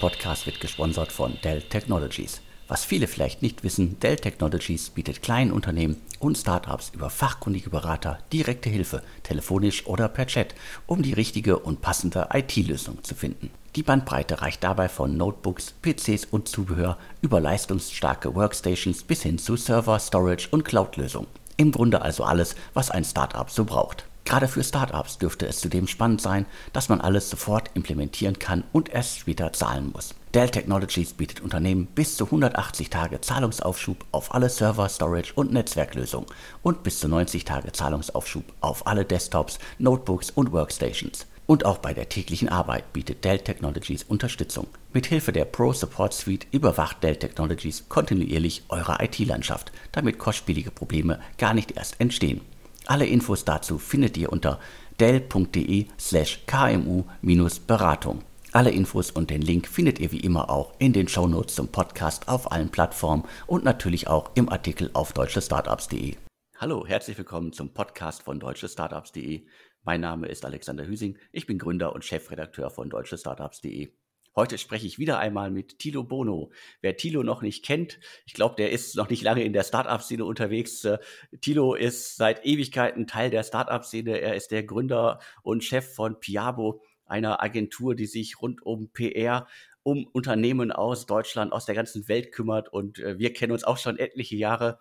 [0.00, 2.40] Podcast wird gesponsert von Dell Technologies.
[2.68, 8.18] Was viele vielleicht nicht wissen, Dell Technologies bietet kleinen Unternehmen und Startups über fachkundige Berater
[8.32, 10.54] direkte Hilfe, telefonisch oder per Chat,
[10.86, 13.50] um die richtige und passende IT-Lösung zu finden.
[13.76, 19.56] Die Bandbreite reicht dabei von Notebooks, PCs und Zubehör über leistungsstarke Workstations bis hin zu
[19.56, 21.28] Server, Storage und Cloud-Lösungen.
[21.58, 24.06] Im Grunde also alles, was ein Startup so braucht.
[24.30, 28.88] Gerade für Startups dürfte es zudem spannend sein, dass man alles sofort implementieren kann und
[28.88, 30.14] erst später zahlen muss.
[30.34, 36.28] Dell Technologies bietet Unternehmen bis zu 180 Tage Zahlungsaufschub auf alle Server, Storage und Netzwerklösungen
[36.62, 41.26] und bis zu 90 Tage Zahlungsaufschub auf alle Desktops, Notebooks und Workstations.
[41.46, 44.68] Und auch bei der täglichen Arbeit bietet Dell Technologies Unterstützung.
[44.92, 51.18] Mit Hilfe der Pro Support Suite überwacht Dell Technologies kontinuierlich eure IT-Landschaft, damit kostspielige Probleme
[51.36, 52.42] gar nicht erst entstehen.
[52.90, 54.58] Alle Infos dazu findet ihr unter
[54.98, 58.24] dell.de slash kmu-beratung.
[58.50, 62.26] Alle Infos und den Link findet ihr wie immer auch in den Shownotes zum Podcast
[62.26, 66.16] auf allen Plattformen und natürlich auch im Artikel auf deutschestartups.de.
[66.58, 69.46] Hallo, herzlich willkommen zum Podcast von deutschestartups.de.
[69.84, 73.92] Mein Name ist Alexander Hüsing, ich bin Gründer und Chefredakteur von deutschestartups.de.
[74.36, 76.52] Heute spreche ich wieder einmal mit Tilo Bono.
[76.82, 80.24] Wer Tilo noch nicht kennt, ich glaube, der ist noch nicht lange in der Startup-Szene
[80.24, 80.84] unterwegs.
[80.84, 80.98] Äh,
[81.40, 84.20] Tilo ist seit Ewigkeiten Teil der Startup-Szene.
[84.20, 89.48] Er ist der Gründer und Chef von Piabo, einer Agentur, die sich rund um PR
[89.82, 92.72] um Unternehmen aus Deutschland, aus der ganzen Welt kümmert.
[92.72, 94.78] Und äh, wir kennen uns auch schon etliche Jahre.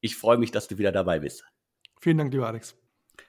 [0.00, 1.44] Ich freue mich, dass du wieder dabei bist.
[2.02, 2.76] Vielen Dank, lieber Alex.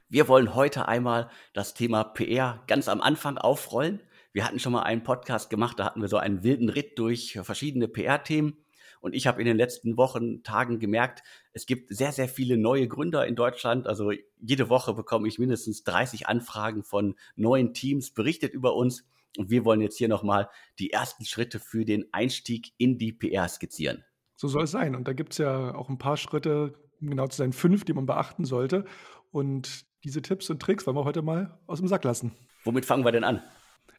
[0.09, 4.01] Wir wollen heute einmal das Thema PR ganz am Anfang aufrollen
[4.33, 7.39] wir hatten schon mal einen Podcast gemacht, da hatten wir so einen wilden Ritt durch
[7.43, 8.57] verschiedene PR-Themen.
[8.99, 12.87] Und ich habe in den letzten Wochen, Tagen gemerkt, es gibt sehr, sehr viele neue
[12.87, 13.85] Gründer in Deutschland.
[13.85, 19.05] Also jede Woche bekomme ich mindestens 30 Anfragen von neuen Teams, berichtet über uns.
[19.37, 23.47] Und wir wollen jetzt hier nochmal die ersten Schritte für den Einstieg in die PR
[23.49, 24.03] skizzieren.
[24.35, 24.95] So soll es sein.
[24.95, 27.93] Und da gibt es ja auch ein paar Schritte, um genau zu sein, fünf, die
[27.93, 28.85] man beachten sollte.
[29.31, 32.31] Und diese Tipps und Tricks wollen wir heute mal aus dem Sack lassen.
[32.63, 33.41] Womit fangen wir denn an?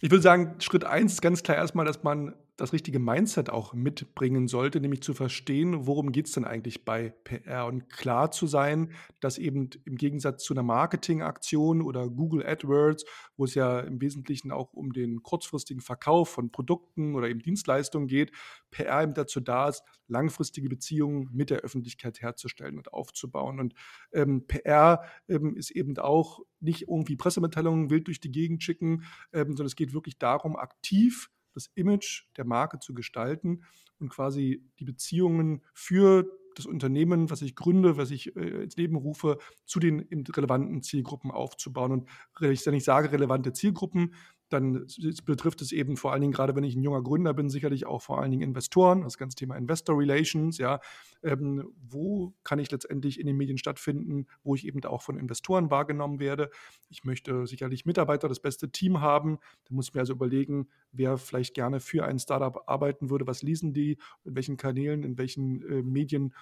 [0.00, 4.46] Ich würde sagen, Schritt eins ganz klar erstmal, dass man das richtige Mindset auch mitbringen
[4.46, 8.92] sollte, nämlich zu verstehen, worum geht es denn eigentlich bei PR und klar zu sein,
[9.20, 13.04] dass eben im Gegensatz zu einer Marketingaktion oder Google AdWords,
[13.36, 18.06] wo es ja im Wesentlichen auch um den kurzfristigen Verkauf von Produkten oder eben Dienstleistungen
[18.06, 18.30] geht,
[18.70, 23.58] PR eben dazu da ist, langfristige Beziehungen mit der Öffentlichkeit herzustellen und aufzubauen.
[23.58, 23.74] Und
[24.12, 29.48] ähm, PR ähm, ist eben auch nicht irgendwie Pressemitteilungen wild durch die Gegend schicken, ähm,
[29.48, 33.62] sondern es geht wirklich darum, aktiv das Image der Marke zu gestalten
[33.98, 38.96] und quasi die Beziehungen für das Unternehmen, was ich gründe, was ich äh, ins Leben
[38.96, 41.92] rufe, zu den relevanten Zielgruppen aufzubauen.
[41.92, 44.14] Und wenn ich sage relevante Zielgruppen,
[44.54, 44.86] dann
[45.26, 48.00] betrifft es eben vor allen Dingen, gerade wenn ich ein junger Gründer bin, sicherlich auch
[48.00, 50.80] vor allen Dingen Investoren, das ganze Thema Investor Relations, ja.
[51.22, 55.70] Ähm, wo kann ich letztendlich in den Medien stattfinden, wo ich eben auch von Investoren
[55.70, 56.50] wahrgenommen werde?
[56.88, 59.38] Ich möchte sicherlich Mitarbeiter, das beste Team haben.
[59.64, 63.42] Da muss ich mir also überlegen, wer vielleicht gerne für ein Startup arbeiten würde, was
[63.42, 66.34] lesen die, in welchen Kanälen, in welchen äh, Medien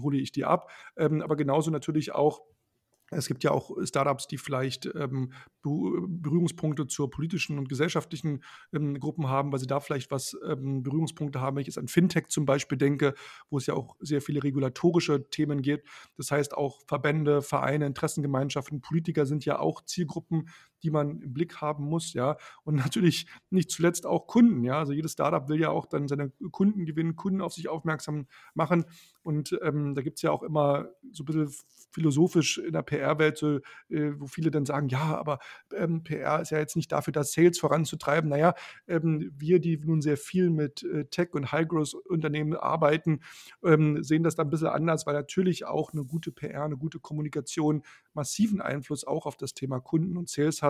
[0.00, 0.70] hole ich die ab.
[0.96, 2.40] Ähm, aber genauso natürlich auch
[3.10, 5.32] es gibt ja auch Startups, die vielleicht ähm,
[5.62, 8.42] Berührungspunkte zur politischen und gesellschaftlichen
[8.72, 11.56] ähm, Gruppen haben, weil sie da vielleicht was ähm, Berührungspunkte haben.
[11.56, 13.14] Wenn ich jetzt an Fintech zum Beispiel denke,
[13.50, 15.88] wo es ja auch sehr viele regulatorische Themen gibt.
[16.16, 20.48] Das heißt, auch Verbände, Vereine, Interessengemeinschaften, Politiker sind ja auch Zielgruppen,
[20.82, 22.36] die man im Blick haben muss, ja.
[22.64, 24.78] Und natürlich nicht zuletzt auch Kunden, ja.
[24.78, 28.84] Also jedes Startup will ja auch dann seine Kunden gewinnen, Kunden auf sich aufmerksam machen.
[29.22, 31.50] Und ähm, da gibt es ja auch immer so ein bisschen
[31.90, 33.56] philosophisch in der PR-Welt, so,
[33.88, 35.38] äh, wo viele dann sagen, ja, aber
[35.74, 38.30] ähm, PR ist ja jetzt nicht dafür, das Sales voranzutreiben.
[38.30, 38.54] Naja,
[38.86, 43.20] ähm, wir, die nun sehr viel mit äh, Tech- und High-Growth-Unternehmen arbeiten,
[43.64, 47.00] ähm, sehen das dann ein bisschen anders, weil natürlich auch eine gute PR, eine gute
[47.00, 47.82] Kommunikation
[48.14, 50.67] massiven Einfluss auch auf das Thema Kunden und Sales hat.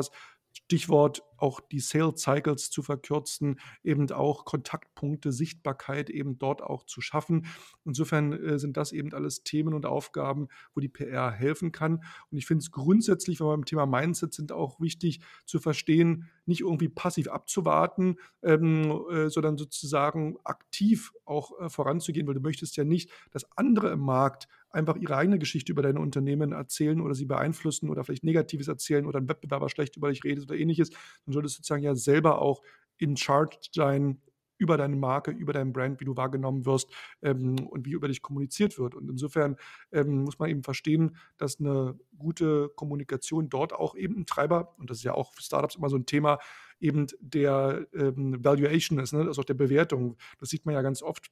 [0.65, 7.00] Stichwort auch die Sales Cycles zu verkürzen, eben auch Kontaktpunkte, Sichtbarkeit eben dort auch zu
[7.00, 7.47] schaffen.
[7.85, 12.03] Insofern äh, sind das eben alles Themen und Aufgaben, wo die PR helfen kann.
[12.31, 16.29] Und ich finde es grundsätzlich, wenn wir beim Thema Mindset sind, auch wichtig zu verstehen,
[16.45, 22.77] nicht irgendwie passiv abzuwarten, ähm, äh, sondern sozusagen aktiv auch äh, voranzugehen, weil du möchtest
[22.77, 27.15] ja nicht, dass andere im Markt einfach ihre eigene Geschichte über deine Unternehmen erzählen oder
[27.15, 30.91] sie beeinflussen oder vielleicht Negatives erzählen oder ein Wettbewerber schlecht über dich redet oder ähnliches,
[30.91, 32.62] dann solltest du sozusagen ja selber auch
[32.99, 34.20] in Charge sein,
[34.59, 36.91] über deine Marke, über dein Brand, wie du wahrgenommen wirst
[37.23, 38.94] ähm, und wie über dich kommuniziert wird.
[38.94, 39.56] Und insofern
[39.93, 44.91] ähm, muss man eben verstehen, dass eine gute Kommunikation dort auch eben ein Treiber, und
[44.91, 46.38] das ist ja auch für Startups immer so ein Thema,
[46.81, 49.21] eben der ähm, Valuation ist, ne?
[49.21, 50.17] also auch der Bewertung.
[50.38, 51.31] Das sieht man ja ganz oft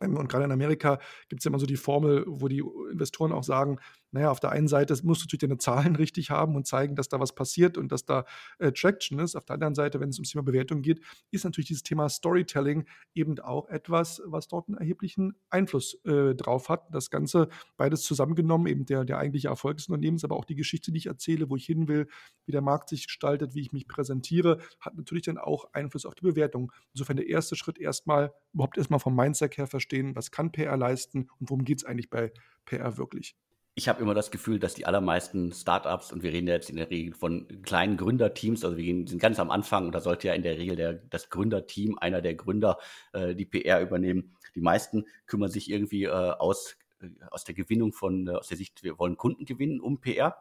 [0.00, 0.98] und gerade in Amerika
[1.28, 3.78] gibt es ja immer so die Formel, wo die Investoren auch sagen,
[4.14, 7.08] naja, auf der einen Seite musst du natürlich deine Zahlen richtig haben und zeigen, dass
[7.08, 8.24] da was passiert und dass da
[8.60, 9.34] äh, Traction ist.
[9.34, 11.00] Auf der anderen Seite, wenn es ums Thema Bewertung geht,
[11.32, 12.84] ist natürlich dieses Thema Storytelling
[13.14, 16.94] eben auch etwas, was dort einen erheblichen Einfluss äh, drauf hat.
[16.94, 20.92] Das Ganze beides zusammengenommen, eben der, der eigentliche Erfolg des Unternehmens, aber auch die Geschichte,
[20.92, 22.06] die ich erzähle, wo ich hin will,
[22.46, 26.14] wie der Markt sich gestaltet, wie ich mich präsentiere, hat natürlich dann auch Einfluss auf
[26.14, 26.70] die Bewertung.
[26.92, 31.28] Insofern der erste Schritt erstmal, überhaupt erstmal vom Mindset her verstehen, was kann PR leisten
[31.40, 32.32] und worum geht es eigentlich bei
[32.64, 33.34] PR wirklich
[33.76, 36.90] ich habe immer das Gefühl, dass die allermeisten Startups, und wir reden jetzt in der
[36.90, 40.42] Regel von kleinen Gründerteams, also wir sind ganz am Anfang und da sollte ja in
[40.42, 42.78] der Regel der, das Gründerteam, einer der Gründer,
[43.12, 44.36] äh, die PR übernehmen.
[44.54, 48.56] Die meisten kümmern sich irgendwie äh, aus, äh, aus der Gewinnung von, äh, aus der
[48.56, 50.36] Sicht, wir wollen Kunden gewinnen um PR.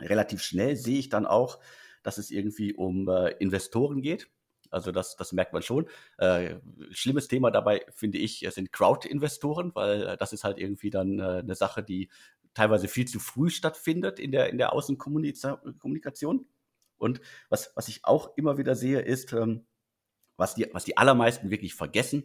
[0.00, 1.58] Relativ schnell sehe ich dann auch,
[2.04, 4.28] dass es irgendwie um äh, Investoren geht.
[4.70, 5.86] Also das, das merkt man schon.
[6.18, 6.56] Äh,
[6.90, 11.54] schlimmes Thema dabei finde ich sind Crowd-Investoren, weil das ist halt irgendwie dann äh, eine
[11.54, 12.10] Sache, die
[12.54, 16.46] teilweise viel zu früh stattfindet in der, in der Außenkommunikation.
[16.96, 19.66] Und was, was ich auch immer wieder sehe, ist, ähm,
[20.36, 22.24] was, die, was die allermeisten wirklich vergessen,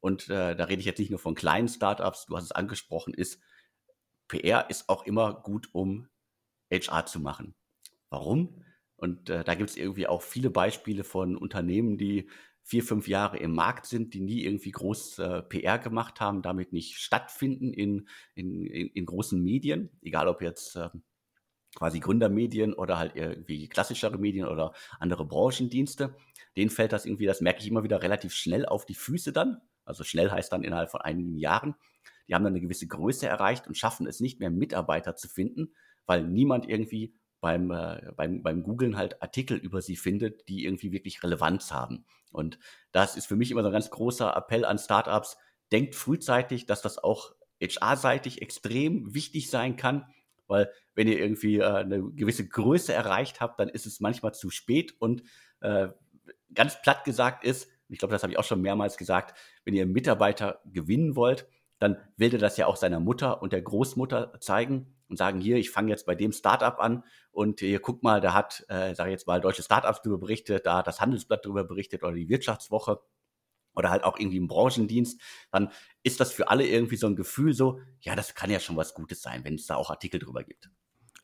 [0.00, 3.14] und äh, da rede ich jetzt nicht nur von kleinen Startups, du hast es angesprochen,
[3.14, 3.40] ist,
[4.28, 6.08] PR ist auch immer gut, um
[6.72, 7.54] HR zu machen.
[8.08, 8.64] Warum?
[8.96, 12.30] Und äh, da gibt es irgendwie auch viele Beispiele von Unternehmen, die
[12.62, 16.72] vier, fünf Jahre im Markt sind, die nie irgendwie groß äh, PR gemacht haben, damit
[16.72, 20.88] nicht stattfinden in, in, in, in großen Medien, egal ob jetzt äh,
[21.74, 26.16] quasi Gründermedien oder halt irgendwie klassischere Medien oder andere Branchendienste.
[26.56, 29.60] Denen fällt das irgendwie, das merke ich immer wieder relativ schnell auf die Füße dann.
[29.84, 31.74] Also schnell heißt dann innerhalb von einigen Jahren.
[32.28, 35.74] Die haben dann eine gewisse Größe erreicht und schaffen es nicht mehr, Mitarbeiter zu finden,
[36.06, 40.92] weil niemand irgendwie beim, äh, beim, beim Googlen halt Artikel über sie findet, die irgendwie
[40.92, 42.04] wirklich Relevanz haben.
[42.32, 42.58] Und
[42.92, 45.36] das ist für mich immer so ein ganz großer Appell an Startups.
[45.72, 50.06] Denkt frühzeitig, dass das auch HR-seitig extrem wichtig sein kann,
[50.46, 54.50] weil wenn ihr irgendwie äh, eine gewisse Größe erreicht habt, dann ist es manchmal zu
[54.50, 55.22] spät und
[55.60, 55.88] äh,
[56.54, 59.86] ganz platt gesagt ist, ich glaube, das habe ich auch schon mehrmals gesagt, wenn ihr
[59.86, 61.46] Mitarbeiter gewinnen wollt,
[61.78, 65.56] dann will er das ja auch seiner Mutter und der Großmutter zeigen und sagen, hier,
[65.56, 69.10] ich fange jetzt bei dem Startup an und hier guck mal, da hat, äh, sage
[69.10, 72.28] ich jetzt mal, deutsche Startups darüber berichtet, da hat das Handelsblatt darüber berichtet oder die
[72.28, 73.00] Wirtschaftswoche
[73.74, 75.20] oder halt auch irgendwie im Branchendienst,
[75.50, 75.70] dann
[76.02, 78.94] ist das für alle irgendwie so ein Gefühl so, ja, das kann ja schon was
[78.94, 80.70] Gutes sein, wenn es da auch Artikel drüber gibt.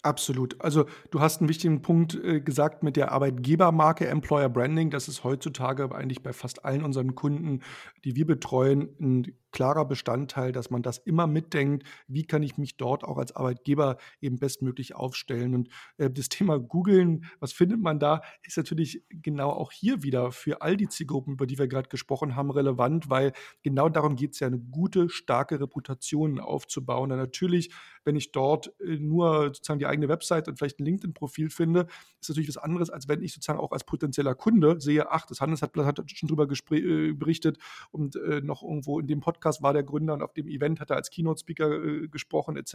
[0.02, 0.60] Absolut.
[0.60, 4.90] Also du hast einen wichtigen Punkt äh, gesagt mit der Arbeitgebermarke Employer Branding.
[4.90, 7.62] Das ist heutzutage eigentlich bei fast allen unseren Kunden,
[8.04, 12.76] die wir betreuen, ein klarer Bestandteil, dass man das immer mitdenkt, wie kann ich mich
[12.76, 15.54] dort auch als Arbeitgeber eben bestmöglich aufstellen.
[15.54, 20.30] Und äh, das Thema Googeln, was findet man da, ist natürlich genau auch hier wieder
[20.30, 23.32] für all die Zielgruppen, über die wir gerade gesprochen haben, relevant, weil
[23.62, 27.10] genau darum geht es ja, eine gute, starke Reputation aufzubauen.
[27.10, 27.70] Und natürlich,
[28.04, 31.86] wenn ich dort äh, nur sozusagen die eigene Website und vielleicht ein LinkedIn-Profil finde,
[32.20, 35.40] ist natürlich was anderes, als wenn ich sozusagen auch als potenzieller Kunde sehe, ach, das
[35.40, 37.56] Handelsblatt hat schon drüber äh, berichtet
[37.90, 40.80] und äh, noch irgendwo in dem Podcast Podcast war der Gründer und auf dem Event
[40.80, 42.72] hat er als Keynote-Speaker äh, gesprochen etc.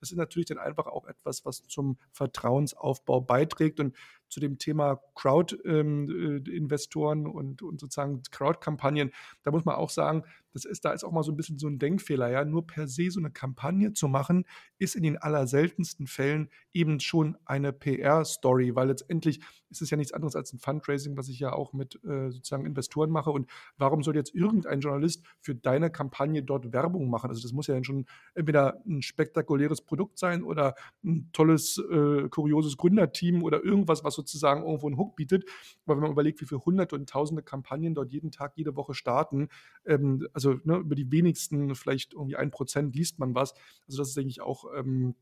[0.00, 3.94] Das ist natürlich dann einfach auch etwas, was zum Vertrauensaufbau beiträgt und
[4.28, 10.24] zu dem Thema Crowd-Investoren ähm, äh, und, und sozusagen Crowd-Kampagnen, da muss man auch sagen,
[10.52, 12.44] das ist, da ist auch mal so ein bisschen so ein Denkfehler, ja.
[12.44, 14.44] Nur per se so eine Kampagne zu machen,
[14.78, 20.12] ist in den allerseltensten Fällen eben schon eine PR-Story, weil letztendlich ist es ja nichts
[20.12, 23.30] anderes als ein Fundraising, was ich ja auch mit äh, sozusagen Investoren mache.
[23.30, 27.30] Und warum soll jetzt irgendein Journalist für deine Kampagne dort Werbung machen?
[27.30, 32.28] Also das muss ja dann schon entweder ein spektakuläres Produkt sein oder ein tolles, äh,
[32.30, 35.44] kurioses Gründerteam oder irgendwas, was sozusagen irgendwo einen Hook bietet.
[35.86, 38.94] Aber wenn man überlegt, wie viele hunderte und tausende Kampagnen dort jeden Tag, jede Woche
[38.94, 39.48] starten,
[39.86, 43.54] ähm, also ne, über die wenigsten, vielleicht irgendwie ein Prozent liest man was.
[43.86, 45.14] Also das ist, denke ich, auch ähm,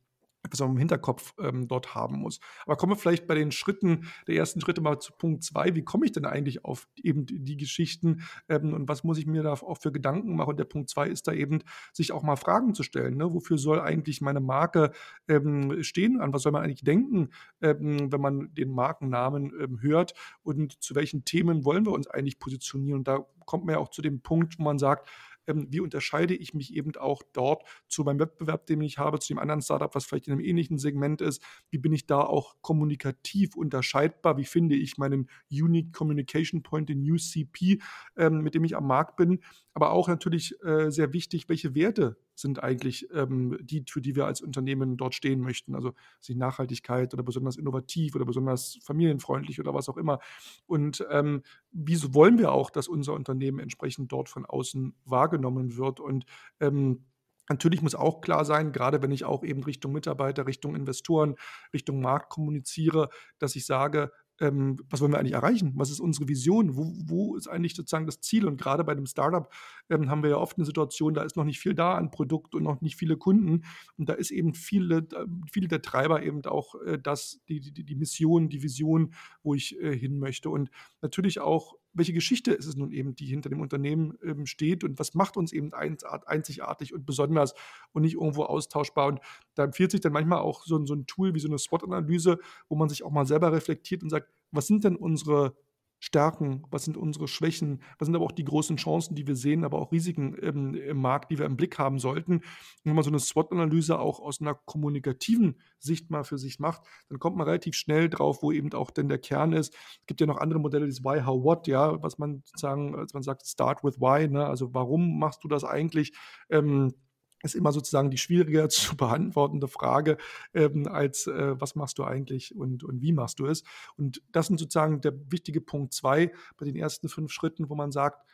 [0.47, 2.41] etwas man im Hinterkopf ähm, dort haben muss.
[2.65, 5.75] Aber kommen wir vielleicht bei den Schritten, der ersten Schritte mal zu Punkt zwei.
[5.75, 9.43] Wie komme ich denn eigentlich auf eben die Geschichten ähm, und was muss ich mir
[9.43, 10.51] da auch für Gedanken machen?
[10.51, 11.61] Und der Punkt zwei ist da eben,
[11.93, 13.17] sich auch mal Fragen zu stellen.
[13.17, 13.33] Ne?
[13.33, 14.93] Wofür soll eigentlich meine Marke
[15.29, 16.21] ähm, stehen?
[16.21, 20.15] An was soll man eigentlich denken, ähm, wenn man den Markennamen ähm, hört?
[20.43, 22.99] Und zu welchen Themen wollen wir uns eigentlich positionieren?
[22.99, 25.09] Und da kommt man ja auch zu dem Punkt, wo man sagt,
[25.47, 29.29] ähm, wie unterscheide ich mich eben auch dort zu meinem Wettbewerb, den ich habe, zu
[29.29, 32.57] dem anderen Startup, was vielleicht in einem ähnlichen Segment ist, wie bin ich da auch
[32.61, 37.81] kommunikativ unterscheidbar, wie finde ich meinen Unique Communication Point, den UCP,
[38.17, 39.41] ähm, mit dem ich am Markt bin,
[39.75, 44.27] aber auch natürlich äh, sehr wichtig, welche Werte sind eigentlich ähm, die, für die wir
[44.27, 45.75] als Unternehmen dort stehen möchten.
[45.75, 50.21] Also sich Nachhaltigkeit oder besonders innovativ oder besonders familienfreundlich oder was auch immer.
[50.67, 55.99] Und ähm, wieso wollen wir auch, dass unser Unternehmen entsprechend dort von außen wahrgenommen wird?
[55.99, 56.27] Und
[56.61, 57.07] ähm,
[57.49, 61.37] Natürlich muss auch klar sein, gerade wenn ich auch eben Richtung Mitarbeiter, Richtung Investoren,
[61.73, 65.73] Richtung Markt kommuniziere, dass ich sage, ähm, was wollen wir eigentlich erreichen?
[65.77, 66.77] Was ist unsere Vision?
[66.77, 68.47] Wo, wo ist eigentlich sozusagen das Ziel?
[68.47, 69.53] Und gerade bei einem Startup
[69.89, 72.55] ähm, haben wir ja oft eine Situation, da ist noch nicht viel da an Produkt
[72.55, 73.65] und noch nicht viele Kunden.
[73.97, 75.07] Und da ist eben viele,
[75.51, 79.81] viele der Treiber eben auch äh, das, die, die, die Mission, die Vision, wo ich
[79.81, 80.51] äh, hin möchte.
[80.51, 84.85] Und natürlich auch welche Geschichte ist es nun eben, die hinter dem Unternehmen ähm, steht
[84.85, 87.55] und was macht uns eben einzigartig und besonders
[87.93, 89.09] und nicht irgendwo austauschbar.
[89.09, 89.21] Und
[89.55, 92.39] da empfiehlt sich dann manchmal auch so, so ein Tool wie so eine SWOT-Analyse,
[92.69, 95.57] wo man sich auch mal selber reflektiert und sagt, was sind denn unsere
[96.07, 99.65] Stärken, was sind unsere Schwächen, was sind aber auch die großen Chancen, die wir sehen,
[99.65, 102.35] aber auch Risiken im, im Markt, die wir im Blick haben sollten.
[102.35, 102.45] Und
[102.85, 107.19] wenn man so eine SWOT-Analyse auch aus einer kommunikativen Sicht mal für sich macht, dann
[107.19, 109.75] kommt man relativ schnell drauf, wo eben auch denn der Kern ist.
[109.75, 113.13] Es gibt ja noch andere Modelle, das Why, How, What, ja, was man sozusagen, als
[113.13, 114.47] man sagt, Start with Why, ne?
[114.47, 116.13] also warum machst du das eigentlich?
[116.51, 116.95] Ähm,
[117.43, 120.19] ist immer sozusagen die schwieriger zu beantwortende Frage,
[120.55, 123.63] ähm, als äh, was machst du eigentlich und, und wie machst du es.
[123.97, 127.93] Und das sind sozusagen der wichtige Punkt zwei bei den ersten fünf Schritten, wo man
[127.93, 128.27] sagt,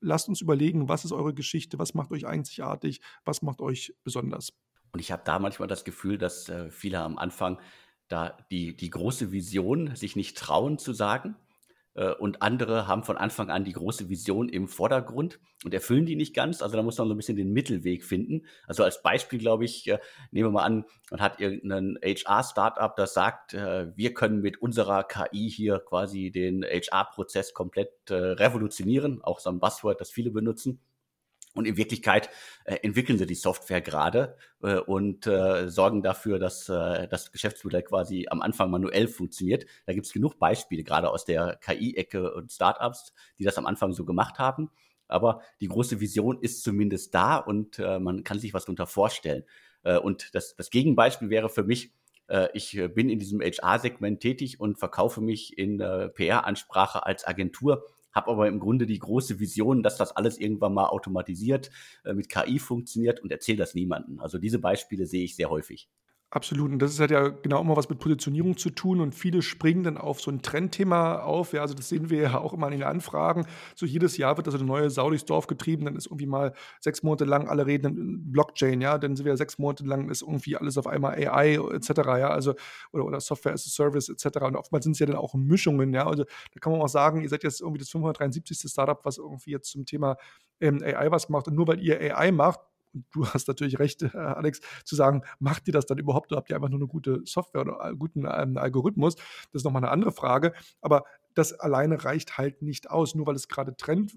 [0.00, 4.52] lasst uns überlegen, was ist eure Geschichte, was macht euch einzigartig, was macht euch besonders.
[4.92, 7.60] Und ich habe da manchmal das Gefühl, dass äh, viele am Anfang
[8.08, 11.36] da die, die große Vision sich nicht trauen zu sagen
[12.18, 16.34] und andere haben von Anfang an die große Vision im Vordergrund und erfüllen die nicht
[16.34, 16.62] ganz.
[16.62, 18.46] Also da muss man so ein bisschen den Mittelweg finden.
[18.66, 19.98] Also als Beispiel, glaube ich, äh,
[20.30, 25.04] nehmen wir mal an, man hat irgendein HR-Startup, das sagt, äh, wir können mit unserer
[25.04, 29.22] KI hier quasi den HR-Prozess komplett revolutionieren.
[29.22, 30.80] Auch so ein Buzzword, das viele benutzen.
[31.56, 32.30] Und in Wirklichkeit
[32.64, 37.82] äh, entwickeln sie die Software gerade äh, und äh, sorgen dafür, dass äh, das Geschäftsmodell
[37.82, 39.66] quasi am Anfang manuell funktioniert.
[39.86, 43.92] Da gibt es genug Beispiele, gerade aus der KI-Ecke und Startups, die das am Anfang
[43.92, 44.70] so gemacht haben.
[45.08, 49.44] Aber die große Vision ist zumindest da und äh, man kann sich was darunter vorstellen.
[49.82, 51.92] Äh, und das, das Gegenbeispiel wäre für mich,
[52.28, 57.84] äh, ich bin in diesem HR-Segment tätig und verkaufe mich in äh, PR-Ansprache als Agentur
[58.16, 61.70] habe aber im Grunde die große Vision, dass das alles irgendwann mal automatisiert
[62.04, 64.18] äh, mit KI funktioniert und erzähle das niemandem.
[64.20, 65.88] Also diese Beispiele sehe ich sehr häufig.
[66.36, 66.70] Absolut.
[66.70, 69.00] Und das hat ja genau immer was mit Positionierung zu tun.
[69.00, 71.54] Und viele springen dann auf so ein Trendthema auf.
[71.54, 73.46] Ja, also das sehen wir ja auch immer in den Anfragen.
[73.74, 75.86] So jedes Jahr wird also eine neue Sau durchs Dorf getrieben.
[75.86, 78.82] Dann ist irgendwie mal sechs Monate lang alle reden Blockchain.
[78.82, 81.90] Ja, dann sind wir sechs Monate lang ist irgendwie alles auf einmal AI etc.
[82.04, 82.52] Ja, also
[82.92, 84.42] oder, oder Software as a Service etc.
[84.42, 85.94] Und oftmals sind es ja dann auch Mischungen.
[85.94, 88.70] Ja, also da kann man auch sagen, ihr seid jetzt irgendwie das 573.
[88.70, 90.18] Startup, was irgendwie jetzt zum Thema
[90.60, 91.48] ähm, AI was macht.
[91.48, 92.60] Und nur weil ihr AI macht,
[92.92, 96.50] du hast natürlich recht, äh, Alex, zu sagen, macht ihr das dann überhaupt oder habt
[96.50, 99.16] ihr einfach nur eine gute Software oder einen guten ähm, Algorithmus?
[99.16, 100.52] Das ist nochmal eine andere Frage.
[100.80, 101.04] Aber
[101.36, 103.14] das alleine reicht halt nicht aus.
[103.14, 104.14] Nur weil es gerade Trend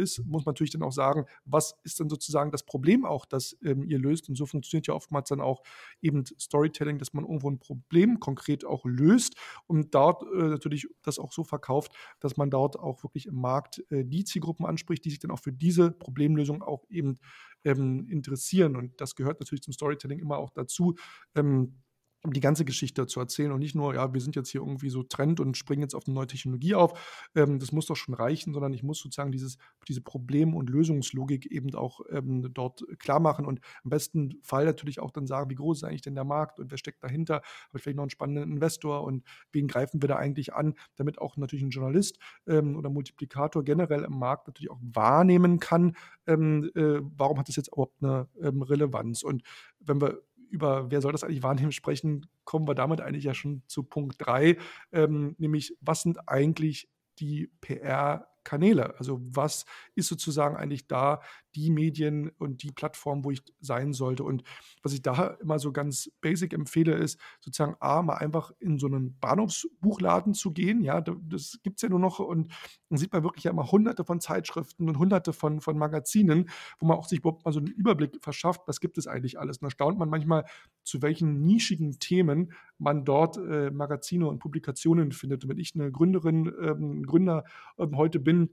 [0.00, 3.56] ist, muss man natürlich dann auch sagen, was ist denn sozusagen das Problem auch, das
[3.62, 4.28] ähm, ihr löst.
[4.28, 5.62] Und so funktioniert ja oftmals dann auch
[6.02, 9.36] eben Storytelling, dass man irgendwo ein Problem konkret auch löst
[9.68, 13.84] und dort äh, natürlich das auch so verkauft, dass man dort auch wirklich im Markt
[13.90, 17.20] äh, die Zielgruppen anspricht, die sich dann auch für diese Problemlösung auch eben
[17.66, 18.76] ähm, interessieren.
[18.76, 20.94] Und das gehört natürlich zum Storytelling immer auch dazu.
[21.34, 21.82] Ähm,
[22.26, 24.90] um die ganze Geschichte zu erzählen und nicht nur, ja, wir sind jetzt hier irgendwie
[24.90, 27.28] so Trend und springen jetzt auf eine neue Technologie auf.
[27.34, 31.46] Ähm, das muss doch schon reichen, sondern ich muss sozusagen dieses, diese Problem- und Lösungslogik
[31.46, 35.54] eben auch ähm, dort klar machen und im besten Fall natürlich auch dann sagen, wie
[35.54, 37.36] groß ist eigentlich denn der Markt und wer steckt dahinter?
[37.36, 41.20] Habe ich vielleicht noch einen spannenden Investor und wen greifen wir da eigentlich an, damit
[41.20, 42.18] auch natürlich ein Journalist
[42.48, 47.56] ähm, oder Multiplikator generell im Markt natürlich auch wahrnehmen kann, ähm, äh, warum hat das
[47.56, 49.22] jetzt überhaupt eine ähm, Relevanz?
[49.22, 49.42] Und
[49.80, 50.22] wenn wir
[50.56, 54.16] über wer soll das eigentlich wahrnehmen sprechen, kommen wir damit eigentlich ja schon zu Punkt
[54.18, 54.56] 3,
[54.92, 58.94] ähm, nämlich was sind eigentlich die PR- Kanäle.
[58.98, 61.20] Also was ist sozusagen eigentlich da
[61.56, 64.24] die Medien und die Plattform, wo ich sein sollte.
[64.24, 64.44] Und
[64.82, 68.86] was ich da immer so ganz basic empfehle, ist sozusagen A, mal einfach in so
[68.86, 70.82] einen Bahnhofsbuchladen zu gehen.
[70.82, 72.52] Ja, das gibt es ja nur noch und
[72.90, 76.86] dann sieht man wirklich ja immer hunderte von Zeitschriften und hunderte von, von Magazinen, wo
[76.86, 79.58] man auch sich überhaupt mal so einen Überblick verschafft, was gibt es eigentlich alles.
[79.58, 80.44] Und da staunt man manchmal,
[80.84, 85.44] zu welchen nischigen Themen man dort äh, Magazine und Publikationen findet.
[85.44, 87.44] Und wenn ich eine Gründerin, ähm, Gründer
[87.78, 88.50] ähm, heute bin,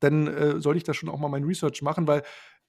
[0.00, 2.22] dann äh, sollte ich da schon auch mal mein Research machen, weil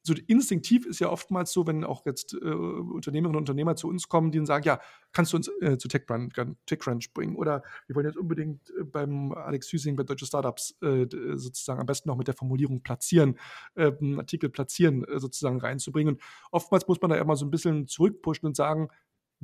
[0.06, 4.10] so instinktiv ist ja oftmals so, wenn auch jetzt äh, Unternehmerinnen und Unternehmer zu uns
[4.10, 4.82] kommen, die sagen, ja,
[5.14, 7.38] kannst du uns äh, zu TechCrunch, bringen?
[7.38, 11.86] Oder wir wollen jetzt unbedingt äh, beim Alex Hüsing bei Deutsche Startups äh, sozusagen am
[11.86, 13.40] besten noch mit der Formulierung platzieren,
[13.76, 16.16] einen Artikel platzieren äh, sozusagen reinzubringen.
[16.16, 18.90] Und oftmals muss man da immer so ein bisschen zurückpushen und sagen,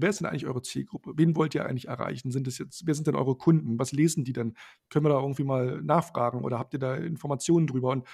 [0.02, 1.14] wer ist denn eigentlich eure Zielgruppe?
[1.16, 2.32] Wen wollt ihr eigentlich erreichen?
[2.32, 3.80] Sind es jetzt, wer sind denn eure Kunden?
[3.80, 4.56] Was lesen die denn?
[4.90, 7.90] Können wir da irgendwie mal nachfragen oder habt ihr da Informationen drüber?
[7.90, 8.06] Und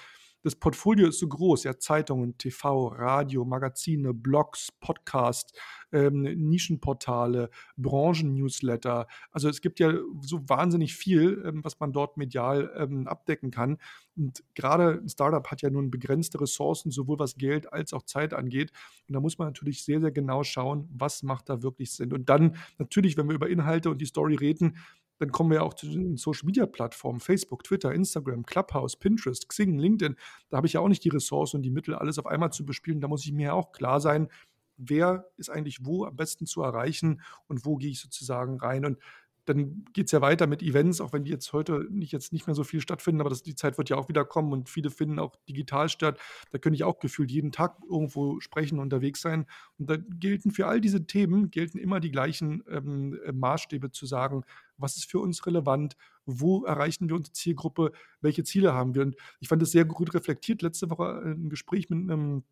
[0.46, 5.58] das Portfolio ist so groß, ja, Zeitungen, TV, Radio, Magazine, Blogs, Podcast,
[5.90, 9.08] ähm, Nischenportale, Branchen-Newsletter.
[9.32, 13.78] Also es gibt ja so wahnsinnig viel, ähm, was man dort medial ähm, abdecken kann.
[14.14, 18.32] Und gerade ein Startup hat ja nun begrenzte Ressourcen, sowohl was Geld als auch Zeit
[18.32, 18.70] angeht.
[19.08, 22.12] Und da muss man natürlich sehr, sehr genau schauen, was macht da wirklich Sinn.
[22.12, 24.76] Und dann natürlich, wenn wir über Inhalte und die Story reden,
[25.18, 30.16] dann kommen wir auch zu den Social-Media-Plattformen, Facebook, Twitter, Instagram, Clubhouse, Pinterest, Xing, LinkedIn.
[30.50, 32.64] Da habe ich ja auch nicht die Ressourcen und die Mittel, alles auf einmal zu
[32.66, 33.00] bespielen.
[33.00, 34.28] Da muss ich mir ja auch klar sein,
[34.76, 38.84] wer ist eigentlich wo am besten zu erreichen und wo gehe ich sozusagen rein.
[38.84, 38.98] Und
[39.46, 42.46] dann geht es ja weiter mit Events, auch wenn die jetzt heute nicht, jetzt nicht
[42.46, 44.90] mehr so viel stattfinden, aber das, die Zeit wird ja auch wieder kommen und viele
[44.90, 46.18] finden auch digital statt.
[46.50, 49.46] Da könnte ich auch gefühlt jeden Tag irgendwo sprechen, unterwegs sein.
[49.78, 54.42] Und da gelten für all diese Themen, gelten immer die gleichen ähm, Maßstäbe zu sagen,
[54.76, 59.02] was ist für uns relevant, wo erreichen wir unsere Zielgruppe, welche Ziele haben wir.
[59.02, 60.62] Und ich fand es sehr gut reflektiert.
[60.62, 62.42] Letzte Woche ein Gespräch mit einem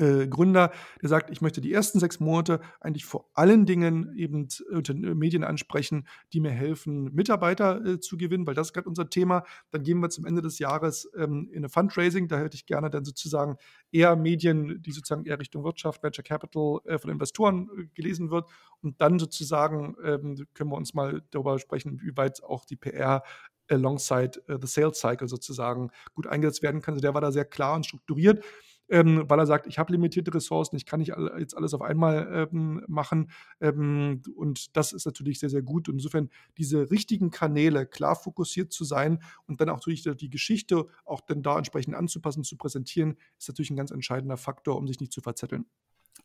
[0.00, 4.48] äh, Gründer, der sagt, ich möchte die ersten sechs Monate eigentlich vor allen Dingen eben
[4.70, 9.08] äh, Medien ansprechen, die mir helfen, Mitarbeiter äh, zu gewinnen, weil das ist gerade unser
[9.10, 9.44] Thema.
[9.70, 12.28] Dann gehen wir zum Ende des Jahres ähm, in eine Fundraising.
[12.28, 13.56] Da hätte ich gerne dann sozusagen
[13.92, 18.48] eher Medien, die sozusagen eher Richtung Wirtschaft, Venture Capital äh, von Investoren äh, gelesen wird.
[18.80, 23.22] Und dann sozusagen ähm, können wir uns mal darüber sprechen, wie weit auch die PR
[23.68, 26.94] alongside the Sales Cycle sozusagen gut eingesetzt werden kann.
[26.94, 28.44] Also der war da sehr klar und strukturiert
[28.88, 31.82] ähm, weil er sagt, ich habe limitierte Ressourcen, ich kann nicht all, jetzt alles auf
[31.82, 33.30] einmal ähm, machen.
[33.60, 35.88] Ähm, und das ist natürlich sehr, sehr gut.
[35.88, 40.86] Und insofern diese richtigen Kanäle klar fokussiert zu sein und dann auch durch die Geschichte
[41.04, 45.00] auch dann da entsprechend anzupassen, zu präsentieren, ist natürlich ein ganz entscheidender Faktor, um sich
[45.00, 45.66] nicht zu verzetteln.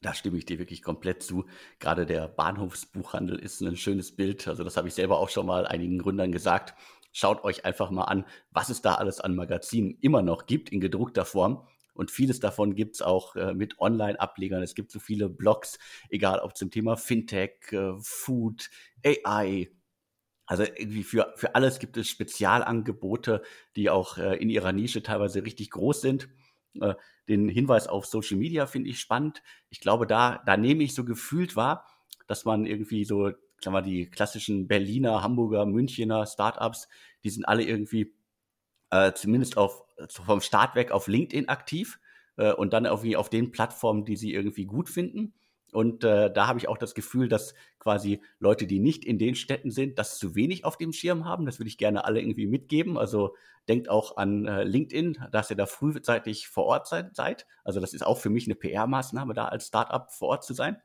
[0.01, 1.45] Da stimme ich dir wirklich komplett zu.
[1.79, 4.47] Gerade der Bahnhofsbuchhandel ist ein schönes Bild.
[4.47, 6.73] Also das habe ich selber auch schon mal einigen Gründern gesagt.
[7.11, 10.79] Schaut euch einfach mal an, was es da alles an Magazinen immer noch gibt in
[10.79, 11.67] gedruckter Form.
[12.01, 14.63] Und vieles davon gibt es auch äh, mit Online-Ablegern.
[14.63, 15.77] Es gibt so viele Blogs,
[16.09, 18.71] egal ob zum Thema Fintech, äh, Food,
[19.05, 19.69] AI.
[20.47, 23.43] Also irgendwie für, für alles gibt es Spezialangebote,
[23.75, 26.27] die auch äh, in ihrer Nische teilweise richtig groß sind.
[26.79, 26.95] Äh,
[27.29, 29.43] den Hinweis auf Social Media finde ich spannend.
[29.69, 31.85] Ich glaube, da, da nehme ich so gefühlt wahr,
[32.25, 33.25] dass man irgendwie so,
[33.59, 36.87] sagen wir, die klassischen Berliner, Hamburger, Münchener Startups,
[37.23, 38.15] die sind alle irgendwie
[38.89, 41.99] äh, zumindest auf, vom Start weg auf LinkedIn aktiv
[42.37, 45.33] äh, und dann irgendwie auf den Plattformen, die sie irgendwie gut finden.
[45.71, 49.35] Und äh, da habe ich auch das Gefühl, dass quasi Leute, die nicht in den
[49.35, 51.45] Städten sind, das zu wenig auf dem Schirm haben.
[51.45, 52.97] Das würde ich gerne alle irgendwie mitgeben.
[52.97, 53.35] Also
[53.69, 57.47] denkt auch an äh, LinkedIn, dass ihr da frühzeitig vor Ort seid.
[57.63, 60.81] Also das ist auch für mich eine PR-Maßnahme, da als Startup vor Ort zu sein.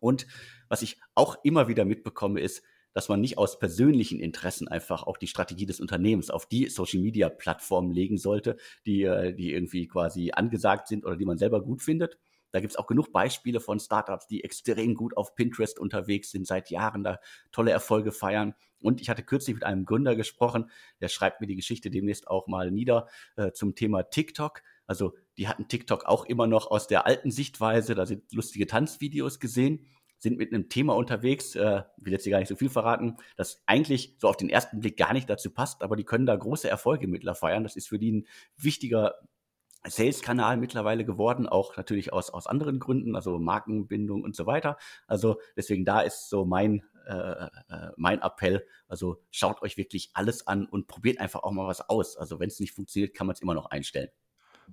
[0.00, 0.26] Und
[0.68, 2.62] was ich auch immer wieder mitbekomme, ist,
[2.98, 6.98] dass man nicht aus persönlichen Interessen einfach auch die Strategie des Unternehmens auf die Social
[6.98, 8.56] Media Plattformen legen sollte,
[8.86, 12.18] die, äh, die irgendwie quasi angesagt sind oder die man selber gut findet.
[12.50, 16.44] Da gibt es auch genug Beispiele von Startups, die extrem gut auf Pinterest unterwegs sind,
[16.44, 17.20] seit Jahren da
[17.52, 18.54] tolle Erfolge feiern.
[18.82, 20.68] Und ich hatte kürzlich mit einem Gründer gesprochen,
[21.00, 23.06] der schreibt mir die Geschichte demnächst auch mal nieder
[23.36, 24.60] äh, zum Thema TikTok.
[24.88, 29.38] Also die hatten TikTok auch immer noch aus der alten Sichtweise, da sind lustige Tanzvideos
[29.38, 29.86] gesehen
[30.18, 33.62] sind mit einem Thema unterwegs, äh, will jetzt hier gar nicht so viel verraten, das
[33.66, 36.68] eigentlich so auf den ersten Blick gar nicht dazu passt, aber die können da große
[36.68, 37.62] Erfolge mittler feiern.
[37.62, 38.26] Das ist für die ein
[38.56, 39.14] wichtiger
[39.86, 44.76] Sales-Kanal mittlerweile geworden, auch natürlich aus, aus anderen Gründen, also Markenbindung und so weiter.
[45.06, 47.48] Also deswegen da ist so mein, äh, äh,
[47.96, 52.16] mein Appell, also schaut euch wirklich alles an und probiert einfach auch mal was aus.
[52.16, 54.08] Also wenn es nicht funktioniert, kann man es immer noch einstellen.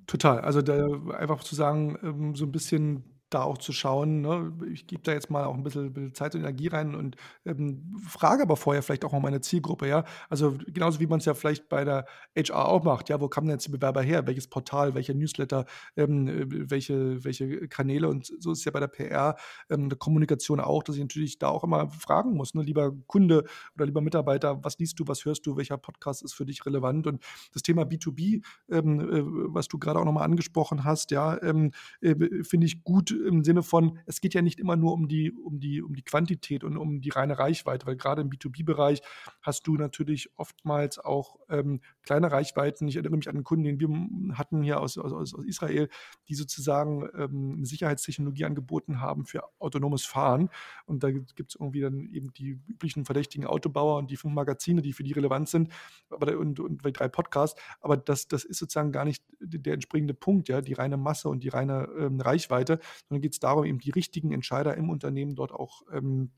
[0.08, 0.42] Total.
[0.42, 4.54] Also da einfach zu sagen, ähm, so ein bisschen da auch zu schauen, ne?
[4.72, 8.44] ich gebe da jetzt mal auch ein bisschen, Zeit und Energie rein und ähm, frage
[8.44, 10.04] aber vorher vielleicht auch mal meine Zielgruppe, ja.
[10.30, 13.48] Also genauso wie man es ja vielleicht bei der HR auch macht, ja, wo kommen
[13.48, 14.28] denn jetzt die Bewerber her?
[14.28, 15.66] Welches Portal, welcher Newsletter,
[15.98, 19.36] ähm, äh, welche, welche Kanäle und so ist es ja bei der PR,
[19.70, 22.62] ähm, der Kommunikation auch, dass ich natürlich da auch immer fragen muss, ne?
[22.62, 26.46] lieber Kunde oder lieber Mitarbeiter, was liest du, was hörst du, welcher Podcast ist für
[26.46, 27.08] dich relevant?
[27.08, 31.72] Und das Thema B2B, ähm, äh, was du gerade auch nochmal angesprochen hast, ja, ähm,
[32.02, 35.32] äh, finde ich gut, im Sinne von, es geht ja nicht immer nur um die,
[35.32, 39.02] um die, um die Quantität und um die reine Reichweite, weil gerade im B2B-Bereich
[39.42, 42.88] hast du natürlich oftmals auch ähm, kleine Reichweiten.
[42.88, 45.90] Ich erinnere mich an einen Kunden, den wir hatten hier aus, aus, aus Israel,
[46.28, 50.50] die sozusagen ähm, Sicherheitstechnologie angeboten haben für autonomes Fahren.
[50.86, 54.82] Und da gibt es irgendwie dann eben die üblichen verdächtigen Autobauer und die fünf Magazine,
[54.82, 55.70] die für die relevant sind,
[56.10, 57.60] aber, und, und drei Podcasts.
[57.82, 61.44] Aber das, das ist sozusagen gar nicht der entspringende Punkt, ja, die reine Masse und
[61.44, 65.52] die reine ähm, Reichweite, sondern geht es darum, eben die richtigen Entscheider im Unternehmen dort
[65.52, 66.32] auch ähm,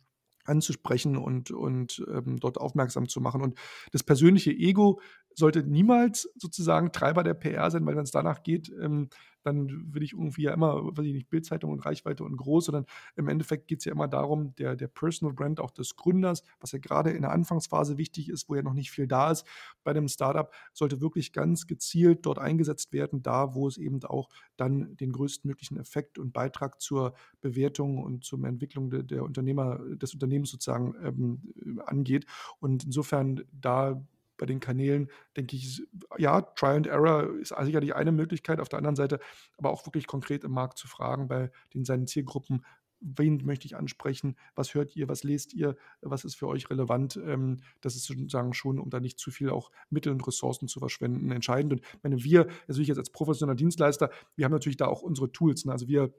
[0.45, 3.41] anzusprechen und, und ähm, dort aufmerksam zu machen.
[3.41, 3.58] Und
[3.91, 4.99] das persönliche Ego
[5.38, 9.10] sollte niemals sozusagen Treiber der PR sein, weil wenn es danach geht, ähm,
[9.43, 12.86] dann will ich irgendwie ja immer, weiß ich nicht, Bildzeitung und Reichweite und groß, sondern
[13.15, 16.73] im Endeffekt geht es ja immer darum, der, der Personal Brand auch des Gründers, was
[16.73, 19.47] ja gerade in der Anfangsphase wichtig ist, wo ja noch nicht viel da ist
[19.84, 24.30] bei einem Startup, sollte wirklich ganz gezielt dort eingesetzt werden, da wo es eben auch
[24.58, 30.13] dann den größtmöglichen Effekt und Beitrag zur Bewertung und zur Entwicklung der, der Unternehmer, des
[30.13, 32.26] Unternehmens sozusagen ähm, angeht.
[32.60, 34.04] Und insofern da
[34.38, 35.84] bei den Kanälen, denke ich,
[36.17, 38.60] ja, Try and Error ist sicherlich eine Möglichkeit.
[38.60, 39.19] Auf der anderen Seite
[39.58, 42.63] aber auch wirklich konkret im Markt zu fragen bei den seinen Zielgruppen,
[43.00, 47.17] wen möchte ich ansprechen, was hört ihr, was lest ihr, was ist für euch relevant.
[47.17, 50.80] Ähm, das ist sozusagen schon, um da nicht zu viel auch Mittel und Ressourcen zu
[50.80, 51.73] verschwenden, entscheidend.
[51.73, 55.65] Und wenn wir, natürlich jetzt als professioneller Dienstleister, wir haben natürlich da auch unsere Tools.
[55.65, 55.71] Ne?
[55.71, 56.13] Also wir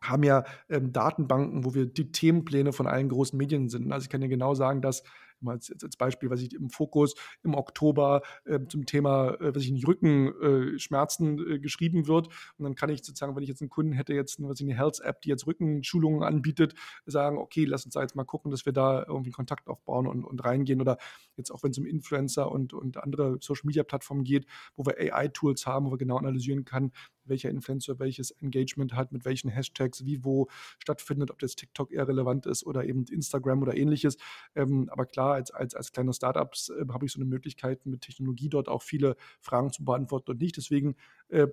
[0.00, 3.92] haben ja ähm, Datenbanken, wo wir die Themenpläne von allen großen Medien sind.
[3.92, 5.02] Also ich kann ja genau sagen, dass
[5.42, 9.62] mal als, als Beispiel, was ich im Fokus im Oktober äh, zum Thema, äh, was
[9.62, 12.28] ich nicht Rückenschmerzen äh, äh, geschrieben wird.
[12.56, 14.76] Und dann kann ich sozusagen, wenn ich jetzt einen Kunden hätte, jetzt was ich, eine
[14.76, 16.74] Health-App, die jetzt Rückenschulungen anbietet,
[17.06, 20.24] sagen, okay, lass uns da jetzt mal gucken, dass wir da irgendwie Kontakt aufbauen und,
[20.24, 20.80] und reingehen.
[20.80, 20.98] Oder
[21.36, 24.46] jetzt auch, wenn es um Influencer und, und andere Social-Media-Plattformen geht,
[24.76, 26.92] wo wir AI-Tools haben, wo wir genau analysieren können,
[27.28, 32.08] welcher Influencer welches Engagement hat, mit welchen Hashtags, wie wo stattfindet, ob das TikTok eher
[32.08, 34.16] relevant ist oder eben Instagram oder ähnliches.
[34.54, 38.02] Ähm, aber klar, als, als, als kleine Startups äh, habe ich so eine Möglichkeit, mit
[38.02, 40.56] Technologie dort auch viele Fragen zu beantworten und nicht.
[40.56, 40.96] Deswegen
[41.28, 41.46] äh,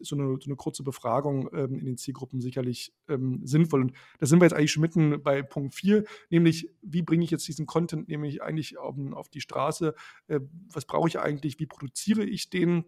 [0.00, 3.82] so, eine, so eine kurze Befragung ähm, in den Zielgruppen sicherlich ähm, sinnvoll.
[3.82, 7.30] Und da sind wir jetzt eigentlich schon mitten bei Punkt 4, nämlich wie bringe ich
[7.30, 9.94] jetzt diesen Content nämlich eigentlich auf, auf die Straße?
[10.28, 10.40] Äh,
[10.72, 11.58] was brauche ich eigentlich?
[11.58, 12.84] Wie produziere ich den?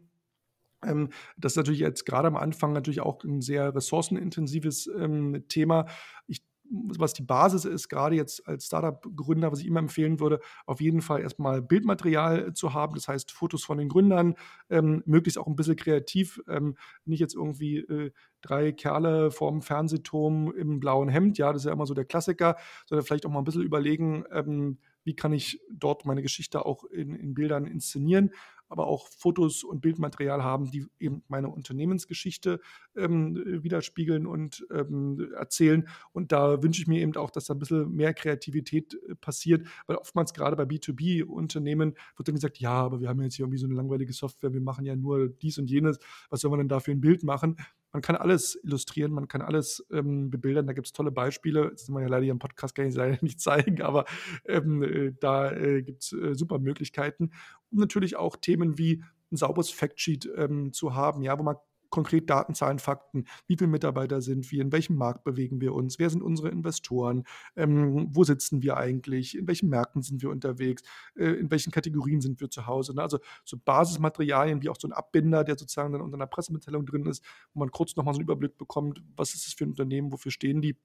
[0.87, 5.87] Ähm, das ist natürlich jetzt gerade am Anfang natürlich auch ein sehr ressourcenintensives ähm, Thema.
[6.27, 10.81] Ich was die Basis ist, gerade jetzt als Startup-Gründer, was ich immer empfehlen würde, auf
[10.81, 14.35] jeden Fall erstmal Bildmaterial zu haben, das heißt Fotos von den Gründern,
[14.71, 20.53] ähm, möglichst auch ein bisschen kreativ, ähm, nicht jetzt irgendwie äh, drei Kerle vorm Fernsehturm
[20.53, 23.41] im blauen Hemd, ja, das ist ja immer so der Klassiker, sondern vielleicht auch mal
[23.41, 28.31] ein bisschen überlegen, ähm, wie kann ich dort meine Geschichte auch in, in Bildern inszenieren
[28.75, 32.61] aber auch Fotos und Bildmaterial haben, die eben meine Unternehmensgeschichte
[32.97, 35.89] ähm, widerspiegeln und ähm, erzählen.
[36.11, 39.65] Und da wünsche ich mir eben auch, dass da ein bisschen mehr Kreativität äh, passiert,
[39.87, 43.59] weil oftmals gerade bei B2B-Unternehmen wird dann gesagt, ja, aber wir haben jetzt hier irgendwie
[43.59, 46.69] so eine langweilige Software, wir machen ja nur dies und jenes, was soll man denn
[46.69, 47.57] da für ein Bild machen?
[47.95, 50.67] Man kann alles illustrieren, man kann alles ähm, bebildern.
[50.67, 51.71] Da gibt es tolle Beispiele.
[51.71, 54.05] Das kann man ja leider hier im Podcast kann ich leider nicht zeigen, aber
[54.47, 57.31] ähm, äh, da äh, gibt es äh, super Möglichkeiten.
[57.71, 61.57] Und natürlich auch Themen wie ein sauberes Factsheet ähm, zu haben, ja, wo man
[61.95, 66.01] konkret Daten, Zahlen, Fakten, wie viele Mitarbeiter sind wir, in welchem Markt bewegen wir uns,
[66.01, 67.23] wer sind unsere Investoren,
[67.55, 70.83] ähm, wo sitzen wir eigentlich, in welchen Märkten sind wir unterwegs,
[71.15, 72.97] äh, in welchen Kategorien sind wir zu Hause.
[72.97, 73.03] Ne?
[73.03, 77.07] Also so Basismaterialien wie auch so ein Abbinder, der sozusagen dann unter einer Pressemitteilung drin
[77.07, 80.11] ist, wo man kurz nochmal so einen Überblick bekommt, was ist es für ein Unternehmen,
[80.11, 80.77] wofür stehen die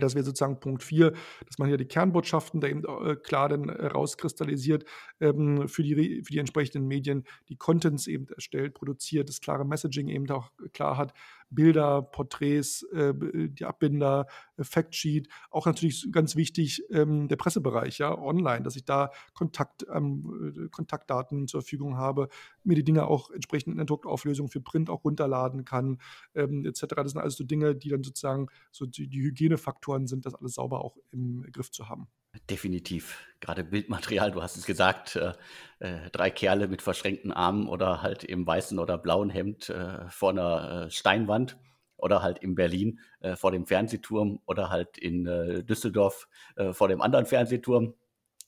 [0.00, 1.12] das wäre sozusagen Punkt 4,
[1.46, 4.84] dass man hier die Kernbotschaften da eben äh, klar dann äh, rauskristallisiert
[5.20, 10.08] ähm, für, die, für die entsprechenden Medien, die Contents eben erstellt, produziert, das klare Messaging
[10.08, 11.12] eben auch klar hat,
[11.54, 13.14] Bilder, Porträts, äh,
[13.48, 18.84] die Abbinder, äh, Factsheet, auch natürlich ganz wichtig ähm, der Pressebereich, ja, online, dass ich
[18.84, 22.28] da Kontakt, ähm, Kontaktdaten zur Verfügung habe,
[22.64, 25.98] mir die Dinge auch entsprechend in der Druckauflösung für Print auch runterladen kann,
[26.34, 26.86] ähm, etc.
[26.96, 30.54] Das sind alles so Dinge, die dann sozusagen so die, die Hygienefaktoren sind, das alles
[30.54, 32.08] sauber auch im Griff zu haben.
[32.48, 33.18] Definitiv.
[33.40, 35.32] Gerade Bildmaterial, du hast es gesagt, äh,
[35.80, 40.30] äh, drei Kerle mit verschränkten Armen oder halt im weißen oder blauen Hemd äh, vor
[40.30, 41.58] einer äh, Steinwand
[41.98, 45.24] oder halt in Berlin äh, vor dem Fernsehturm oder halt in
[45.66, 46.26] Düsseldorf
[46.72, 47.94] vor dem anderen Fernsehturm.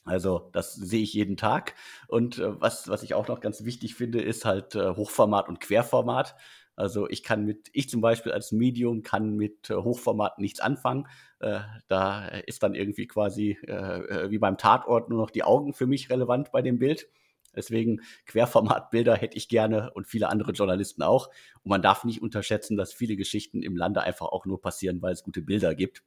[0.05, 1.75] Also das sehe ich jeden Tag.
[2.09, 6.35] Und was, was ich auch noch ganz wichtig finde, ist halt Hochformat und Querformat.
[6.77, 11.07] Also ich kann mit, ich zum Beispiel als Medium kann mit äh, Hochformat nichts anfangen.
[11.41, 15.87] Äh, da ist dann irgendwie quasi äh, wie beim Tatort nur noch die Augen für
[15.87, 17.09] mich relevant bei dem Bild.
[17.55, 21.29] Deswegen Querformatbilder hätte ich gerne und viele andere Journalisten auch.
[21.63, 25.13] Und man darf nicht unterschätzen, dass viele Geschichten im Lande einfach auch nur passieren, weil
[25.13, 26.03] es gute Bilder gibt.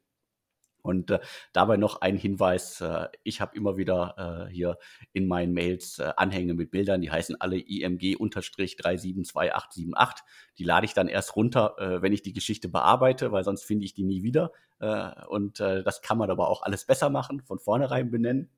[0.82, 1.20] Und äh,
[1.54, 4.80] dabei noch ein Hinweis, äh, ich habe immer wieder äh, hier
[5.14, 10.22] in meinen Mails äh, Anhänge mit Bildern, die heißen alle IMG-372878.
[10.58, 13.86] Die lade ich dann erst runter, äh, wenn ich die Geschichte bearbeite, weil sonst finde
[13.86, 14.52] ich die nie wieder.
[14.80, 18.50] Äh, und das kann man aber auch alles besser machen, von vornherein benennen.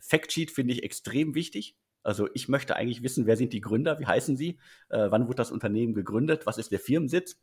[0.00, 1.76] Factsheet finde ich extrem wichtig.
[2.02, 5.50] Also ich möchte eigentlich wissen, wer sind die Gründer, wie heißen sie, wann wurde das
[5.50, 7.38] Unternehmen gegründet, was ist der Firmensitz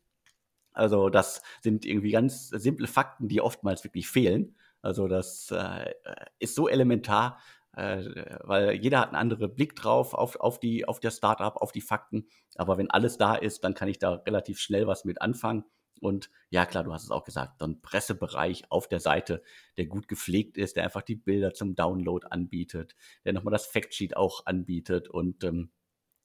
[0.79, 4.55] also das sind irgendwie ganz simple Fakten, die oftmals wirklich fehlen.
[4.81, 5.93] Also das äh,
[6.39, 7.39] ist so elementar,
[7.75, 11.71] äh, weil jeder hat einen anderen Blick drauf auf, auf, die, auf das Startup, auf
[11.71, 12.27] die Fakten.
[12.55, 15.65] Aber wenn alles da ist, dann kann ich da relativ schnell was mit anfangen.
[16.01, 19.43] Und ja, klar, du hast es auch gesagt, so ein Pressebereich auf der Seite,
[19.75, 24.15] der gut gepflegt ist, der einfach die Bilder zum Download anbietet, der nochmal das Factsheet
[24.15, 25.71] auch anbietet und ähm,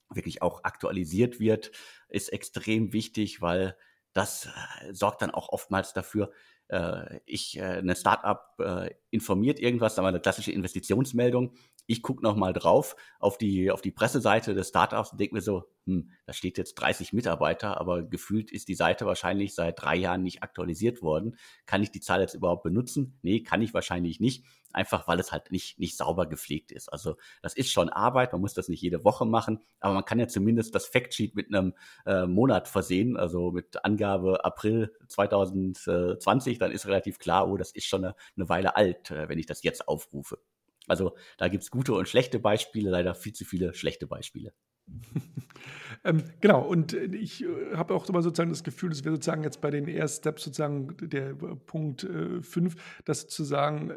[0.09, 1.71] wirklich auch aktualisiert wird,
[2.07, 3.75] ist extrem wichtig, weil
[4.15, 6.31] das äh, sorgt dann auch oftmals dafür,
[6.69, 11.53] äh, ich, äh, eine Startup äh, informiert irgendwas, sagen wir eine klassische Investitionsmeldung.
[11.87, 15.65] Ich gucke nochmal drauf auf die, auf die Presseseite des Startups und denke mir so,
[15.85, 20.23] hm, da steht jetzt 30 Mitarbeiter, aber gefühlt ist die Seite wahrscheinlich seit drei Jahren
[20.23, 21.37] nicht aktualisiert worden.
[21.65, 23.19] Kann ich die Zahl jetzt überhaupt benutzen?
[23.21, 24.45] Nee, kann ich wahrscheinlich nicht
[24.75, 26.89] einfach weil es halt nicht, nicht sauber gepflegt ist.
[26.91, 30.19] Also das ist schon Arbeit, man muss das nicht jede Woche machen, aber man kann
[30.19, 31.73] ja zumindest das Factsheet mit einem
[32.05, 37.85] äh, Monat versehen, also mit Angabe April 2020, dann ist relativ klar, oh, das ist
[37.85, 40.39] schon eine, eine Weile alt, äh, wenn ich das jetzt aufrufe.
[40.87, 44.53] Also da gibt es gute und schlechte Beispiele, leider viel zu viele schlechte Beispiele.
[46.03, 49.43] ähm, genau, und äh, ich äh, habe auch immer sozusagen das Gefühl, dass wir sozusagen
[49.43, 53.91] jetzt bei den Air Steps sozusagen der äh, Punkt 5, äh, dass sozusagen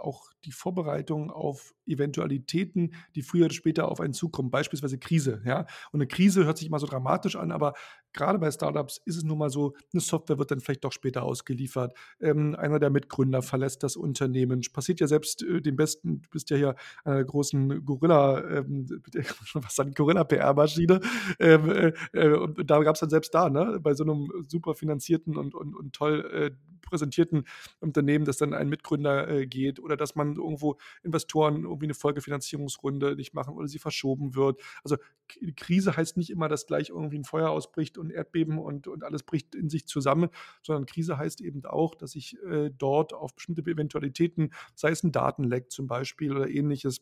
[0.00, 5.42] auch die Vorbereitung auf Eventualitäten, die früher oder später auf einen zukommen, beispielsweise Krise.
[5.44, 5.66] Ja?
[5.92, 7.74] Und eine Krise hört sich immer so dramatisch an, aber
[8.14, 11.24] gerade bei Startups ist es nun mal so, eine Software wird dann vielleicht doch später
[11.24, 11.94] ausgeliefert.
[12.20, 14.62] Ähm, einer der Mitgründer verlässt das Unternehmen.
[14.72, 16.74] Passiert ja selbst äh, dem Besten, du bist ja hier
[17.04, 18.86] einer der großen Gorilla, ähm,
[19.54, 21.00] was sagen, Gorilla-PR-Maschine.
[21.38, 24.74] Ähm, äh, äh, und da gab es dann selbst da, ne, bei so einem super
[24.74, 26.50] finanzierten und, und, und toll äh,
[26.84, 27.44] präsentierten
[27.80, 33.16] Unternehmen, dass dann ein Mitgründer äh, geht oder dass man irgendwo Investoren irgendwie eine Folgefinanzierungsrunde
[33.16, 34.60] nicht machen oder sie verschoben wird.
[34.84, 34.96] Also
[35.56, 39.22] Krise heißt nicht immer, dass gleich irgendwie ein Feuer ausbricht und Erdbeben und, und alles
[39.22, 40.30] bricht in sich zusammen,
[40.62, 45.12] sondern Krise heißt eben auch, dass ich äh, dort auf bestimmte Eventualitäten, sei es ein
[45.12, 47.00] Datenleck zum Beispiel oder ähnliches,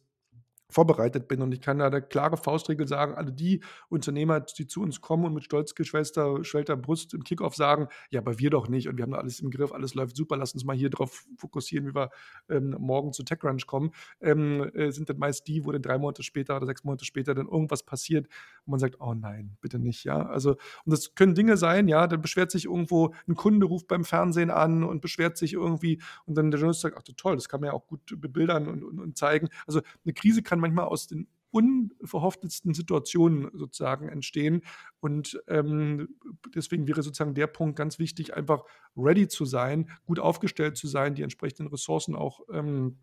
[0.73, 1.43] vorbereitet bin.
[1.43, 5.25] Und ich kann da eine klare Faustregel sagen, alle die Unternehmer, die zu uns kommen
[5.25, 9.03] und mit stolz geschwellter Brust im Kickoff sagen, ja, aber wir doch nicht und wir
[9.03, 11.95] haben da alles im Griff, alles läuft super, lass uns mal hier drauf fokussieren, wie
[11.95, 12.11] wir
[12.49, 16.23] ähm, morgen zu TechCrunch kommen, ähm, äh, sind dann meist die, wo dann drei Monate
[16.23, 18.27] später oder sechs Monate später dann irgendwas passiert
[18.65, 20.27] und man sagt, oh nein, bitte nicht, ja.
[20.27, 20.53] Also,
[20.85, 24.51] und das können Dinge sein, ja, dann beschwert sich irgendwo ein Kunde, ruft beim Fernsehen
[24.51, 27.69] an und beschwert sich irgendwie und dann der Journalist sagt, ach toll, das kann man
[27.69, 29.49] ja auch gut bebildern und, und, und zeigen.
[29.67, 34.63] Also eine Krise kann manchmal aus den unverhofftetsten Situationen sozusagen entstehen.
[35.01, 36.09] Und ähm,
[36.55, 38.65] deswegen wäre sozusagen der Punkt ganz wichtig, einfach
[38.97, 42.99] ready zu sein, gut aufgestellt zu sein, die entsprechenden Ressourcen auch ähm,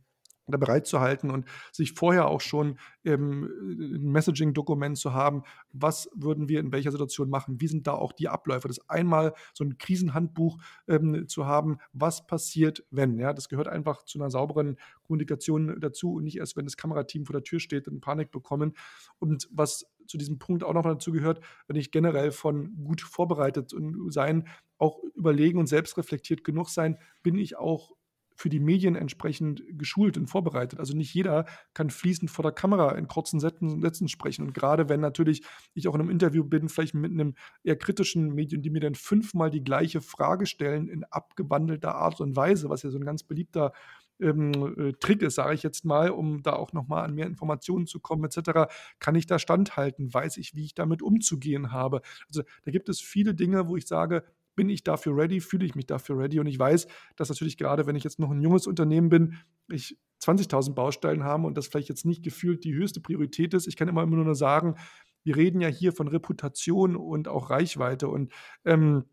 [0.51, 6.09] da bereit zu halten und sich vorher auch schon ähm, ein Messaging-Dokument zu haben, was
[6.13, 8.67] würden wir in welcher Situation machen, wie sind da auch die Abläufe.
[8.67, 10.57] Das einmal so ein Krisenhandbuch
[10.87, 13.17] ähm, zu haben, was passiert, wenn.
[13.19, 17.25] Ja, das gehört einfach zu einer sauberen Kommunikation dazu und nicht erst, wenn das Kamerateam
[17.25, 18.73] vor der Tür steht, dann Panik bekommen.
[19.19, 23.73] Und was zu diesem Punkt auch noch dazu gehört, wenn ich generell von gut vorbereitet
[24.09, 27.91] sein, auch überlegen und selbstreflektiert genug sein, bin ich auch
[28.39, 30.79] für die Medien entsprechend geschult und vorbereitet.
[30.79, 34.45] Also nicht jeder kann fließend vor der Kamera in kurzen Sätzen, Sätzen sprechen.
[34.45, 38.33] Und gerade wenn natürlich ich auch in einem Interview bin, vielleicht mit einem eher kritischen
[38.33, 42.83] Medium, die mir dann fünfmal die gleiche Frage stellen in abgewandelter Art und Weise, was
[42.83, 43.73] ja so ein ganz beliebter
[44.21, 47.87] ähm, äh, Trick ist, sage ich jetzt mal, um da auch nochmal an mehr Informationen
[47.87, 50.13] zu kommen, etc., kann ich da standhalten?
[50.13, 52.01] Weiß ich, wie ich damit umzugehen habe?
[52.27, 54.23] Also da gibt es viele Dinge, wo ich sage,
[54.59, 56.37] bin ich dafür ready, fühle ich mich dafür ready.
[56.37, 59.37] Und ich weiß, dass natürlich gerade, wenn ich jetzt noch ein junges Unternehmen bin,
[59.71, 63.67] ich 20.000 Baustellen habe und das vielleicht jetzt nicht gefühlt die höchste Priorität ist.
[63.67, 64.75] Ich kann immer, immer nur sagen,
[65.23, 68.33] wir reden ja hier von Reputation und auch Reichweite und
[68.65, 69.05] ähm,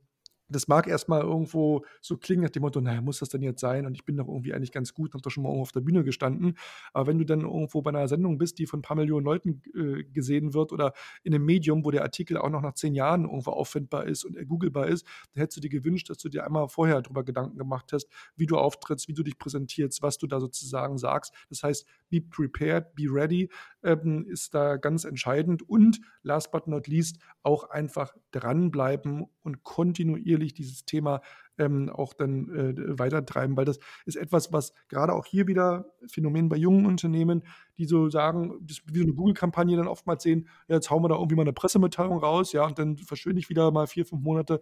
[0.48, 3.86] das mag erstmal irgendwo so klingen nach dem Motto, naja, muss das denn jetzt sein?
[3.86, 5.80] Und ich bin doch irgendwie eigentlich ganz gut, habe doch schon mal irgendwo auf der
[5.80, 6.56] Bühne gestanden.
[6.92, 9.62] Aber wenn du dann irgendwo bei einer Sendung bist, die von ein paar Millionen Leuten
[9.74, 13.24] äh, gesehen wird oder in einem Medium, wo der Artikel auch noch nach zehn Jahren
[13.24, 16.68] irgendwo auffindbar ist und googlebar ist, dann hättest du dir gewünscht, dass du dir einmal
[16.68, 20.40] vorher darüber Gedanken gemacht hast, wie du auftrittst, wie du dich präsentierst, was du da
[20.40, 21.32] sozusagen sagst.
[21.48, 23.50] Das heißt, be prepared, be ready
[23.82, 25.68] ähm, ist da ganz entscheidend.
[25.68, 31.20] Und last but not least auch einfach dranbleiben und kontinuierlich dieses Thema
[31.58, 36.48] ähm, auch dann äh, weitertreiben, weil das ist etwas, was gerade auch hier wieder Phänomen
[36.48, 37.42] bei jungen Unternehmen,
[37.78, 41.08] die so sagen, das wie so eine Google-Kampagne dann oftmals sehen, ja, jetzt hauen wir
[41.08, 44.22] da irgendwie mal eine Pressemitteilung raus, ja, und dann verschwinde ich wieder mal vier, fünf
[44.22, 44.60] Monate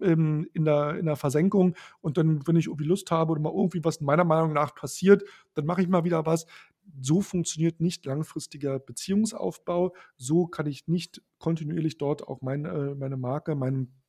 [0.00, 3.52] ähm, in, der, in der Versenkung und dann, wenn ich irgendwie Lust habe oder mal
[3.52, 5.24] irgendwie was meiner Meinung nach passiert,
[5.54, 6.46] dann mache ich mal wieder was.
[7.00, 9.94] So funktioniert nicht langfristiger Beziehungsaufbau.
[10.16, 14.00] So kann ich nicht kontinuierlich dort auch mein, äh, meine Marke, meinen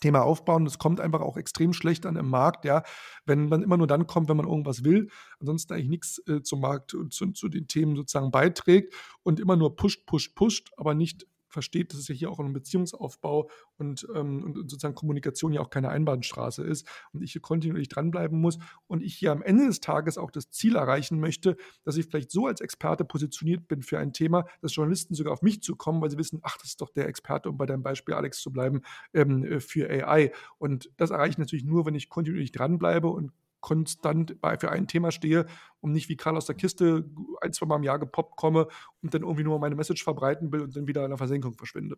[0.00, 0.64] Thema aufbauen.
[0.64, 2.82] Das kommt einfach auch extrem schlecht an im Markt, ja,
[3.26, 5.08] wenn man immer nur dann kommt, wenn man irgendwas will,
[5.40, 9.56] ansonsten eigentlich nichts äh, zum Markt und zu, zu, den Themen sozusagen beiträgt und immer
[9.56, 14.06] nur pusht, pusht, pusht, aber nicht versteht, dass es ja hier auch ein Beziehungsaufbau und,
[14.14, 18.58] ähm, und, sozusagen Kommunikation ja auch keine Einbahnstraße ist und ich hier kontinuierlich dranbleiben muss
[18.86, 22.30] und ich hier am Ende des Tages auch das Ziel erreichen möchte, dass ich vielleicht
[22.30, 26.10] so als Experte positioniert bin für ein Thema, dass Journalisten sogar auf mich zukommen, weil
[26.10, 28.82] sie wissen, ach, das ist doch der Experte, um bei deinem Beispiel Alex zu bleiben,
[29.12, 30.32] ähm, äh, für AI.
[30.58, 34.86] Und das erreiche ich natürlich nur, wenn ich kontinuierlich dranbleibe und konstant bei, für ein
[34.86, 35.46] Thema stehe
[35.80, 37.04] und nicht wie Karl aus der Kiste
[37.40, 38.68] ein, zwei Mal im Jahr gepoppt komme
[39.02, 41.96] und dann irgendwie nur meine Message verbreiten will und dann wieder in der Versenkung verschwinde.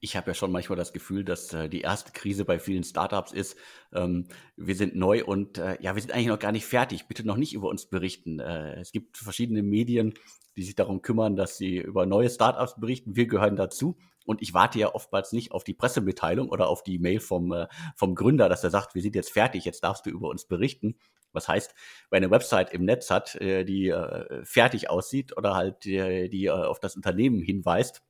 [0.00, 3.32] Ich habe ja schon manchmal das Gefühl, dass äh, die erste Krise bei vielen Startups
[3.32, 3.56] ist,
[3.92, 7.06] ähm, wir sind neu und äh, ja, wir sind eigentlich noch gar nicht fertig.
[7.08, 8.40] Bitte noch nicht über uns berichten.
[8.40, 10.14] Äh, es gibt verschiedene Medien,
[10.56, 13.16] die sich darum kümmern, dass sie über neue Startups berichten.
[13.16, 13.96] Wir gehören dazu.
[14.24, 17.66] Und ich warte ja oftmals nicht auf die Pressemitteilung oder auf die Mail vom, äh,
[17.96, 20.96] vom Gründer, dass er sagt, wir sind jetzt fertig, jetzt darfst du über uns berichten.
[21.32, 21.74] Was heißt,
[22.10, 26.50] wer eine Website im Netz hat, äh, die äh, fertig aussieht oder halt die, die
[26.50, 28.02] auf das Unternehmen hinweist,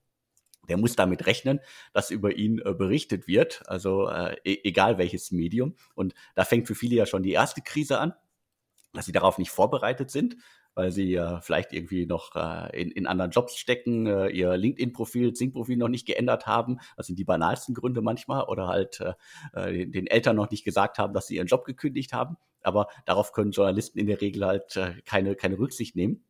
[0.69, 1.61] der muss damit rechnen,
[1.93, 5.77] dass über ihn äh, berichtet wird, also äh, e egal welches Medium.
[5.95, 8.15] Und da fängt für viele ja schon die erste Krise an,
[8.93, 10.37] dass sie darauf nicht vorbereitet sind
[10.75, 15.33] weil sie äh, vielleicht irgendwie noch äh, in, in anderen Jobs stecken, äh, ihr LinkedIn-Profil,
[15.33, 16.79] Zing-Profil noch nicht geändert haben.
[16.97, 18.45] Das sind die banalsten Gründe manchmal.
[18.45, 19.15] Oder halt äh,
[19.53, 22.37] äh, den, den Eltern noch nicht gesagt haben, dass sie ihren Job gekündigt haben.
[22.63, 26.25] Aber darauf können Journalisten in der Regel halt äh, keine, keine Rücksicht nehmen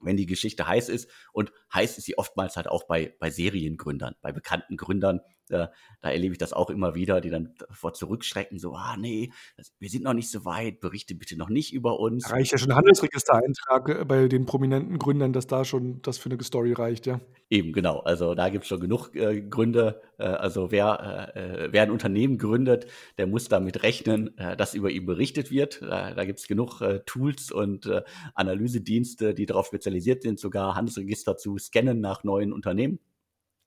[0.00, 1.08] wenn die Geschichte heiß ist.
[1.32, 5.68] Und heiß ist sie oftmals halt auch bei, bei Seriengründern, bei bekannten Gründern, äh,
[6.00, 9.72] da erlebe ich das auch immer wieder, die dann vor zurückschrecken, so, ah nee, das,
[9.78, 12.24] wir sind noch nicht so weit, berichte bitte noch nicht über uns.
[12.24, 16.18] Da reicht ja schon ein Handelsregistereintrag äh, bei den prominenten Gründern, dass da schon das
[16.18, 17.20] für eine Story reicht, ja.
[17.50, 18.00] Eben, genau.
[18.00, 20.00] Also da gibt es schon genug äh, Gründe.
[20.18, 22.86] Äh, also wer, äh, wer ein Unternehmen gründet,
[23.18, 25.82] der muss damit rechnen, äh, dass über ihn berichtet wird.
[25.82, 27.90] da gibt es genug Tools und
[28.34, 32.98] Analysedienste, die darauf spezialisiert sind, sogar Handelsregister zu scannen nach neuen Unternehmen.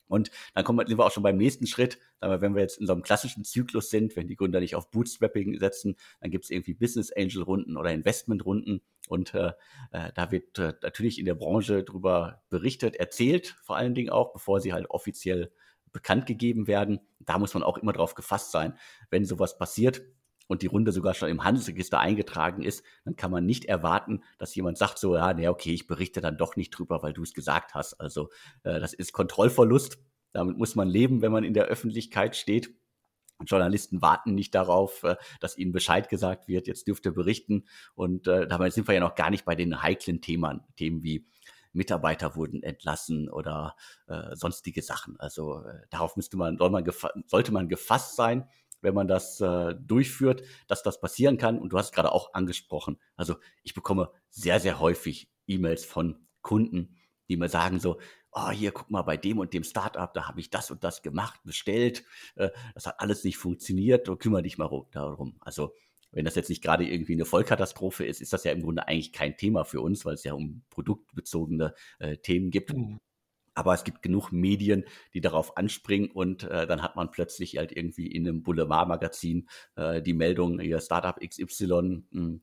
[0.08, 2.00] Und dann kommen wir, sind wir auch schon beim nächsten Schritt.
[2.22, 5.60] Wenn wir jetzt in so einem klassischen Zyklus sind, wenn die Gründer nicht auf Bootstrapping
[5.60, 8.82] setzen, dann gibt es irgendwie Business Angel Runden oder Investment Runden.
[9.08, 9.52] Und äh,
[9.92, 14.34] äh, da wird äh, natürlich in der Branche drüber berichtet, erzählt, vor allen Dingen auch,
[14.34, 15.52] bevor sie halt offiziell
[15.92, 17.00] bekannt gegeben werden.
[17.20, 18.78] Da muss man auch immer drauf gefasst sein,
[19.10, 20.02] wenn sowas passiert
[20.48, 24.56] und die Runde sogar schon im Handelsregister eingetragen ist, dann kann man nicht erwarten, dass
[24.56, 27.34] jemand sagt so, ja, nee, okay, ich berichte dann doch nicht drüber, weil du es
[27.34, 27.96] gesagt hast.
[27.96, 28.30] Also
[28.64, 30.00] äh, das ist Kontrollverlust.
[30.34, 32.74] Damit muss man leben, wenn man in der Öffentlichkeit steht.
[33.46, 37.66] Journalisten warten nicht darauf, äh, dass ihnen Bescheid gesagt wird, jetzt dürft ihr berichten.
[37.94, 41.28] Und äh, dabei sind wir ja noch gar nicht bei den heiklen Themen, Themen wie
[41.74, 43.76] Mitarbeiter wurden entlassen oder
[44.08, 45.20] äh, sonstige Sachen.
[45.20, 46.84] Also äh, darauf müsste man, soll man
[47.28, 48.48] sollte man gefasst sein
[48.82, 51.60] wenn man das äh, durchführt, dass das passieren kann.
[51.60, 52.98] Und du hast es gerade auch angesprochen.
[53.16, 56.98] Also ich bekomme sehr, sehr häufig E-Mails von Kunden,
[57.30, 58.00] die mir sagen so,
[58.32, 61.02] oh, hier, guck mal, bei dem und dem Startup, da habe ich das und das
[61.02, 62.04] gemacht, bestellt.
[62.36, 64.10] Äh, das hat alles nicht funktioniert.
[64.10, 65.38] Und kümmere dich mal darum.
[65.40, 65.74] Also
[66.12, 69.12] wenn das jetzt nicht gerade irgendwie eine Vollkatastrophe ist, ist das ja im Grunde eigentlich
[69.12, 72.74] kein Thema für uns, weil es ja um produktbezogene äh, Themen gibt.
[72.74, 73.00] Mhm.
[73.58, 77.72] Aber es gibt genug Medien, die darauf anspringen und äh, dann hat man plötzlich halt
[77.72, 82.42] irgendwie in einem Boulevardmagazin äh, die Meldung, ihr Startup XY, mh, hm,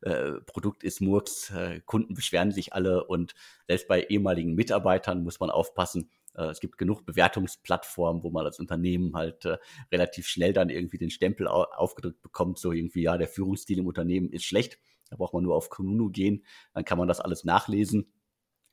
[0.00, 3.34] äh, Produkt ist Murks, äh, Kunden beschweren sich alle und
[3.68, 6.08] selbst bei ehemaligen Mitarbeitern muss man aufpassen.
[6.34, 9.58] Äh, es gibt genug Bewertungsplattformen, wo man als Unternehmen halt äh,
[9.92, 13.86] relativ schnell dann irgendwie den Stempel au aufgedrückt bekommt, so irgendwie, ja, der Führungsstil im
[13.86, 14.78] Unternehmen ist schlecht.
[15.10, 18.10] Da braucht man nur auf Kununu gehen, dann kann man das alles nachlesen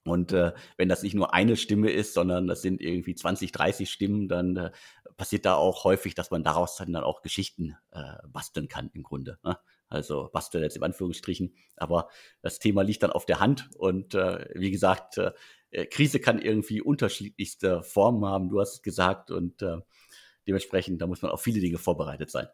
[0.05, 3.89] und äh, wenn das nicht nur eine Stimme ist, sondern das sind irgendwie 20, 30
[3.89, 4.71] Stimmen, dann äh,
[5.15, 9.03] passiert da auch häufig, dass man daraus dann, dann auch Geschichten äh, basteln kann im
[9.03, 9.39] Grunde.
[9.43, 9.57] Ne?
[9.87, 11.53] Also basteln jetzt im Anführungsstrichen.
[11.77, 12.09] Aber
[12.41, 13.69] das Thema liegt dann auf der Hand.
[13.77, 15.31] Und äh, wie gesagt, äh
[15.89, 19.31] Krise kann irgendwie unterschiedlichste Formen haben, du hast es gesagt.
[19.31, 19.77] Und äh,
[20.47, 22.47] dementsprechend, da muss man auf viele Dinge vorbereitet sein.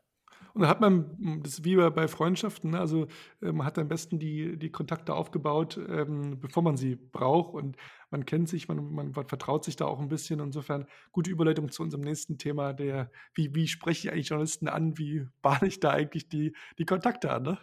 [0.54, 2.80] Und dann hat man hm, das ist wie bei Freundschaften, ne?
[2.80, 3.08] Also,
[3.42, 7.78] äh, man hat am besten die die Kontakte aufgebaut, ähm, bevor man sie braucht und
[8.12, 10.40] man kennt sich, man man vertraut sich da auch 'n bisschen.
[10.40, 14.98] Insofern gute Überleitung zu unserem nächsten Thema, der wie wie spreche ich eigentlich Journalisten an?
[14.98, 17.58] Wie bahne ich da eigentlich die die Kontakte an, ne?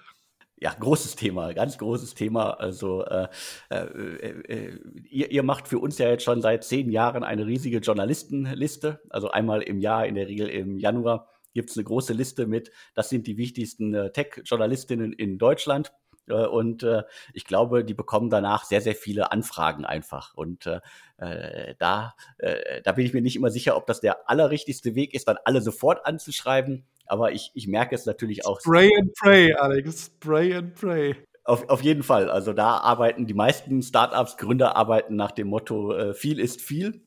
[0.58, 2.52] Ja, großes Thema, ganz großes Thema.
[2.58, 3.28] Also, äh,
[3.70, 7.78] äh, äh, ihr ihr macht für uns ja jetzt schon seit 10 Jahren eine riesige
[7.78, 9.02] Journalistenliste.
[9.10, 13.08] Also, einmal im Jahr, in der Regel im Januar, gibt's 'ne große Liste mit, das
[13.10, 15.92] sind die wichtigsten, äh, Tech-Journalistinnen in Deutschland.
[16.28, 17.02] Äh, und, äh,
[17.34, 20.34] ich glaube, die bekommen danach sehr, sehr viele Anfragen einfach.
[20.34, 20.80] Und, äh,
[21.18, 25.14] äh, da äh, da bin ich mir nicht immer sicher, ob das der allerrichtigste Weg
[25.14, 26.84] ist, dann alle sofort anzuschreiben.
[27.06, 30.06] Aber ich ich merke es natürlich auch Spray and pray, Alex.
[30.16, 31.14] Spray and pray.
[31.44, 32.28] Auf auf jeden Fall.
[32.30, 37.05] Also, da arbeiten die meisten Start-ups Gründer arbeiten nach dem Motto, äh, viel ist viel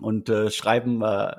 [0.00, 1.32] und, äh, schreiben, äh,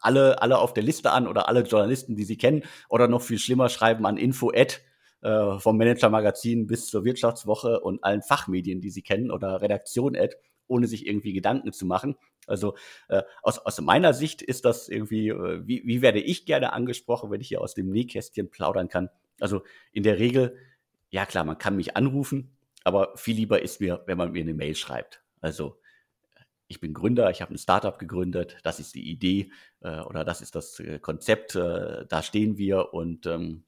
[0.00, 3.38] alle alle auf der Liste an oder alle Journalisten, die sie kennen oder noch viel
[3.38, 4.80] schlimmer, schreiben an info@
[5.22, 10.16] äh, vom Manager-Magazin bis zur Wirtschaftswoche und allen Fachmedien, die sie kennen oder Redaktion@,
[10.68, 12.16] ohne sich irgendwie Gedanken zu machen.
[12.46, 12.74] Also,
[13.08, 17.30] äh, aus aus meiner Sicht ist das irgendwie äh, wie wie werde ich gerne angesprochen,
[17.30, 19.10] wenn ich hier aus dem Nähkästchen plaudern kann?
[19.40, 20.56] Also, in der Regel,
[21.10, 24.54] ja klar, man kann mich anrufen, aber viel lieber ist mir, wenn man mir 'ne
[24.54, 25.22] Mail schreibt.
[25.40, 25.79] Also,
[26.70, 29.52] ich bin Gründer, ich habe 'n Start-up gegründet, das ist die Idee,
[29.82, 33.64] äh, oder das ist das, äh, Konzept, äh, da stehen wir und, ähm,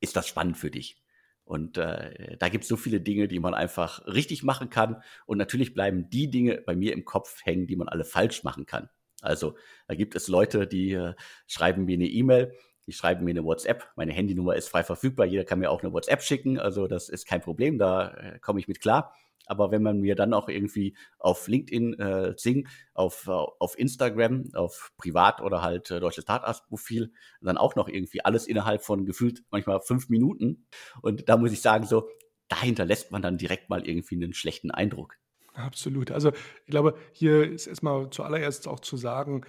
[0.00, 1.02] ist das spannend für dich?
[1.44, 5.02] Und, äh, da gibt's so viele Dinge, die man einfach richtig machen kann.
[5.26, 8.66] Und natürlich bleiben die Dinge bei mir im Kopf hängen, die man alle falsch machen
[8.66, 8.90] kann.
[9.22, 9.56] Also,
[9.88, 11.14] da gibt es Leute, die, äh,
[11.48, 12.54] schreiben mir 'ne E-Mail,
[12.86, 13.90] die schreiben mir 'ne WhatsApp.
[13.96, 15.26] Meine Handynummer ist frei verfügbar.
[15.26, 16.58] Jeder kann mir auch 'ne WhatsApp schicken.
[16.58, 19.14] Also, das ist kein Problem, da, äh, komme ich mit klar.
[19.46, 24.92] Aber wenn man mir dann auch irgendwie auf LinkedIn, äh, Xing, auf auf Instagram, auf
[24.96, 27.12] privat oder halt, äh, deutsches Start-ups-Profil
[27.42, 30.66] dann auch noch irgendwie alles innerhalb von gefühlt manchmal 5 Minuten.
[31.02, 32.08] Und da muss ich sagen, so,
[32.48, 35.16] da hinterlässt man dann direkt mal irgendwie 'nen schlechten Eindruck.
[35.54, 36.10] Absolut.
[36.10, 39.44] Also, ich glaube, hier ist erst mal zuallererst auch zu sagen,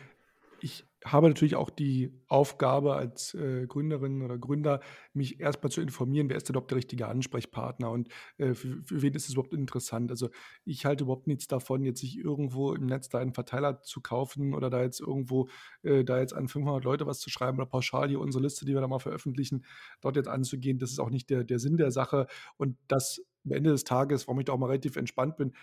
[0.59, 4.81] ich habe natürlich auch die Aufgabe als, äh, Gründerin oder Gründer,
[5.13, 8.81] mich erst mal zu informieren, wer ist denn überhaupt der richtige Ansprechpartner und, äh, für
[8.83, 10.11] für wen ist es überhaupt interessant?
[10.11, 10.29] Also,
[10.65, 14.53] ich halte überhaupt nichts davon, jetzt sich irgendwo im Netz da einen Verteiler zu kaufen
[14.53, 15.47] oder da jetzt irgendwo
[15.83, 18.73] äh, da jetzt an 500 Leute was zu schreiben oder pauschal hier unsere Liste, die
[18.73, 19.65] wir da mal veröffentlichen,
[20.01, 20.79] dort jetzt anzugehen.
[20.79, 22.27] Das ist auch nicht der der Sinn der Sache.
[22.57, 25.53] Und das am Ende des Tages, warum ich da auch mal relativ entspannt bin,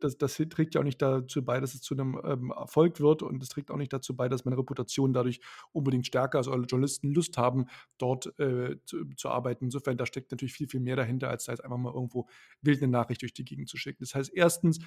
[0.00, 3.22] das das trägt ja auch nicht dazu bei, dass es zu 'nem, ähm, Erfolg wird
[3.22, 5.40] und es trägt auch nicht dazu bei, dass meine Reputation dadurch
[5.72, 7.66] unbedingt stärker oder Journalisten Lust haben,
[7.98, 9.64] dort, äh, zu zu arbeiten.
[9.66, 12.28] Insofern, da steckt natürlich viel, viel mehr dahinter, als da jetzt einfach mal irgendwo
[12.62, 13.98] wild 'ne Nachricht durch die Gegend zu schicken.
[14.04, 14.78] Das heißt, erstens,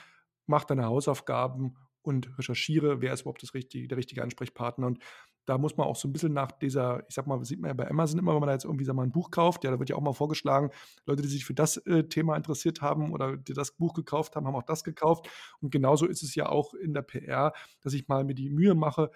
[0.48, 4.88] mach deine Hausaufgaben und recherchiere, wer ist überhaupt das richtige der richtige Ansprechpartner.
[4.88, 5.00] Und
[5.46, 7.74] da muss man auch so 'n bisschen nach dieser ich sage mal, sieht man ja
[7.74, 9.80] bei Amazon immer, wenn man da jetzt irgendwie, wir mal, 'n Buch kauft, ja, da
[9.80, 10.70] wird ja auch mal vorgeschlagen,
[11.06, 14.48] Leute, die sich für das, äh, Thema interessiert haben oder die das Buch gekauft haben,
[14.48, 15.28] haben auch das gekauft.
[15.62, 18.76] Und genauso ist es ja auch in der PR, dass ich mal mir die Mühe
[18.76, 19.12] mache,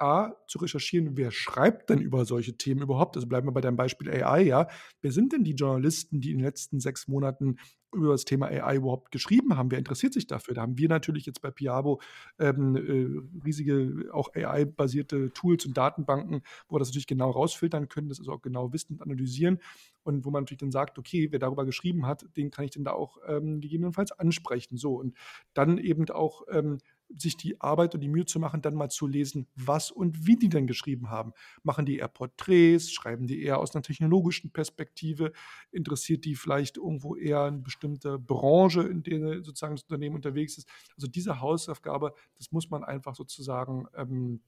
[0.00, 3.16] A, zu recherchieren, wer schreibt denn über solche Themen überhaupt?
[3.16, 4.68] Also, bleiben wir bei deinem Beispiel AI, ja.
[5.00, 7.56] Wer sind denn die Journalisten, die in den letzten 6 Monaten
[7.94, 9.70] über das Thema AI überhaupt geschrieben haben?
[9.70, 10.54] Wer interessiert sich dafür?
[10.54, 12.00] Da haben wir natürlich jetzt bei Piavo,
[12.38, 18.08] ähm, äh, riesige, auch AI-basierte Tools und Datenbanken, wo wir das natürlich genau rausfiltern können,
[18.08, 19.58] das also auch genau wissen und analysieren
[20.04, 22.84] und wo man natürlich dann sagt: „Okay, wer darüber geschrieben hat, den kann ich denn
[22.84, 25.16] da auch, ähm, gegebenenfalls ansprechen.“ So, und
[25.54, 26.78] dann eben auch, ähm,
[27.16, 30.36] sich die Arbeit und die Mühe zu machen, dann mal zu lesen, was und wie
[30.36, 31.32] die denn geschrieben haben.
[31.62, 32.92] Machen die eher Porträts?
[32.92, 35.32] Schreiben die eher aus 'ner technologischen Perspektive?
[35.72, 40.68] Interessiert die vielleicht irgendwo eher 'ne bestimmte Branche, in der sozusagen das Unternehmen unterwegs ist?
[40.96, 44.42] Also, diese Hausaufgabe, das muss man einfach sozusagen, ähm,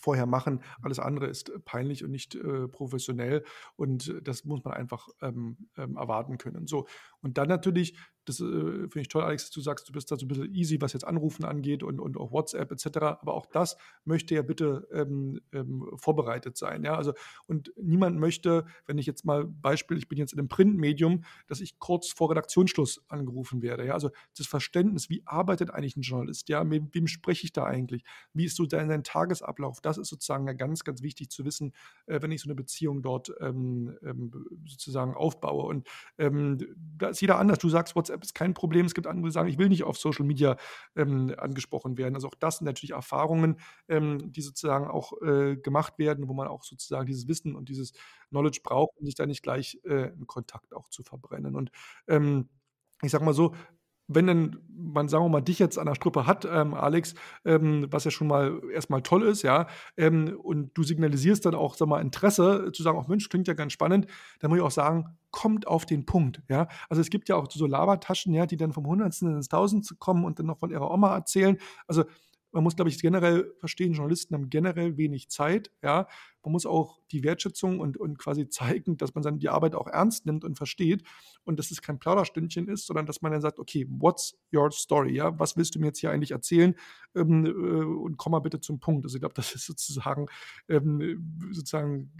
[0.00, 0.62] vorher machen.
[0.82, 3.44] Alles andere ist peinlich und nicht, äh, professionell
[3.76, 6.66] und das muss man einfach, ähm, ähm, erwarten können.
[6.68, 6.86] So,
[7.22, 7.96] und dann natürlich,
[8.28, 10.54] das, äh, finde ich toll, Alex, dass du sagst, du bist da so 'n bisschen
[10.54, 13.18] easy, was jetzt Anrufen angeht und und auch WhatsApp et cetera.
[13.22, 16.96] Aber auch das möchte ja bitte, ähm, ähm, vorbereitet sein, ja?
[16.96, 17.14] Also,
[17.46, 21.60] und niemand möchte, wenn ich jetzt mal Beispiel, ich bin jetzt in 'nem Printmedium, dass
[21.60, 23.94] ich kurz vor Redaktionsschluss angerufen werde, ja?
[23.94, 26.64] Also, das Verständnis, wie arbeitet eigentlich 'n Journalist, ja?
[26.64, 28.04] Mit wem spreche ich da eigentlich?
[28.34, 29.80] Wie ist so dein dein Tagesablauf?
[29.80, 31.72] Das ist sozusagen ganz, ganz wichtig zu wissen,
[32.06, 34.30] äh, wenn ich so 'ne Beziehung dort, ähm, ähm,
[34.66, 35.64] sozusagen aufbaue.
[35.64, 35.86] Und,
[36.18, 36.58] ähm,
[36.98, 37.58] da ist jeder anders.
[37.58, 38.86] Du sagst, WhatsApp ist kein Problem.
[38.86, 40.56] Es gibt andere, die sagen: „Ich will nicht auf Social Media,
[40.96, 43.58] ähm, angesprochen werden.“ Also, auch das sind natürlich Erfahrungen,
[43.88, 47.92] ähm, die sozusagen auch, äh, gemacht werden, wo man auch sozusagen dieses Wissen und dieses
[48.30, 51.54] Knowledge braucht, um sich da nicht gleich, äh, 'n Kontakt auch zu verbrennen.
[51.56, 51.70] Und,
[52.08, 52.48] ähm,
[53.02, 53.54] ich sage mal so,
[54.08, 57.86] wenn dann man, sagen wir mal, dich jetzt an der Strippe hat, ähm, Alex, ähm,
[57.90, 61.88] was ja schon mal erstmal toll ist, ja, ähm, und du signalisierst dann auch, sag
[61.88, 64.06] mal, Interesse, zu sagen, auch Mensch, klingt ja ganz spannend,
[64.40, 66.68] dann muss ich auch sagen, kommt auf den Punkt, ja.
[66.88, 70.24] Also es gibt ja auch so Labertaschen, ja, die dann vom Hundertsten ins Tausend kommen
[70.24, 71.58] und dann noch von ihrer Oma erzählen.
[71.86, 72.04] Also
[72.52, 75.70] man muss, glaube ich, generell verstehen, Journalisten haben generell wenig Zeit.
[75.82, 76.06] Ja,
[76.42, 79.86] man muss auch die Wertschätzung und, und quasi zeigen, dass man seine, die Arbeit auch
[79.86, 81.02] ernst nimmt und versteht
[81.44, 85.14] und dass es kein Plauderstündchen ist, sondern dass man dann sagt, okay, what's your story?
[85.14, 86.74] Ja, was willst du mir jetzt hier eigentlich erzählen?
[87.14, 89.04] Ähm, äh, und komm mal bitte zum Punkt.
[89.04, 90.26] Also ich glaube, das ist sozusagen
[90.68, 92.12] ähm, sozusagen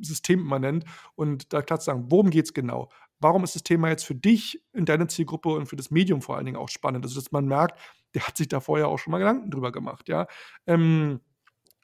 [0.00, 0.84] systemimmanent
[1.14, 2.90] und da klar zu sagen, worum geht es genau?
[3.20, 6.36] Warum ist das Thema jetzt für dich in deiner Zielgruppe und für das Medium vor
[6.36, 7.04] allen Dingen auch spannend?
[7.04, 7.80] Also dass man merkt,
[8.14, 10.26] der hat sich da vorher auch schon mal Gedanken drüber gemacht, ja.
[10.66, 11.20] Ähm,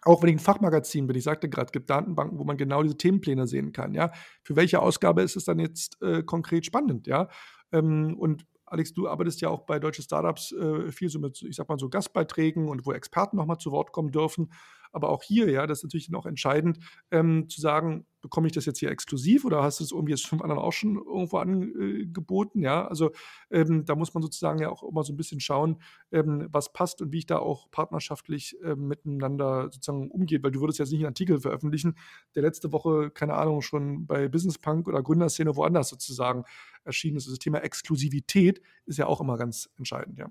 [0.02, 2.96] auch wenn ich ein Fachmagazin bin, ich sagte gerade, gibt Datenbanken, wo man genau diese
[2.96, 4.10] Themenpläne sehen kann, ja.
[4.42, 7.28] Für welche Ausgabe ist es dann jetzt äh, konkret spannend, ja?
[7.72, 11.56] Ähm, und Alex, du arbeitest ja auch bei deutschen Startups äh, viel so mit, ich
[11.56, 14.52] sag mal so Gastbeiträgen und wo Experten nochmal zu Wort kommen dürfen.
[14.92, 16.78] Aber auch hier, ja, das ist natürlich noch entscheidend,
[17.10, 20.26] ähm, zu sagen, bekomme ich das jetzt hier exklusiv oder hast du es irgendwie jetzt
[20.26, 22.60] fünf anderen auch schon irgendwo angeboten?
[22.60, 23.12] Ja, also
[23.50, 25.80] ähm, da muss man sozusagen ja auch immer so ein bisschen schauen,
[26.12, 30.60] ähm, was passt und wie ich da auch partnerschaftlich ähm, miteinander sozusagen umgehe, weil du
[30.60, 31.96] würdest jetzt nicht einen Artikel veröffentlichen,
[32.34, 36.44] der letzte Woche, keine Ahnung, schon bei Business Punk oder Gründerszene woanders sozusagen
[36.84, 37.24] erschienen ist.
[37.24, 40.30] Also das Thema Exklusivität ist ja auch immer ganz entscheidend, ja.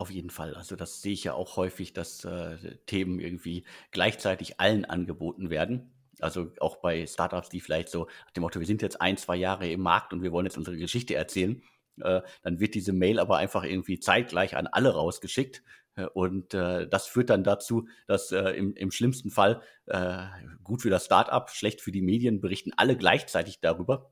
[0.00, 0.54] Auf jeden Fall.
[0.54, 5.92] Also das sehe ich ja auch häufig, dass äh, Themen irgendwie gleichzeitig allen angeboten werden.
[6.20, 9.36] Also auch bei Startups, die vielleicht so nach dem Motto, wir sind jetzt ein, zwei
[9.36, 11.62] Jahre im Markt und wir wollen jetzt unsere Geschichte erzählen.
[12.00, 15.62] Äh, dann wird diese Mail aber einfach irgendwie zeitgleich an alle rausgeschickt.
[15.96, 20.24] Äh, und äh, das führt dann dazu, dass äh, im, im schlimmsten Fall äh,
[20.64, 24.09] gut für das Startup, schlecht für die Medien berichten alle gleichzeitig darüber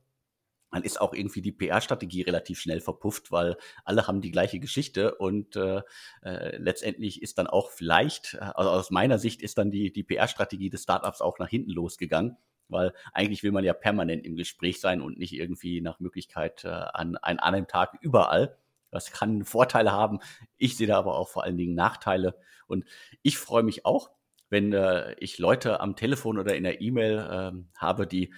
[0.71, 5.15] dann ist auch irgendwie die PR-Strategie relativ schnell verpufft, weil alle haben die gleiche Geschichte
[5.15, 5.81] und äh,
[6.21, 10.03] äh, letztendlich ist dann auch vielleicht, äh, also aus meiner Sicht ist dann die, die
[10.03, 14.79] PR-Strategie des Startups auch nach hinten losgegangen, weil eigentlich will man ja permanent im Gespräch
[14.79, 18.57] sein und nicht irgendwie nach Möglichkeit äh, an, an einem Tag überall.
[18.91, 20.19] Das kann Vorteile haben.
[20.57, 22.35] Ich sehe da aber auch vor allen Dingen Nachteile.
[22.67, 22.85] Und
[23.21, 24.11] ich freue mich auch,
[24.49, 28.33] wenn äh, ich Leute am Telefon oder in der E-Mail äh, habe, die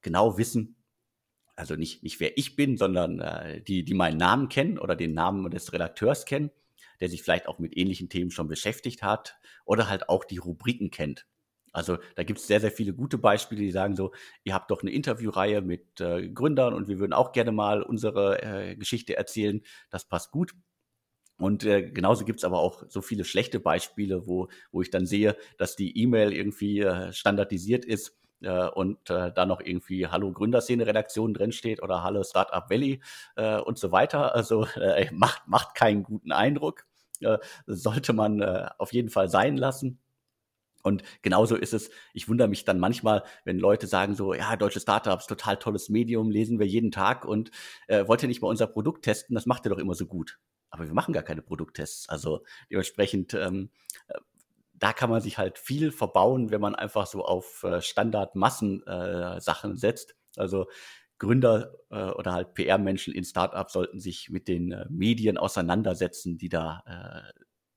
[0.00, 0.76] genau wissen,
[1.56, 5.14] also nicht, nicht wer ich bin, sondern äh, die, die meinen Namen kennen oder den
[5.14, 6.50] Namen des Redakteurs kennen,
[7.00, 10.90] der sich vielleicht auch mit ähnlichen Themen schon beschäftigt hat oder halt auch die Rubriken
[10.90, 11.26] kennt.
[11.72, 14.82] Also da gibt es sehr, sehr viele gute Beispiele, die sagen so, ihr habt doch
[14.82, 19.62] eine Interviewreihe mit äh, Gründern und wir würden auch gerne mal unsere äh, Geschichte erzählen.
[19.88, 20.52] Das passt gut.
[21.38, 25.06] Und äh, genauso gibt es aber auch so viele schlechte Beispiele, wo, wo ich dann
[25.06, 30.32] sehe, dass die E-Mail irgendwie äh, standardisiert ist äh, und äh, da noch irgendwie Hallo
[30.32, 33.00] Gründerszene-Redaktion drinsteht oder Hallo Startup Valley
[33.36, 34.34] äh, und so weiter.
[34.34, 36.86] Also äh, macht, macht keinen guten Eindruck.
[37.20, 39.98] Äh, sollte man äh, auf jeden Fall sein lassen.
[40.82, 44.80] Und genauso ist es, ich wundere mich dann manchmal, wenn Leute sagen so, ja, deutsche
[44.80, 47.50] Startups, total tolles Medium, lesen wir jeden Tag und
[47.86, 50.38] äh, wollt ihr nicht mal unser Produkt testen, das macht ihr doch immer so gut.
[50.70, 52.08] Aber wir machen gar keine Produkttests.
[52.08, 53.70] Also dementsprechend ähm,
[54.80, 59.76] da kann man sich halt viel verbauen, wenn man einfach so auf äh, Standard-Massen-Sachen äh,
[59.76, 60.16] setzt.
[60.36, 60.66] Also
[61.18, 66.82] Gründer äh, oder halt PR-Menschen in Startups sollten sich mit den Medien auseinandersetzen, die da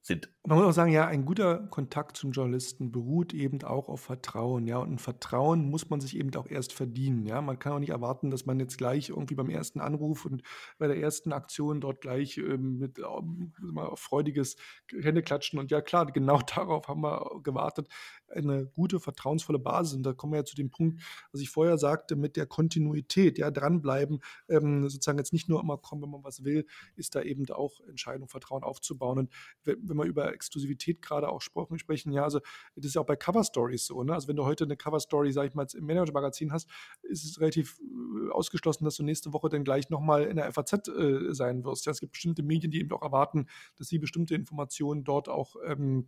[0.05, 0.29] sind.
[0.45, 4.67] Man muss auch sagen, ja, ein guter Kontakt zum Journalisten beruht eben auch auf Vertrauen,
[4.67, 4.77] ja.
[4.77, 7.41] Und ein Vertrauen muss man sich eben auch erst verdienen, ja.
[7.41, 10.43] Man kann auch nicht erwarten, dass man jetzt gleich irgendwie beim ersten Anruf und
[10.77, 13.53] bei der ersten Aktion dort gleich ähm, mit ähm,
[13.95, 14.57] freudiges
[14.91, 17.87] Händeklatschen und ja klar, genau darauf haben wir gewartet,
[18.36, 19.95] eine gute, vertrauensvolle Basis.
[19.95, 23.38] Und da kommen wir ja zu dem Punkt, was ich vorher sagte, mit der Kontinuität,
[23.38, 24.19] ja, dranbleiben,
[24.49, 26.65] ähm, sozusagen jetzt nicht nur immer kommen, wenn man was will,
[26.95, 29.19] ist da eben auch Entscheidung, Vertrauen aufzubauen.
[29.19, 32.39] Und wenn, wenn wir über Exklusivität gerade auch sprechen, ja, also
[32.75, 34.13] das ist ja auch bei Cover Stories so, ne?
[34.13, 36.69] Also wenn du heute eine Cover Story, sag ich mal, im Manager-Magazin hast,
[37.03, 40.88] ist es relativ äh, ausgeschlossen, dass du nächste Woche dann gleich nochmal in der FAZ
[40.88, 41.86] äh, sein wirst.
[41.86, 45.55] Ja, es gibt bestimmte Medien, die eben auch erwarten, dass sie bestimmte Informationen dort auch
[45.65, 46.07] ähm,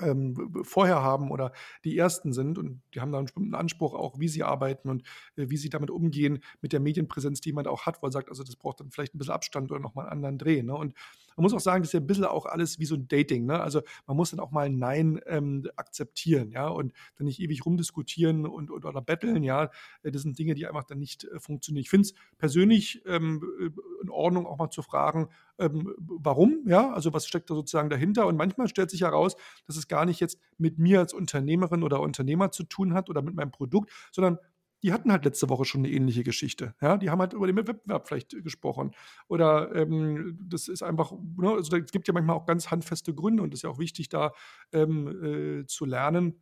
[0.00, 1.52] ähm, vorher haben oder
[1.84, 5.02] die Ersten sind und die haben da einen bestimmten Anspruch auch, wie sie arbeiten und
[5.36, 8.28] äh, wie sie damit umgehen mit der Medienpräsenz, die man auch hat, wo er sagt,
[8.28, 10.62] also das braucht dann vielleicht ein bisschen Abstand oder nochmal einen anderen Dreh.
[10.62, 10.74] Ne?
[10.74, 10.94] Und
[11.38, 13.46] man muss auch sagen, das ist ja ein bisschen auch alles wie so ein Dating.
[13.46, 13.60] Ne?
[13.60, 17.64] Also man muss dann auch mal ein Nein ähm, akzeptieren, ja, und dann nicht ewig
[17.64, 19.70] rumdiskutieren und, und oder betteln, ja.
[20.02, 21.82] Äh, das sind Dinge, die einfach dann nicht äh, funktionieren.
[21.82, 23.70] Ich finde es persönlich ähm, äh,
[24.02, 25.28] in Ordnung, auch mal zu fragen,
[25.58, 28.26] ähm, warum, ja, also was steckt da sozusagen dahinter?
[28.26, 29.36] Und manchmal stellt sich heraus,
[29.66, 33.22] dass es gar nicht jetzt mit mir als Unternehmerin oder Unternehmer zu tun hat oder
[33.22, 34.38] mit meinem Produkt, sondern
[34.82, 36.74] die hatten halt letzte Woche schon eine ähnliche Geschichte.
[36.80, 38.92] Ja, die haben halt über den Wettbewerb vielleicht gesprochen.
[39.28, 43.42] Oder ähm, das ist einfach, ne, also es gibt ja manchmal auch ganz handfeste Gründe
[43.42, 44.32] und es ist ja auch wichtig, da
[44.72, 46.40] ähm, äh, zu lernen.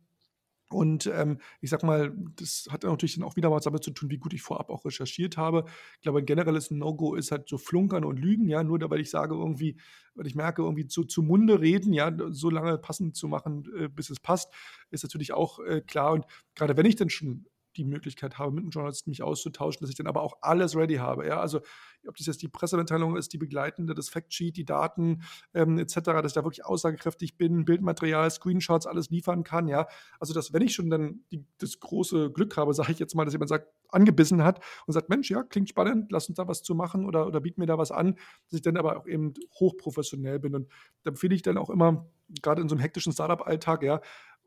[0.69, 4.09] Und ähm, ich sag mal, das hat natürlich dann auch wieder was damit zu tun,
[4.09, 5.63] wie gut ich vorab auch recherchiert habe.
[5.95, 9.09] Ich glaube, ein generelles No-Go ist halt so Flunkern und Lügen, ja, nur weil ich
[9.09, 9.77] sage, irgendwie,
[10.13, 13.87] weil ich merke, irgendwie zu, zu Munde reden, ja, so lange passend zu machen, äh,
[13.87, 14.53] bis es passt,
[14.91, 16.11] ist natürlich auch äh, klar.
[16.11, 17.45] Und gerade wenn ich dann schon
[17.77, 20.95] die Möglichkeit habe, mit einem Journalisten mich auszutauschen, dass ich dann aber auch alles ready
[20.95, 21.27] habe.
[21.27, 21.39] Ja?
[21.39, 21.61] Also
[22.07, 25.23] ob das jetzt die Pressemitteilung ist, die begleitende, das Factsheet, die Daten
[25.53, 29.67] ähm, etc., dass ich da wirklich aussagekräftig bin, Bildmaterial, Screenshots, alles liefern kann.
[29.67, 29.87] Ja?
[30.19, 33.25] Also dass, wenn ich schon dann die, das große Glück habe, sage ich jetzt mal,
[33.25, 36.63] dass jemand sagt, angebissen hat und sagt, Mensch, ja, klingt spannend, lass uns da was
[36.63, 38.15] zu machen oder, oder biet mir da was an,
[38.49, 40.55] dass ich dann aber auch eben hochprofessionell bin.
[40.55, 40.69] Und
[41.03, 42.09] da empfehle ich dann auch immer,
[42.41, 44.01] gerade in so einem hektischen Startup-Alltag, ja,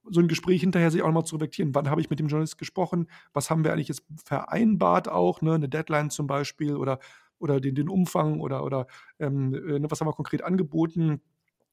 [0.08, 2.58] so ein Gespräch hinterher sich auch nochmal zu reflektieren, wann habe ich mit dem Journalist
[2.58, 6.98] gesprochen, was haben wir eigentlich jetzt vereinbart auch, ne, eine Deadline zum Beispiel oder,
[7.38, 8.86] oder den, den Umfang oder, oder
[9.18, 11.20] ähm, äh, ne, was haben wir konkret angeboten,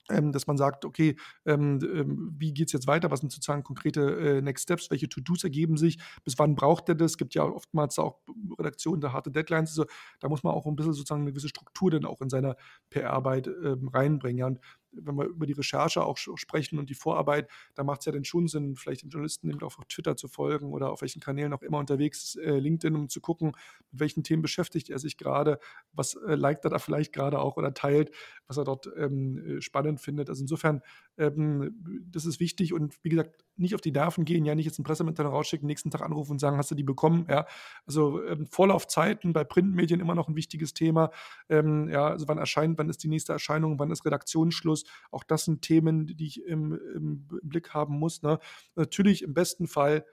[0.10, 1.16] ähm, dass man sagt, okay,
[1.46, 3.12] ähm, ähm, wie geht es jetzt weiter?
[3.12, 4.90] Was sind sozusagen konkrete äh, Next Steps?
[4.90, 5.98] Welche To-Dos ergeben sich?
[6.24, 7.12] Bis wann braucht der das?
[7.12, 8.20] Es gibt ja oftmals auch
[8.58, 9.72] Redaktionen, da harte Deadlines.
[9.72, 9.86] Also,
[10.20, 12.56] da muss man auch ein bisschen sozusagen eine gewisse Struktur dann auch in seiner
[12.90, 14.40] PR-Arbeit ähm, reinbringen.
[14.40, 14.48] Ja.
[14.48, 14.60] Und
[14.92, 18.24] wenn wir über die Recherche auch sprechen und die Vorarbeit, da macht es ja dann
[18.24, 21.54] schon Sinn, vielleicht den Journalisten eben auch auf Twitter zu folgen oder auf welchen Kanälen
[21.54, 23.54] auch immer unterwegs, äh, LinkedIn, um zu gucken,
[23.92, 25.60] mit welchen Themen beschäftigt er sich gerade,
[25.94, 28.12] was äh, liked er da vielleicht gerade auch oder teilt,
[28.48, 30.30] was er dort ähm, äh, spannend findet.
[30.30, 30.82] Also insofern,
[31.18, 31.76] ähm,
[32.12, 34.84] das ist wichtig und wie gesagt, nicht auf die Nerven gehen, ja nicht jetzt ein
[34.84, 37.26] Pressemitteilung rausschicken, nächsten Tag anrufen und sagen, hast du die bekommen?
[37.30, 37.46] Ja,
[37.86, 41.12] also ähm, Vorlaufzeiten bei Printmedien immer noch ein wichtiges Thema.
[41.50, 44.86] Ähm, ja, also wann erscheint, wann ist die nächste Erscheinung, wann ist Redaktionsschluss?
[45.12, 48.22] Auch das sind Themen, die ich im, im Blick haben muss.
[48.22, 48.40] Ne?
[48.76, 50.06] Natürlich im besten Fall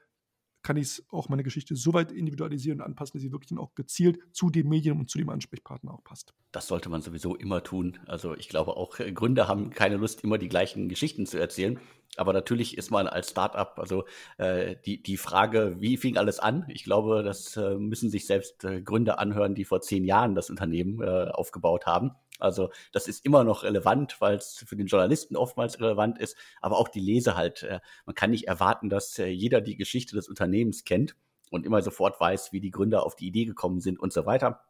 [0.64, 3.74] kann ich auch meine Geschichte so weit individualisieren und anpassen, dass sie wirklich dann auch
[3.74, 6.34] gezielt zu dem Medium und zu dem Ansprechpartner auch passt.
[6.50, 7.98] Das sollte man sowieso immer tun.
[8.06, 11.78] Also ich glaube auch äh, Gründer haben keine Lust, immer die gleichen Geschichten zu erzählen.
[12.16, 14.04] Aber natürlich ist man als Startup, also
[14.38, 16.64] äh, die, die Frage, wie fing alles an?
[16.68, 20.48] Ich glaube, das äh, müssen sich selbst äh, Gründer anhören, die vor zehn Jahren das
[20.48, 22.12] Unternehmen äh, aufgebaut haben.
[22.38, 26.78] Also das ist immer noch relevant, weil es für den Journalisten oftmals relevant ist, aber
[26.78, 27.62] auch die Leser halt.
[27.62, 31.16] Äh, man kann nicht erwarten, dass äh, jeder die Geschichte des Unternehmens kennt
[31.50, 34.64] und immer sofort weiß, wie die Gründer auf die Idee gekommen sind und so weiter.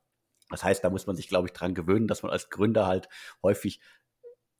[0.50, 3.08] Das heißt, da muss man sich, glaube ich, dran gewöhnen, dass man als Gründer halt
[3.42, 3.80] häufig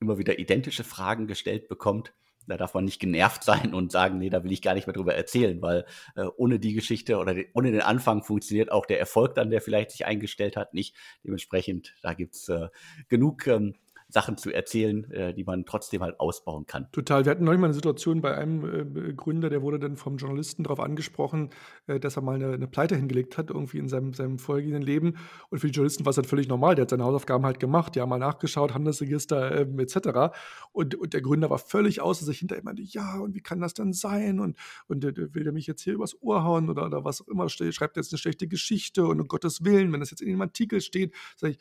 [0.01, 2.15] immer wieder identische Fragen gestellt bekommt
[2.47, 4.95] da darf man nicht genervt sein und sagen, nee, da will ich gar nicht mehr
[4.95, 5.85] drüber erzählen, weil
[6.17, 9.61] äh, ohne die Geschichte oder die, ohne den Anfang funktioniert auch der Erfolg dann, der
[9.61, 10.95] vielleicht sich eingestellt hat, nicht.
[11.25, 12.69] Dementsprechend, da gibt's äh,
[13.09, 13.75] genug ähm,
[14.15, 16.87] Sachen zu erzählen, äh, die man trotzdem halt ausbauen kann.
[16.93, 17.25] Total.
[17.25, 20.63] Wir hatten neulich mal eine Situation bei einem äh, Gründer, der wurde dann vom Journalisten
[20.63, 21.51] darauf angesprochen,
[21.89, 25.17] äh, dass er mal eine, eine, Pleite hingelegt hat, irgendwie in seinem, seinem vorhergehenden Leben.
[25.51, 26.77] Und für die Journalisten war es halt völlig normal.
[26.77, 30.33] Der hat seine Hausaufgaben halt gemacht, ja, mal nachgeschaut, Handelsregister ähm, etc.
[30.71, 33.61] Und, und der Gründer war völlig außer sich hinter ihm meinte, ja, und wie kann
[33.61, 34.39] das denn sein?
[34.39, 34.57] Und,
[34.87, 37.97] und will der mich jetzt hier übers Ohr hauen oder, oder was auch immer, schreibt
[37.97, 41.13] jetzt eine schlechte Geschichte und um Gottes Willen, wenn das jetzt in dem Artikel steht,
[41.37, 41.59] sage ich,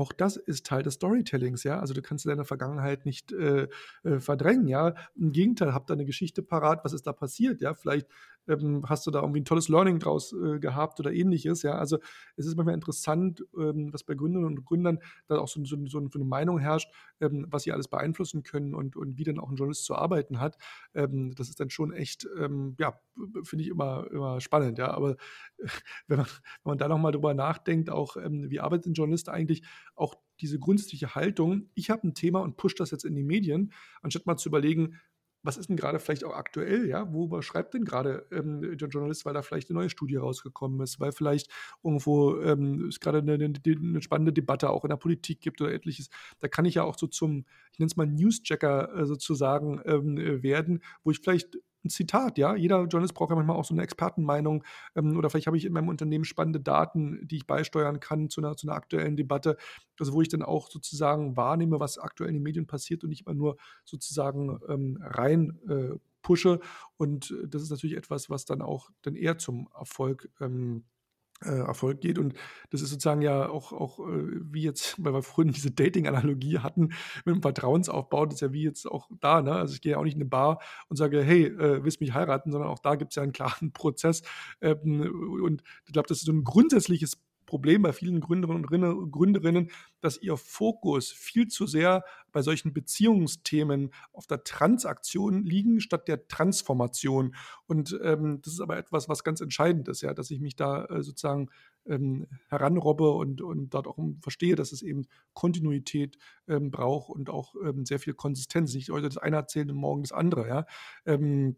[0.00, 1.78] auch das ist Teil des Storytellings, ja.
[1.78, 3.68] Also du kannst deine Vergangenheit nicht äh,
[4.02, 4.94] äh, verdrängen, ja.
[5.14, 7.74] Im Gegenteil, habt da eine Geschichte parat, was ist da passiert, ja.
[7.74, 8.08] Vielleicht
[8.48, 11.74] ähm, hast du da irgendwie ein tolles Learning draus äh, gehabt oder ähnliches, ja.
[11.74, 11.98] Also
[12.36, 15.98] es ist manchmal interessant, ähm, was bei Gründerinnen und Gründern da auch so, so, so
[15.98, 16.90] eine Meinung herrscht,
[17.20, 20.40] ähm, was sie alles beeinflussen können und, und wie dann auch ein Journalist zu arbeiten
[20.40, 20.56] hat.
[20.94, 22.98] Ähm, das ist dann schon echt, ähm, ja,
[23.42, 24.92] finde ich immer, immer spannend, ja.
[24.92, 25.16] Aber
[26.06, 29.62] wenn man, wenn man da nochmal drüber nachdenkt, auch ähm, wie arbeitet ein Journalist eigentlich,
[30.00, 33.72] auch diese grundsätzliche Haltung, ich habe ein Thema und pushe das jetzt in die Medien,
[34.02, 34.98] anstatt mal zu überlegen,
[35.42, 37.12] was ist denn gerade vielleicht auch aktuell, ja?
[37.12, 41.00] Worüber schreibt denn gerade ähm, der Journalist, weil da vielleicht eine neue Studie rausgekommen ist,
[41.00, 41.50] weil vielleicht
[41.82, 45.72] irgendwo ähm, es gerade eine, eine, eine, spannende Debatte auch in der Politik gibt oder
[45.72, 46.10] etliches.
[46.40, 50.18] Da kann ich ja auch so zum, ich nenne es mal Newschecker äh, sozusagen ähm,
[50.18, 52.54] äh, werden, wo ich vielleicht ein Zitat, ja.
[52.54, 54.64] Jeder Journalist braucht ja manchmal auch so eine Expertenmeinung
[54.94, 58.40] ähm, oder vielleicht habe ich in meinem Unternehmen spannende Daten, die ich beisteuern kann zu
[58.40, 59.56] einer, zu einer aktuellen Debatte,
[59.98, 63.26] also wo ich dann auch sozusagen wahrnehme, was aktuell in den Medien passiert und nicht
[63.26, 66.60] immer nur sozusagen ähm, rein äh, pushe.
[66.96, 70.99] Und das ist natürlich etwas, was dann auch dann eher zum Erfolg ähm, äh,
[71.48, 72.18] Erfolg geht.
[72.18, 72.34] Und
[72.70, 76.92] das ist sozusagen ja auch, auch äh, wie jetzt, weil wir vorhin diese Dating-Analogie hatten
[77.24, 79.42] mit dem Vertrauensaufbau, das ist ja wie jetzt auch da.
[79.42, 79.52] Ne?
[79.52, 82.14] Also ich gehe ja auch nicht in eine Bar und sage, hey, äh, willst mich
[82.14, 84.22] heiraten, sondern auch da gibt es ja einen klaren Prozess.
[84.60, 87.20] Ähm, und ich glaube, das ist so ein grundsätzliches
[87.50, 93.90] Problem bei vielen Gründerinnen und Gründerinnen, dass ihr Fokus viel zu sehr bei solchen Beziehungsthemen
[94.12, 97.34] auf der Transaktion liegen statt der Transformation.
[97.66, 100.84] Und ähm, das ist aber etwas, was ganz entscheidend ist, ja, dass ich mich da
[100.84, 101.48] äh, sozusagen
[101.86, 107.56] ähm, heranrobbe und, und dort auch verstehe, dass es eben Kontinuität ähm, braucht und auch
[107.64, 108.74] ähm, sehr viel Konsistenz.
[108.74, 110.46] Nicht heute das eine erzählen und morgen das andere.
[110.46, 110.66] Ja?
[111.04, 111.56] Ähm,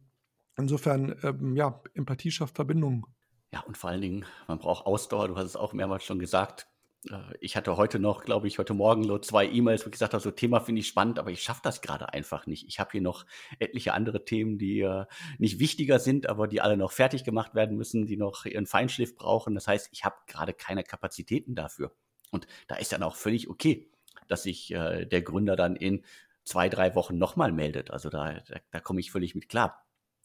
[0.57, 3.07] insofern, ähm, ja, Empathie schafft Verbindung.
[3.53, 5.28] Ja, und vor allen Dingen, man braucht Ausdauer.
[5.28, 6.66] Du hast es auch mehrmals schon gesagt.
[7.11, 10.14] Äh, ich hatte heute noch, glaube ich, heute Morgen so zwei E-Mails, wo ich gesagt
[10.14, 12.66] habe, so Thema finde ich spannend, aber ich schaffe das gerade einfach nicht.
[12.66, 13.26] Ich habe hier noch
[13.59, 15.05] etliche andere Themen, die äh,
[15.38, 19.14] nicht wichtiger sind, aber die alle noch fertig gemacht werden müssen, die noch ihren Feinschliff
[19.16, 19.55] brauchen.
[19.55, 21.94] Das heißt, ich habe gerade keine Kapazitäten dafür.
[22.30, 23.90] Und da ist dann auch völlig okay,
[24.28, 26.05] dass sich äh, der Gründer dann in
[26.44, 27.90] zwei, drei Wochen nochmal meldet.
[27.90, 29.84] Also da, da, da komme ich völlig mit klar.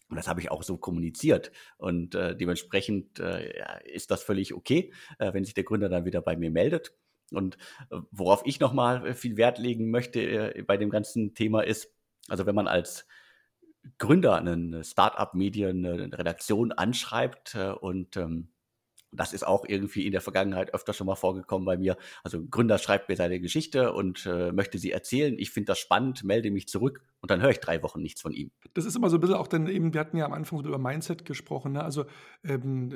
[0.10, 1.52] Und das habe ich auch so kommuniziert.
[1.78, 3.52] Und äh, dementsprechend äh,
[3.86, 6.94] ist das völlig okay, äh, wenn sich der Gründer dann wieder bei mir meldet.
[7.32, 7.58] Und
[7.90, 11.94] äh, worauf ich nochmal äh, viel Wert legen möchte äh, bei dem ganzen Thema ist,
[12.30, 13.06] also wenn man als
[13.98, 18.50] Gründer einen Startup-Medien, eine Redaktion anschreibt äh, und ähm,
[19.12, 21.98] das ist auch irgendwie in der Vergangenheit öfter schon mal vorgekommen bei mir.
[22.24, 25.40] Also Gründer schreibt mir seine Geschichte und äh, möchte sie erzählen.
[25.40, 28.32] Ich finde das spannend, melde mich zurück und dann höre ich drei Wochen nichts von
[28.32, 28.52] ihm.
[28.74, 30.68] Das ist immer so ein bisschen auch dann eben, wir hatten ja am Anfang so
[30.68, 31.74] über Mindset gesprochen.
[31.74, 31.84] Ne?
[31.84, 32.06] Also
[32.44, 32.90] ähm,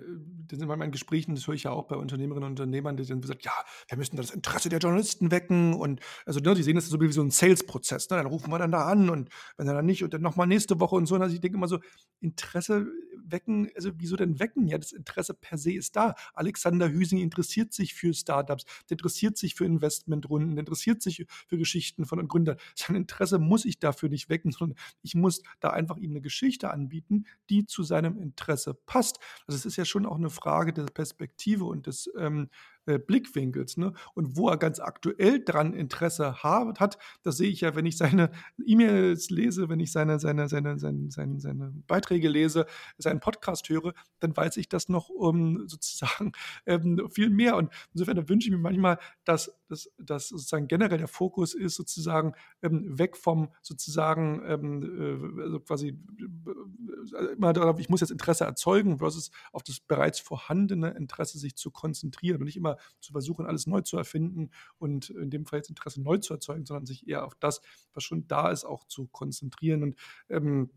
[0.47, 3.05] das sind manchmal in Gesprächen, das höre ich ja auch bei Unternehmerinnen und Unternehmern, die
[3.05, 3.53] dann gesagt, ja,
[3.87, 7.11] wir müssen das Interesse der Journalisten wecken und also ne, die sehen das so wie
[7.11, 8.09] so ein Sales-Prozess.
[8.09, 8.17] Ne?
[8.17, 10.95] Dann rufen wir dann da an und wenn dann nicht und dann nochmal nächste Woche
[10.95, 11.15] und so.
[11.15, 11.79] Und also ich denke immer so,
[12.19, 12.87] Interesse
[13.25, 14.67] wecken, also wieso denn wecken?
[14.67, 16.15] Ja, das Interesse per se ist da.
[16.33, 21.57] Alexander Hüsing interessiert sich für Startups, der interessiert sich für Investmentrunden, der interessiert sich für
[21.57, 22.57] Geschichten von Gründern.
[22.75, 26.69] Sein Interesse muss ich dafür nicht wecken, sondern ich muss da einfach ihm eine Geschichte
[26.71, 29.19] anbieten, die zu seinem Interesse passt.
[29.47, 32.49] Also es ist ja schon auch eine Frage der Perspektive und des ähm,
[32.85, 33.77] äh, Blickwinkels.
[33.77, 33.93] Ne?
[34.13, 38.31] Und wo er ganz aktuell dran Interesse hat, das sehe ich ja, wenn ich seine
[38.65, 42.65] E-Mails lese, wenn ich seine, seine, seine, seine, seine, seine Beiträge lese,
[42.97, 46.31] seinen Podcast höre, dann weiß ich das noch um sozusagen
[46.65, 47.55] ähm, viel mehr.
[47.55, 52.33] Und insofern wünsche ich mir manchmal, dass, dass, dass sozusagen generell der Fokus ist, sozusagen
[52.61, 58.45] ähm, weg vom sozusagen ähm, äh, also quasi äh, immer darauf, ich muss jetzt Interesse
[58.45, 63.11] erzeugen, versus auf das bereits vorhandene Interesse sich zu konzentrieren und nicht immer immer zu
[63.11, 66.85] versuchen, alles neu zu erfinden und in dem Fall jetzt Interesse neu zu erzeugen, sondern
[66.85, 67.61] sich eher auf das,
[67.93, 69.83] was schon da ist, auch zu konzentrieren.
[69.83, 69.95] Und
[70.29, 70.71] ähm,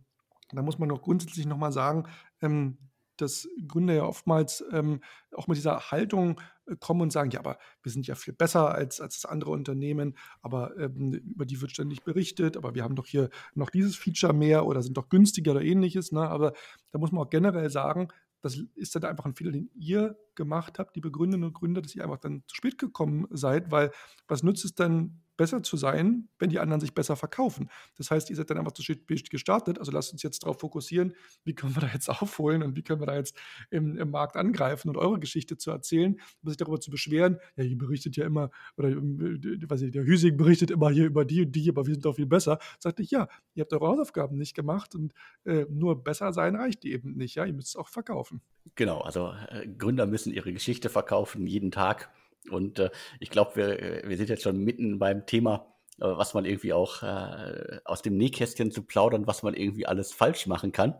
[0.52, 2.06] da muss man noch grundsätzlich nochmal sagen,
[2.40, 2.78] ähm,
[3.16, 5.00] dass Gründer ja oftmals ähm,
[5.32, 8.74] auch mit dieser Haltung äh, kommen und sagen, ja, aber wir sind ja viel besser
[8.74, 12.96] als, als das andere Unternehmen, aber ähm, über die wird ständig berichtet, aber wir haben
[12.96, 16.10] doch hier noch dieses Feature mehr oder sind doch günstiger oder ähnliches.
[16.10, 16.28] Ne?
[16.28, 16.54] Aber
[16.90, 18.08] da muss man auch generell sagen,
[18.44, 21.94] das ist dann einfach ein Fehler, den ihr gemacht habt, die Begründerinnen und Gründer, dass
[21.94, 23.90] ihr einfach dann zu spät gekommen seid, weil
[24.28, 27.70] was nützt es dann, besser zu sein, wenn die anderen sich besser verkaufen.
[27.96, 29.78] Das heißt, ihr seid dann einfach zu spät gestartet.
[29.78, 31.14] Also lasst uns jetzt darauf fokussieren,
[31.44, 33.36] wie können wir da jetzt aufholen und wie können wir da jetzt
[33.70, 37.38] im, im Markt angreifen und eure Geschichte zu erzählen, um sich darüber zu beschweren.
[37.56, 41.24] Ja, ihr berichtet ja immer, oder ähm, weiß ich, der Hüsing berichtet immer hier über
[41.24, 42.58] die und die, aber wir sind doch viel besser.
[42.78, 45.12] Sagte ich, ja, ihr habt eure Hausaufgaben nicht gemacht und
[45.44, 47.34] äh, nur besser sein reicht eben nicht.
[47.34, 48.40] Ja, ihr müsst es auch verkaufen.
[48.74, 52.10] Genau, also äh, Gründer müssen ihre Geschichte verkaufen, jeden Tag.
[52.50, 52.90] Und äh,
[53.20, 56.72] ich glaube, wir, äh, wir sind jetzt schon mitten beim Thema, äh, was man irgendwie
[56.72, 60.94] auch äh, aus dem Nähkästchen zu plaudern, was man irgendwie alles falsch machen kann.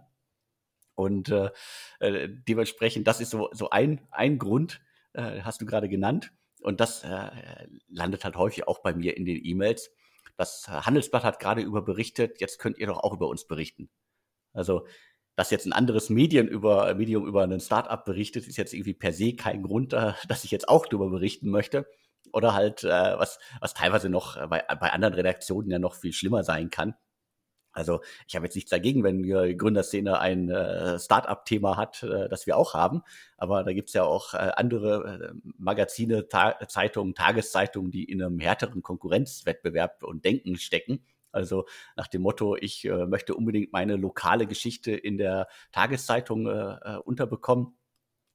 [0.94, 1.50] Und äh,
[1.98, 4.80] äh, dementsprechend, das ist so, so ein, ein Grund,
[5.12, 6.32] äh, hast du gerade genannt.
[6.60, 7.30] Und das äh,
[7.88, 9.90] landet halt häufig auch bei mir in den E-Mails.
[10.36, 13.90] Das Handelsblatt hat gerade über berichtet, jetzt könnt ihr doch auch über uns berichten.
[14.52, 14.86] Also
[15.36, 19.12] dass jetzt ein anderes Medien über, Medium über einen Startup berichtet, ist jetzt irgendwie per
[19.12, 19.92] se kein Grund,
[20.28, 21.86] dass ich jetzt auch darüber berichten möchte.
[22.32, 26.42] Oder halt, äh, was, was teilweise noch bei, bei anderen Redaktionen ja noch viel schlimmer
[26.42, 26.94] sein kann.
[27.74, 32.46] Also ich habe jetzt nichts dagegen, wenn die Gründerszene ein äh, Startup-Thema hat, äh, das
[32.46, 33.02] wir auch haben.
[33.36, 38.38] Aber da gibt's ja auch äh, andere äh, Magazine, Ta Zeitungen, Tageszeitungen, die in einem
[38.38, 41.04] härteren Konkurrenzwettbewerb und Denken stecken
[41.34, 41.66] also
[41.96, 46.98] nach dem Motto, ich äh, möchte unbedingt meine lokale Geschichte in der Tageszeitung äh, äh
[47.04, 47.76] unterbekommen.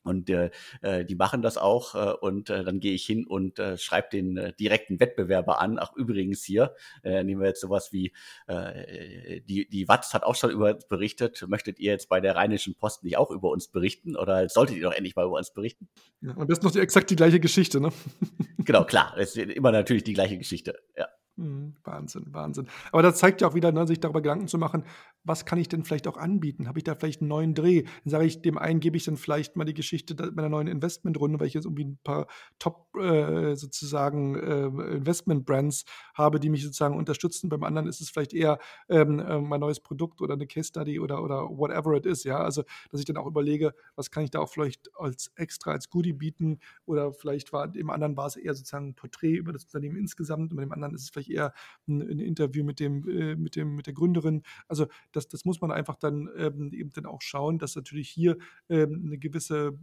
[0.03, 0.49] Und äh,
[0.81, 4.07] äh, die machen das auch äh, und äh, dann gehe ich hin und äh, schreibe
[4.11, 5.77] den äh, direkten Wettbewerber an.
[5.77, 6.73] Ach übrigens hier,
[7.03, 8.13] äh, nehmen wir jetzt sowas wie,
[8.47, 11.45] äh, die, die Watz hat auch schon über uns berichtet.
[11.47, 14.83] Möchtet ihr jetzt bei der Rheinischen Post nicht auch über uns berichten oder solltet ihr
[14.83, 15.89] doch endlich mal über uns berichten?
[16.21, 17.91] Ja, und das ist noch die, exakt die gleiche Geschichte, ne?
[18.59, 21.07] genau, klar, es ist immer natürlich die gleiche Geschichte, ja.
[21.39, 22.67] Mhm, Wahnsinn, Wahnsinn.
[22.91, 24.83] Aber das zeigt ja auch wieder, ne, sich darüber Gedanken zu machen,
[25.23, 26.67] was kann ich denn vielleicht auch anbieten?
[26.67, 27.83] Habe ich da vielleicht einen neuen Dreh?
[28.03, 31.39] Dann sage ich, dem einen gebe ich dann vielleicht mal die Geschichte meiner neuen Investmentrunde,
[31.39, 32.27] weil ich jetzt irgendwie ein paar
[32.57, 34.65] Top äh, sozusagen äh,
[34.97, 37.47] Investment-Brands habe, die mich sozusagen unterstützen.
[37.47, 38.59] Beim anderen ist es vielleicht eher
[38.89, 42.39] ähm, äh, mein neues Produkt oder eine Case Study oder, oder whatever it is, ja.
[42.39, 45.89] Also, dass ich dann auch überlege, was kann ich da auch vielleicht als extra, als
[45.89, 49.63] Goodie bieten oder vielleicht war im anderen war es eher sozusagen ein Porträt über das
[49.65, 51.53] Unternehmen insgesamt und bei dem anderen ist es vielleicht eher
[51.87, 54.43] ein, ein Interview mit dem, äh, mit dem, mit der Gründerin.
[54.67, 58.37] Also das, das muss man einfach dann ähm, eben dann auch schauen, dass natürlich hier
[58.69, 59.77] ähm, eine gewisse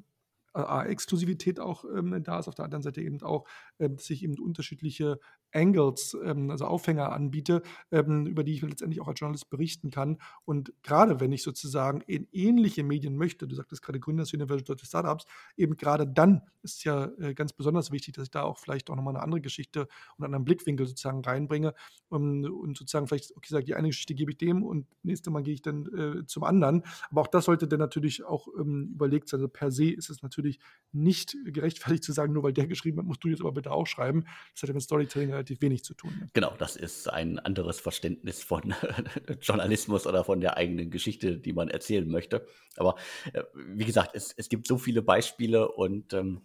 [0.56, 3.46] äh, Exklusivität auch ähm, da ist, auf der anderen Seite eben auch,
[3.78, 5.18] ähm, dass ich eben unterschiedliche
[5.52, 10.18] Angles, ähm, also Aufhänger anbiete, ähm, über die ich letztendlich auch als Journalist berichten kann.
[10.44, 14.86] Und gerade wenn ich sozusagen in ähnliche Medien möchte, du sagtest gerade Gründers University Deutsche
[14.86, 15.26] Startups,
[15.56, 18.90] eben gerade dann ist es ja äh, ganz besonders wichtig, dass ich da auch vielleicht
[18.90, 19.82] auch nochmal eine andere Geschichte
[20.16, 21.74] und einen anderen Blickwinkel sozusagen reinbringe
[22.08, 25.42] um, und sozusagen vielleicht, okay, sage die eine Geschichte gebe ich dem und nächste Mal
[25.42, 26.82] gehe ich dann äh, zum anderen.
[27.10, 29.38] Aber auch das sollte dann natürlich auch ähm, überlegt sein.
[29.38, 30.58] Also per se ist es natürlich
[30.92, 33.86] nicht gerechtfertigt zu sagen, nur weil der geschrieben hat, musst du jetzt aber bitte auch
[33.86, 34.24] schreiben.
[34.52, 36.10] Das hat ja mit Storytelling relativ wenig zu tun.
[36.18, 36.26] Ne?
[36.32, 38.74] Genau, das ist ein anderes Verständnis von
[39.40, 42.46] Journalismus oder von der eigenen Geschichte, die man erzählen möchte.
[42.76, 42.96] Aber
[43.32, 46.42] äh, wie gesagt, es, es gibt so viele Beispiele und ähm,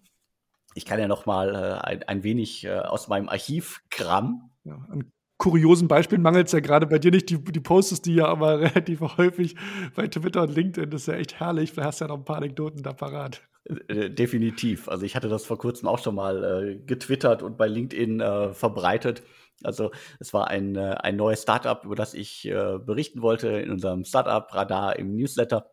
[0.75, 4.51] ich kann ja noch mal äh, ein, ein wenig äh, aus meinem Archiv kramen.
[4.63, 7.29] Ja, an kuriosen Beispielen mangelt es ja gerade bei dir nicht.
[7.29, 9.55] Die, die postest die ja aber relativ häufig
[9.95, 10.91] bei Twitter und LinkedIn.
[10.91, 11.71] Das ist ja echt herrlich.
[11.71, 13.41] Vielleicht hast du ja noch ein paar Anekdoten da parat.
[13.65, 14.89] Äh, definitiv.
[14.89, 18.53] Also ich hatte das vor kurzem auch schon mal äh, getwittert und bei LinkedIn äh,
[18.53, 19.23] verbreitet.
[19.63, 23.69] Also es war ein, äh, ein neues Startup, über das ich äh, berichten wollte in
[23.69, 25.71] unserem Startup-Radar im Newsletter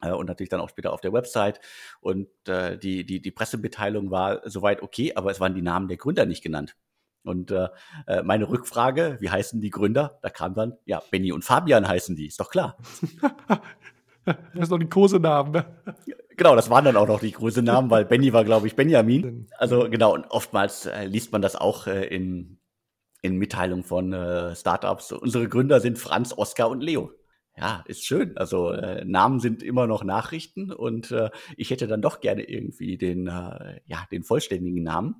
[0.00, 1.60] äh, und natürlich dann auch später auf der Website.
[2.00, 6.24] Und die, die, die Pressemitteilung war soweit okay, aber es waren die Namen der Gründer
[6.24, 6.76] nicht genannt.
[7.24, 7.52] Und
[8.22, 10.18] meine Rückfrage, wie heißen die Gründer?
[10.22, 12.78] Da kam dann, ja, Benny und Fabian heißen die, ist doch klar.
[14.24, 15.52] das ist doch die Kosenamen.
[15.52, 15.66] Ne?
[16.38, 19.48] Genau, das waren dann auch noch die Kosenamen, weil Benny war, glaube ich, Benjamin.
[19.58, 22.60] Also genau, und oftmals äh, liest man das auch äh, in,
[23.22, 25.10] in Mitteilungen von äh, Startups.
[25.10, 27.10] Unsere Gründer sind Franz, Oskar und Leo.
[27.56, 28.36] Ja, ist schön.
[28.36, 32.96] Also äh, Namen sind immer noch Nachrichten und äh, ich hätte dann doch gerne irgendwie
[32.96, 35.16] den, äh, ja, den vollständigen Namen.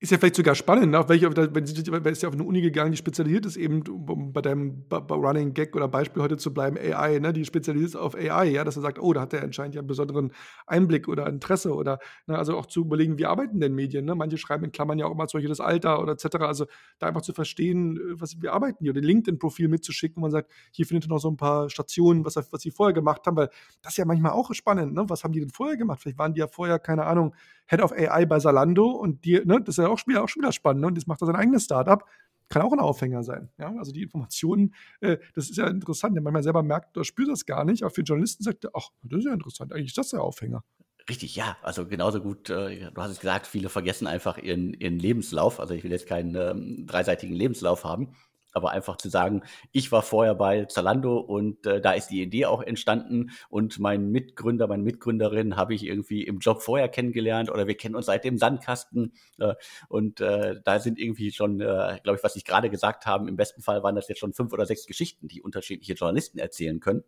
[0.00, 1.04] Ist ja vielleicht sogar spannend, ne?
[1.08, 4.40] welche, wenn sie ist ja auf eine Uni gegangen, die spezialisiert ist eben, um bei
[4.40, 7.32] deinem Running Gag oder Beispiel heute zu bleiben, AI, ne?
[7.32, 9.80] die spezialisiert ist auf AI, ja, dass er sagt, oh, da hat er anscheinend ja
[9.80, 10.30] einen besonderen
[10.68, 12.38] Einblick oder Interesse oder ne?
[12.38, 14.04] also auch zu überlegen, wie arbeiten denn Medien?
[14.04, 14.14] Ne?
[14.14, 16.36] Manche schreiben in Klammern ja auch immer solche das Alter oder etc.
[16.42, 16.66] Also
[17.00, 20.48] da einfach zu verstehen, äh, was wie arbeiten die oder LinkedIn-Profil mitzuschicken, wo man sagt,
[20.70, 23.48] hier findet ihr noch so ein paar Stationen, was, was sie vorher gemacht haben, weil
[23.82, 25.04] das ist ja manchmal auch spannend, ne?
[25.08, 25.98] Was haben die denn vorher gemacht?
[26.00, 27.34] Vielleicht waren die ja vorher, keine Ahnung,
[27.68, 30.52] Head of AI bei Salando und die, ne, das ist ja auch, auch schon wieder
[30.52, 30.86] spannend, ne?
[30.88, 32.04] und das macht er sein eigenes Startup.
[32.48, 33.50] Kann auch ein Aufhänger sein.
[33.58, 33.74] Ja?
[33.78, 37.44] Also die Informationen, äh, das ist ja interessant, denn manchmal selber merkt oder spürt das
[37.44, 40.08] gar nicht, aber für Journalisten sagt er, ach, das ist ja interessant, eigentlich ist das
[40.08, 40.64] der Aufhänger.
[41.08, 41.56] Richtig, ja.
[41.62, 45.58] Also genauso gut, äh, du hast es gesagt, viele vergessen einfach ihren, ihren Lebenslauf.
[45.58, 48.14] Also ich will jetzt keinen ähm, dreiseitigen Lebenslauf haben
[48.58, 49.42] aber einfach zu sagen,
[49.72, 54.10] ich war vorher bei Zalando und äh, da ist die Idee auch entstanden und mein
[54.10, 58.24] Mitgründer, meine Mitgründerin habe ich irgendwie im Job vorher kennengelernt oder wir kennen uns seit
[58.24, 59.54] dem Sandkasten äh,
[59.88, 63.36] und äh, da sind irgendwie schon, äh, glaube ich, was ich gerade gesagt habe, im
[63.36, 67.04] besten Fall waren das jetzt schon fünf oder sechs Geschichten, die unterschiedliche Journalisten erzählen können.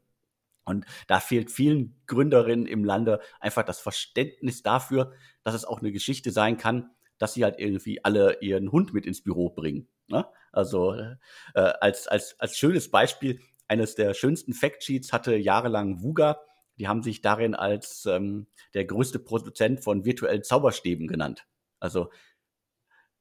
[0.65, 5.91] Und da fehlt vielen Gründerinnen im Lande einfach das Verständnis dafür, dass es auch eine
[5.91, 9.89] Geschichte sein kann, dass sie halt irgendwie alle ihren Hund mit ins Büro bringen.
[10.11, 10.27] Ne?
[10.53, 11.17] Also äh,
[11.55, 16.41] als, als, als schönes Beispiel, eines der schönsten Factsheets hatte jahrelang Wuga.
[16.79, 21.47] Die haben sich darin als ähm, der größte Produzent von virtuellen Zauberstäben genannt.
[21.79, 22.11] Also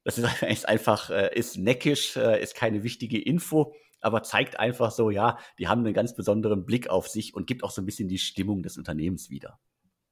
[0.03, 4.91] das ist, ist einfach, äh, ist neckisch, äh, ist keine wichtige Info, aber zeigt einfach
[4.91, 7.85] so, ja, die haben einen ganz besonderen Blick auf sich und gibt auch so ein
[7.85, 9.59] bisschen die Stimmung des Unternehmens wieder.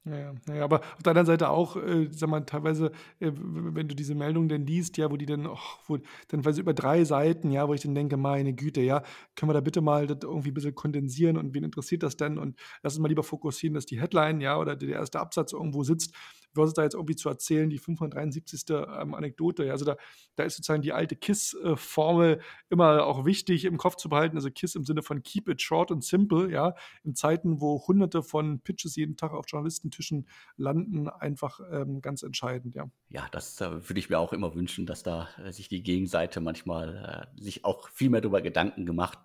[0.09, 3.95] Ja, ja, aber auf der anderen Seite auch, äh, sag mal, teilweise, äh, wenn du
[3.95, 5.97] diese Meldung dann liest, ja, wo die dann, oh, wo,
[6.29, 9.03] dann weiß über drei Seiten, ja, wo ich dann denke, meine Güte, ja,
[9.35, 12.37] können wir da bitte mal das irgendwie ein bisschen kondensieren und wen interessiert das denn?
[12.37, 15.83] Und lass uns mal lieber fokussieren, dass die Headline, ja, oder der erste Absatz irgendwo
[15.83, 16.13] sitzt
[16.57, 18.63] versus da jetzt irgendwie zu erzählen, die 573.
[18.69, 19.71] Ähm, Anekdote.
[19.71, 19.95] Also da,
[20.35, 24.35] da ist sozusagen die alte KISS-Formel immer auch wichtig im Kopf zu behalten.
[24.35, 28.23] Also KISS im Sinne von Keep it short and simple, ja, in Zeiten, wo hunderte
[28.23, 30.27] von Pitches jeden Tag auf Journalistentischen
[30.57, 32.89] landen, einfach ähm, ganz entscheidend, ja.
[33.09, 36.41] Ja, das äh, würde ich mir auch immer wünschen, dass da äh, sich die Gegenseite
[36.41, 39.19] manchmal äh, sich auch viel mehr darüber Gedanken gemacht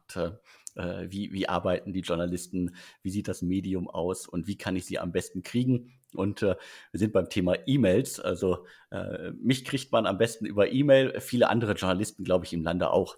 [0.75, 2.77] äh, wie, wie arbeiten die Journalisten?
[3.03, 4.27] Wie sieht das Medium aus?
[4.27, 5.93] Und wie kann ich sie am besten kriegen?
[6.15, 6.57] Und äh,
[6.91, 8.21] wir sind beim Thema E-Mails.
[8.21, 11.21] Also äh, mich kriegt man am besten über E-Mail.
[11.21, 13.17] Viele andere Journalisten, glaube ich, im Lande auch.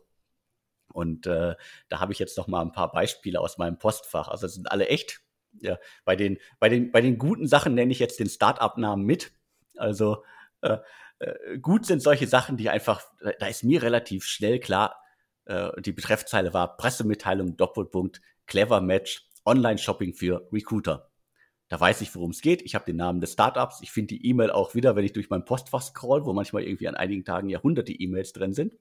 [0.93, 1.57] Und äh,
[1.89, 4.29] da habe ich jetzt noch mal ein paar Beispiele aus meinem Postfach.
[4.29, 5.21] Also sind alle echt.
[5.61, 9.33] Ja, bei den, bei den, bei den guten Sachen nenne ich jetzt den Start-up-Namen mit.
[9.77, 10.25] Also
[10.61, 10.79] äh,
[11.19, 13.03] äh, gut sind solche Sachen, die einfach,
[13.39, 15.01] da ist mir relativ schnell klar,
[15.47, 21.11] äh, die Betreffzeile war Pressemitteilung Doppelpunkt Clever Match Online-Shopping für Recruiter.
[21.69, 22.63] Da weiß ich, worum es geht.
[22.63, 23.81] Ich habe den Namen des Startups.
[23.83, 26.89] Ich finde die E-Mail auch wieder, wenn ich durch mein Postfach scroll, wo manchmal irgendwie
[26.89, 28.77] an einigen Tagen Jahrhunderte E-Mails drin sind.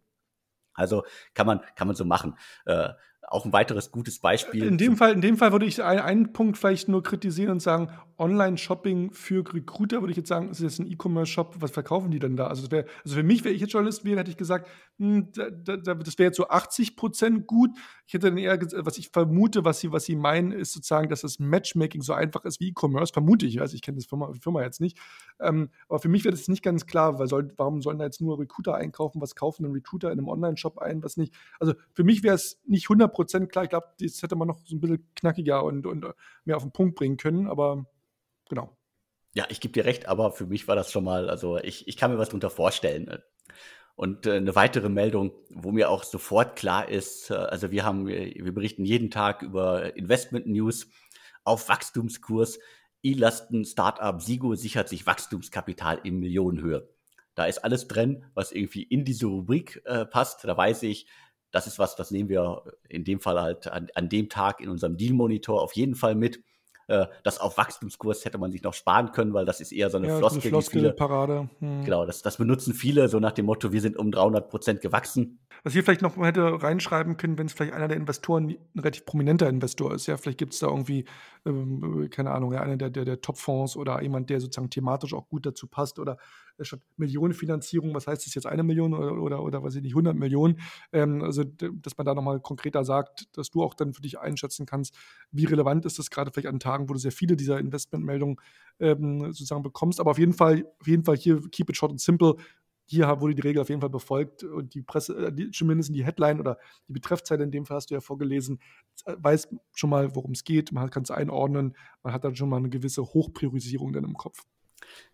[0.74, 1.04] Also
[1.34, 2.38] kann man, kann man so machen.
[2.66, 2.90] Äh,
[3.28, 4.64] auch ein weiteres gutes Beispiel.
[4.64, 7.62] In dem Fall, in dem Fall würde ich einen, einen Punkt vielleicht nur kritisieren und
[7.62, 12.20] sagen, Online-Shopping für Recruiter, würde ich jetzt sagen, ist jetzt ein E-Commerce-Shop, was verkaufen die
[12.20, 12.48] denn da?
[12.48, 15.28] Also, wär, also für mich, wenn ich jetzt Journalist wäre, hätte ich gesagt, mh, hm,
[15.34, 17.72] da, da, das wäre jetzt so 80 Prozent gut.
[18.06, 21.22] Ich hätte dann eher, was ich vermute, was sie, was sie meinen, ist sozusagen, dass
[21.22, 23.14] das Matchmaking so einfach ist wie E-Commerce.
[23.14, 24.98] Vermute ich, also ich kenne das Firma, Firma jetzt nicht.
[25.40, 28.22] Ähm, aber für mich wäre das nicht ganz klar, weil soll, warum sollen da jetzt
[28.22, 29.22] nur Recruiter einkaufen?
[29.22, 31.34] Was kaufen denn Recruiter in einem Online-Shop ein, was nicht?
[31.60, 33.64] Also für mich wäre es nicht 100 Prozent klar.
[33.64, 36.06] Ich glaube, das hätte man noch so ein bisschen knackiger und, und
[36.46, 37.86] mehr auf den Punkt bringen können, aber
[38.50, 38.76] genau.
[39.34, 41.98] Ja, ich gebe dir recht, aber für mich war das schon mal, also ich, ich
[41.98, 43.24] kann mir was darunter vorstellen.
[43.96, 48.08] Und äh, eine weitere Meldung, wo mir auch sofort klar ist, äh, also wir haben,
[48.08, 50.88] wir berichten jeden Tag über Investment News
[51.44, 52.60] auf Wachstumskurs.
[53.04, 56.90] E-Lasten Startup Sigo sichert sich Wachstumskapital in Millionenhöhe.
[57.36, 60.44] Da ist alles drin, was irgendwie in diese Rubrik äh, passt.
[60.44, 61.08] Da weiß ich,
[61.54, 64.70] das ist was, das nehmen wir in dem Fall halt an, an dem Tag in
[64.70, 66.44] unserem Deal Monitor auf jeden Fall mit.
[66.88, 69.98] Äh, das auf Wachstumskurs hätte man sich noch sparen können, weil das ist eher so
[69.98, 70.50] eine ja, Floskel.
[70.50, 71.48] Floskel Parade.
[71.60, 71.86] Hm.
[71.86, 75.40] Genau, das, das benutzen viele so nach dem Motto, wir sind um 300 Prozent gewachsen.
[75.64, 79.06] Was hier vielleicht noch hätte reinschreiben können, wenn es vielleicht einer der Investoren ein relativ
[79.06, 80.08] prominenter Investor ist.
[80.08, 81.06] Ja, vielleicht gibt es da irgendwie,
[81.46, 85.30] ähm, keine Ahnung, ja, einer der, der, der Top-Fonds oder jemand, der sozusagen thematisch auch
[85.30, 86.18] gut dazu passt oder
[86.62, 90.16] statt Millionenfinanzierung, was heißt das jetzt eine Million oder, oder, oder weiß ich nicht, 100
[90.16, 90.60] Millionen?
[90.92, 94.66] Ähm, also, dass man da nochmal konkreter sagt, dass du auch dann für dich einschätzen
[94.66, 94.96] kannst,
[95.32, 98.38] wie relevant ist das gerade vielleicht an Tagen, wo du sehr viele dieser Investmentmeldungen
[98.80, 100.00] ähm, sozusagen bekommst.
[100.00, 102.36] Aber auf jeden Fall, auf jeden Fall hier keep it short and simple.
[102.86, 106.06] Hier wurde die Regel auf jeden Fall befolgt und die Presse, äh, die, zumindest die
[106.06, 108.60] Headline oder die Betreffzeile in dem Fall hast du ja vorgelesen,
[109.06, 112.58] weiß schon mal, worum es geht, man kann es einordnen, man hat dann schon mal
[112.58, 114.44] eine gewisse Hochpriorisierung dann im Kopf.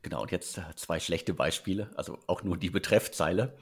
[0.01, 3.57] Genau, und jetzt äh, zwei schlechte Beispiele, also auch nur die Betreffzeile.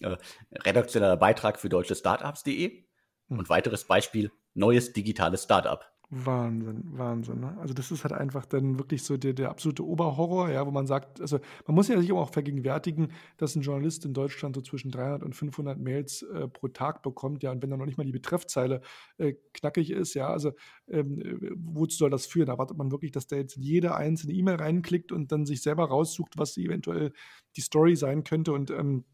[0.00, 0.16] Äh,
[0.52, 2.84] redaktioneller Beitrag für deutsche Startups.de
[3.28, 3.38] hm.
[3.38, 5.90] und weiteres Beispiel, neues digitales Startup.
[6.10, 7.40] Wahnsinn, Wahnsinn.
[7.40, 7.58] Ne?
[7.60, 10.86] Also das ist halt einfach dann wirklich so der, der absolute Oberhorror, ja, wo man
[10.86, 14.90] sagt, also man muss ja sich auch vergegenwärtigen, dass ein Journalist in Deutschland so zwischen
[14.90, 18.04] 300 und 500 Mails äh, pro Tag bekommt, ja, und wenn dann noch nicht mal
[18.04, 18.80] die Betreffzeile
[19.18, 20.52] äh, knackig ist, ja, also
[20.88, 22.48] ähm, äh, wozu soll das führen?
[22.48, 26.38] Erwartet man wirklich, dass der jetzt jede einzelne E-Mail reinklickt und dann sich selber raussucht,
[26.38, 27.12] was eventuell
[27.56, 29.04] die Story sein könnte und ähm,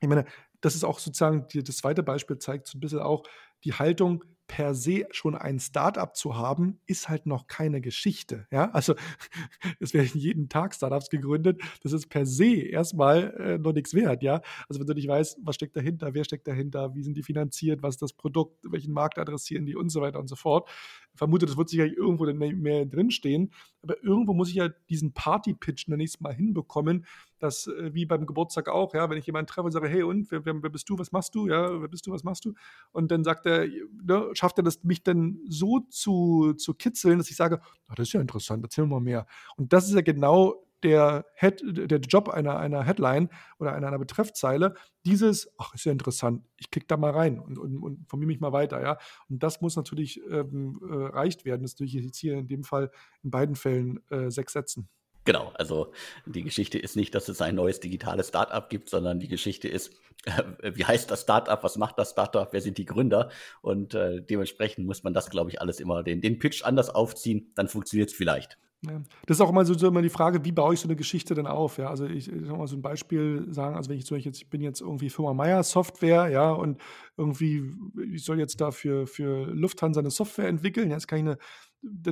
[0.00, 0.26] ich meine,
[0.60, 3.24] das ist auch sozusagen, die, das zweite Beispiel zeigt so ein bisschen auch
[3.64, 8.46] die Haltung, per se schon ein Startup zu haben, ist halt noch keine Geschichte.
[8.50, 8.94] Ja, also
[9.80, 11.60] es werden jeden Tag Startups gegründet.
[11.82, 14.22] Das ist per se erstmal äh, noch nichts wert.
[14.22, 17.22] Ja, also wenn du nicht weißt, was steckt dahinter, wer steckt dahinter, wie sind die
[17.22, 20.68] finanziert, was ist das Produkt, welchen Markt adressieren die und so weiter und so fort.
[21.16, 23.52] Vermute, das wird sicherlich irgendwo mehr drinstehen.
[23.82, 27.06] Aber irgendwo muss ich ja diesen Party-Pitch nenne ich es mal hinbekommen,
[27.38, 30.30] dass äh, wie beim Geburtstag auch, ja, wenn ich jemanden treffe und sage, hey und,
[30.30, 32.54] wer, wer, bist du, was machst du, ja, wer bist du, was machst du?
[32.92, 37.30] Und dann sagt er, ne, schafft er das, mich dann so zu, zu kitzeln, dass
[37.30, 39.26] ich sage, oh, das ist ja interessant, erzähl mal mehr.
[39.56, 43.98] Und das ist ja genau der, Head, der Job einer, einer Headline oder einer, einer
[43.98, 44.74] Betreffzeile,
[45.04, 48.40] dieses, ach, ist ja interessant, ich klicke da mal rein und, und, und informiere mich
[48.40, 48.98] mal weiter, ja.
[49.28, 51.62] Und das muss natürlich ähm, äh, erreicht werden.
[51.62, 52.90] Das ist natürlich jetzt hier in dem Fall
[53.22, 54.88] in beiden Fällen äh, sechs Sätzen.
[55.26, 55.92] Genau, also
[56.24, 59.92] die Geschichte ist nicht, dass es ein neues digitales Startup gibt, sondern die Geschichte ist,
[60.24, 64.22] äh, wie heißt das Startup, was macht das Startup, wer sind die Gründer und äh,
[64.22, 68.10] dementsprechend muss man das, glaube ich, alles immer den, den Pitch anders aufziehen, dann funktioniert
[68.10, 68.56] es vielleicht.
[68.82, 69.00] Ja.
[69.26, 71.34] Das ist auch immer so, so, immer die Frage, wie baue ich so eine Geschichte
[71.34, 71.78] denn auf?
[71.78, 74.30] Ja, also ich, ich soll mal so ein Beispiel sagen, also wenn ich zum Beispiel
[74.30, 76.80] jetzt, ich bin jetzt irgendwie Firma Meier Software, ja, und
[77.16, 77.72] irgendwie,
[78.12, 81.38] ich soll jetzt da für, für Lufthansa eine Software entwickeln, ja, jetzt kann ich eine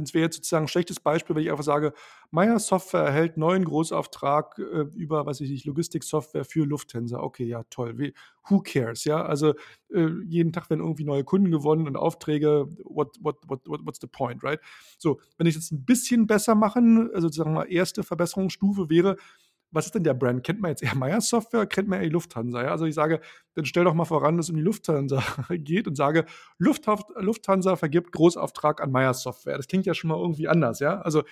[0.03, 1.93] es wäre jetzt sozusagen ein schlechtes Beispiel, wenn ich einfach sage,
[2.31, 7.21] Meyer Software erhält neuen Großauftrag äh, über, was ich, Logistiksoftware für Lufthansa.
[7.21, 7.99] Okay, ja, toll.
[7.99, 8.15] Wie,
[8.49, 9.05] who cares?
[9.05, 9.55] Ja, also
[9.93, 12.69] äh, jeden Tag werden irgendwie neue Kunden gewonnen und Aufträge.
[12.85, 14.61] What, what, what, what, what's the point, right?
[14.99, 19.17] So, wenn ich jetzt ein bisschen besser machen, also sozusagen mal erste Verbesserungsstufe wäre,
[19.75, 20.45] was ist denn der Brand?
[20.45, 22.63] Kennt man jetzt eher Meyer Software, kennt man eher Lufthansa?
[22.63, 22.71] Ja?
[22.71, 23.21] Also ich sage,
[23.55, 26.25] dann stell doch mal voran, dass es um die Lufthansa geht und sage,
[26.59, 29.57] Lufthansa vergibt Großauftrag an Meyer Software.
[29.57, 31.01] Das klingt ja schon mal irgendwie anders, ja.
[31.01, 31.23] Also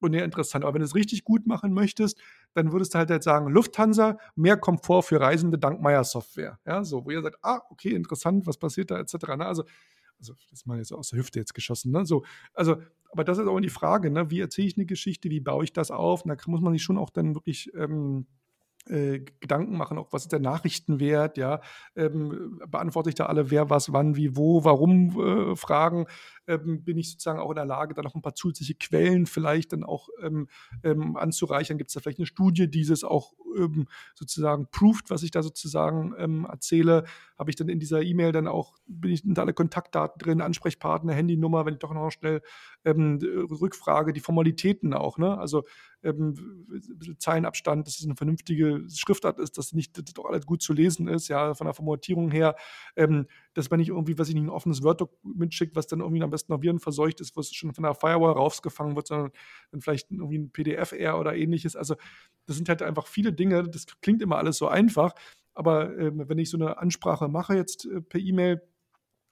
[0.00, 0.64] und ja, interessant.
[0.64, 2.18] Aber wenn du es richtig gut machen möchtest,
[2.54, 6.58] dann würdest du halt, halt sagen, Lufthansa, mehr Komfort für Reisende dank Meyer Software.
[6.66, 9.14] Ja, so, wo ihr sagt, ah, okay, interessant, was passiert da, etc.
[9.36, 9.46] Ne?
[9.46, 9.64] Also,
[10.18, 12.04] also, das mal jetzt aus der Hüfte jetzt geschossen, ne?
[12.04, 12.24] So,
[12.54, 12.76] also,
[13.12, 14.30] aber das ist auch die Frage, ne?
[14.30, 16.24] Wie erzähle ich eine Geschichte, wie baue ich das auf?
[16.24, 18.26] Und da muss man sich schon auch dann wirklich ähm,
[18.88, 21.60] äh, Gedanken machen, auch was ist der Nachrichtenwert, ja,
[21.96, 26.06] ähm, beantworte ich da alle, wer, was, wann, wie, wo, warum äh, Fragen,
[26.50, 29.72] ähm, bin ich sozusagen auch in der Lage, da noch ein paar zusätzliche Quellen vielleicht
[29.72, 30.48] dann auch ähm,
[30.82, 31.78] ähm anzureichern.
[31.78, 35.42] Gibt es da vielleicht eine Studie, die es auch ähm, sozusagen proved, was ich da
[35.42, 37.04] sozusagen ähm, erzähle?
[37.38, 41.12] Habe ich dann in dieser E-Mail dann auch, bin ich da alle Kontaktdaten drin, Ansprechpartner,
[41.12, 42.42] Handynummer, wenn ich doch noch schnell
[42.84, 45.36] Rückfrage, die Formalitäten auch, ne?
[45.38, 45.64] Also
[47.18, 51.08] Zeilenabstand, dass es eine vernünftige Schriftart ist, dass nicht dass doch alles gut zu lesen
[51.08, 52.56] ist, ja, von der Formatierung her,
[53.54, 56.30] dass man nicht irgendwie, was ich nicht, ein offenes Word-Dokument schickt, was dann irgendwie am
[56.30, 59.32] besten noch virenverseucht ist, wo es schon von der Firewall rausgefangen wird, sondern
[59.72, 61.76] dann vielleicht irgendwie ein PDF eher oder ähnliches.
[61.76, 61.96] Also
[62.46, 65.14] das sind halt einfach viele Dinge, das klingt immer alles so einfach,
[65.54, 68.62] aber äh, wenn ich so eine Ansprache mache jetzt äh, per E-Mail,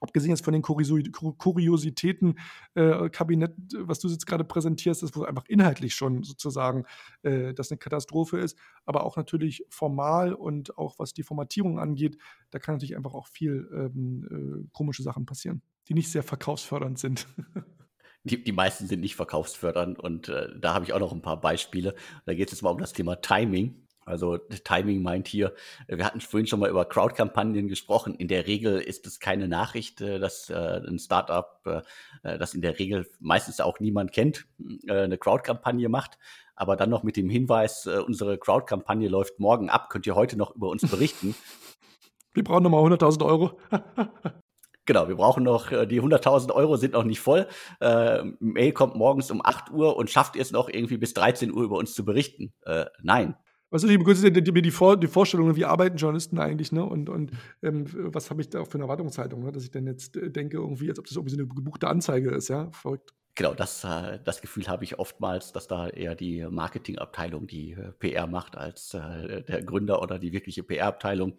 [0.01, 2.39] abgesehen jetzt von den Kuriositäten,
[2.75, 6.85] äh, was du jetzt gerade präsentierst, ist, wo einfach inhaltlich schon sozusagen
[7.23, 12.19] äh, das eine Katastrophe ist, aber auch natürlich formal und auch was die Formatierung angeht,
[12.51, 16.99] da kann natürlich einfach auch viel ähm, äh, komische Sachen passieren, die nicht sehr verkaufsfördernd
[16.99, 17.27] sind.
[18.25, 21.41] Die, die meisten sind nicht verkaufsfördernd und äh, da habe ich auch noch ein paar
[21.41, 21.95] Beispiele.
[22.27, 23.87] Da geht es jetzt mal um das Thema Timing.
[24.09, 25.55] Also Timing meint hier,
[25.87, 28.15] wir hatten vorhin schon mal über Crowd-Kampagnen gesprochen.
[28.15, 32.63] In der Regel ist es keine Nachricht, äh, dass äh, ein Startup, äh, das in
[32.63, 34.47] der Regel meistens auch niemand kennt,
[34.89, 36.19] eine Crowd-Kampagne macht.
[36.57, 40.57] Aber dann noch mit dem Hinweis, unsere Crowd-Kampagne läuft morgen ab, könnt ihr heute noch
[40.57, 41.37] über uns berichten.
[42.35, 43.59] Wir brauchen nochmal 100.000 Euro.
[44.85, 47.47] Genau, wir brauchen noch, die 100.000 Euro sind noch nicht voll.
[47.79, 51.63] Äh, Mail kommt morgens um 8 Uhr und schafft es noch irgendwie bis 13 Uhr
[51.63, 52.55] über uns zu berichten.
[52.65, 53.37] Äh, nein,
[53.71, 56.85] Weißt du, begrüße mir die, Vor die Vorstellung, wie arbeiten Journalisten eigentlich, ne?
[56.85, 59.53] Und, und ähm, was habe ich da auch für eine Erwartungshaltung, ne?
[59.53, 62.31] dass ich dann jetzt äh, denke, irgendwie, als ob das irgendwie so eine gebuchte Anzeige
[62.31, 62.71] ist, ja?
[62.73, 63.13] Verrückt.
[63.35, 67.93] Genau, das, äh, das Gefühl habe ich oftmals, dass da eher die Marketingabteilung die äh,
[67.93, 71.39] PR macht als der Gründer oder die wirkliche PR-Abteilung.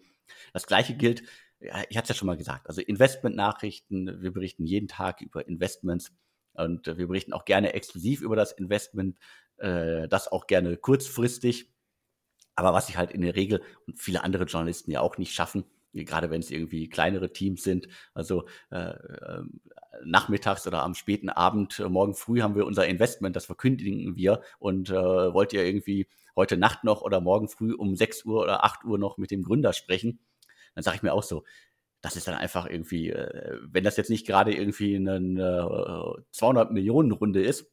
[0.52, 1.24] Das gleiche gilt,
[1.58, 6.12] ich hatte es ja schon mal gesagt, also Investmentnachrichten, wir berichten jeden Tag über Investments
[6.54, 9.18] und wir berichten auch gerne exklusiv über das Investment,
[9.58, 11.70] das auch gerne kurzfristig
[12.54, 15.64] aber was ich halt in der Regel und viele andere Journalisten ja auch nicht schaffen,
[15.92, 19.42] gerade wenn es irgendwie kleinere Teams sind, also äh, äh,
[20.04, 24.42] nachmittags oder am späten Abend, äh, morgen früh haben wir unser Investment, das verkündigen wir
[24.58, 28.64] und äh, wollt ihr irgendwie heute Nacht noch oder morgen früh um 6 Uhr oder
[28.64, 30.20] 8 Uhr noch mit dem Gründer sprechen,
[30.74, 31.44] dann sage ich mir auch so,
[32.02, 37.12] das ist dann einfach irgendwie, äh, wenn das jetzt nicht gerade irgendwie eine 200 Millionen
[37.12, 37.70] Runde ist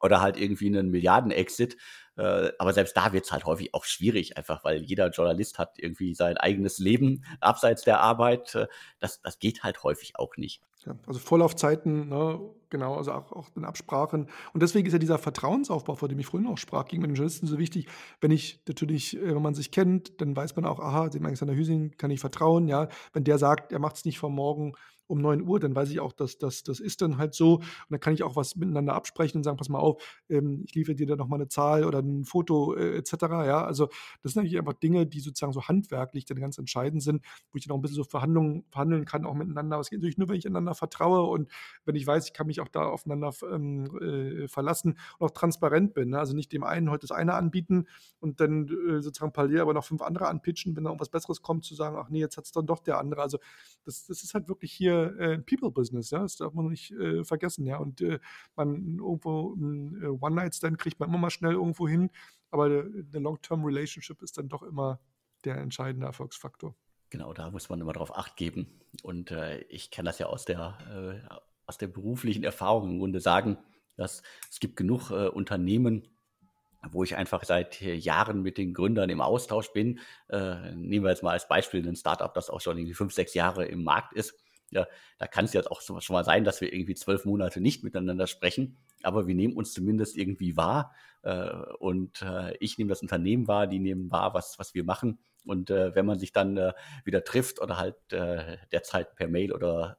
[0.00, 1.76] oder halt irgendwie einen Milliarden-Exit,
[2.16, 5.78] äh, aber selbst da wird es halt häufig auch schwierig, einfach weil jeder Journalist hat
[5.78, 8.54] irgendwie sein eigenes Leben abseits der Arbeit.
[8.54, 8.66] Äh,
[9.00, 10.62] das, das geht halt häufig auch nicht.
[10.84, 12.40] Ja, also Vorlaufzeiten, ne,
[12.72, 14.26] genau, also auch, auch in Absprachen.
[14.52, 17.46] Und deswegen ist ja dieser Vertrauensaufbau, vor dem ich vorhin auch sprach, gegenüber den Journalisten
[17.46, 17.86] so wichtig.
[18.20, 21.54] Wenn ich natürlich, äh, wenn man sich kennt, dann weiß man auch, aha, dem Alexander
[21.54, 22.88] Hüsing kann ich vertrauen, ja.
[23.12, 24.72] Wenn der sagt, er macht es nicht von morgen
[25.12, 27.56] um 9 Uhr, dann weiß ich auch, dass das, das ist dann halt so.
[27.56, 30.74] Und dann kann ich auch was miteinander absprechen und sagen, pass mal auf, ähm, ich
[30.74, 33.12] liefere dir da nochmal eine Zahl oder ein Foto äh, etc.
[33.44, 33.88] Ja, also
[34.22, 37.66] das sind natürlich einfach Dinge, die sozusagen so handwerklich dann ganz entscheidend sind, wo ich
[37.66, 39.76] dann auch ein bisschen so Verhandlungen verhandeln kann, auch miteinander.
[39.76, 41.50] Aber es geht natürlich nur, wenn ich einander vertraue und
[41.84, 45.94] wenn ich weiß, ich kann mich auch da aufeinander ähm, äh, verlassen und auch transparent
[45.94, 46.10] bin.
[46.10, 46.18] Ne?
[46.18, 47.86] Also nicht dem einen heute das eine anbieten
[48.20, 51.64] und dann äh, sozusagen parallel aber noch fünf andere anpitchen, wenn da irgendwas Besseres kommt,
[51.64, 53.22] zu sagen, ach nee, jetzt hat es dann doch der andere.
[53.22, 53.38] Also
[53.84, 57.66] das, das ist halt wirklich hier äh, People-Business, ja, das darf man nicht äh, vergessen,
[57.66, 57.78] ja.
[57.78, 58.18] Und äh,
[58.56, 62.10] man irgendwo ein äh, One-Night-Stand kriegt man immer mal schnell irgendwo hin,
[62.50, 65.00] aber eine Long-Term-Relationship ist dann doch immer
[65.44, 66.74] der entscheidende Erfolgsfaktor.
[67.10, 68.80] Genau, da muss man immer drauf Acht geben.
[69.02, 71.34] Und äh, ich kann das ja aus der, äh,
[71.66, 73.58] aus der beruflichen Erfahrung im Grunde sagen,
[73.96, 76.08] dass es gibt genug Unternehmen,
[76.90, 80.00] wo ich einfach seit Jahren mit den Gründern im Austausch bin.
[80.28, 83.34] Äh, nehmen wir jetzt mal als Beispiel ein Startup, das auch schon irgendwie fünf, sechs
[83.34, 84.34] Jahre im Markt ist
[84.72, 84.86] ja,
[85.18, 88.26] da kann es jetzt auch schon mal sein, dass wir irgendwie zwölf Monate nicht miteinander
[88.26, 93.46] sprechen, aber wir nehmen uns zumindest irgendwie wahr äh, und äh, ich nehme das Unternehmen
[93.46, 95.18] wahr, die nehmen wahr, was, was wir machen.
[95.46, 96.72] Und äh, wenn man sich dann äh,
[97.04, 99.96] wieder trifft oder halt äh, derzeit per Mail oder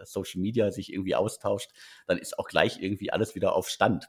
[0.00, 1.70] äh, Social Media sich irgendwie austauscht,
[2.06, 4.08] dann ist auch gleich irgendwie alles wieder auf Stand.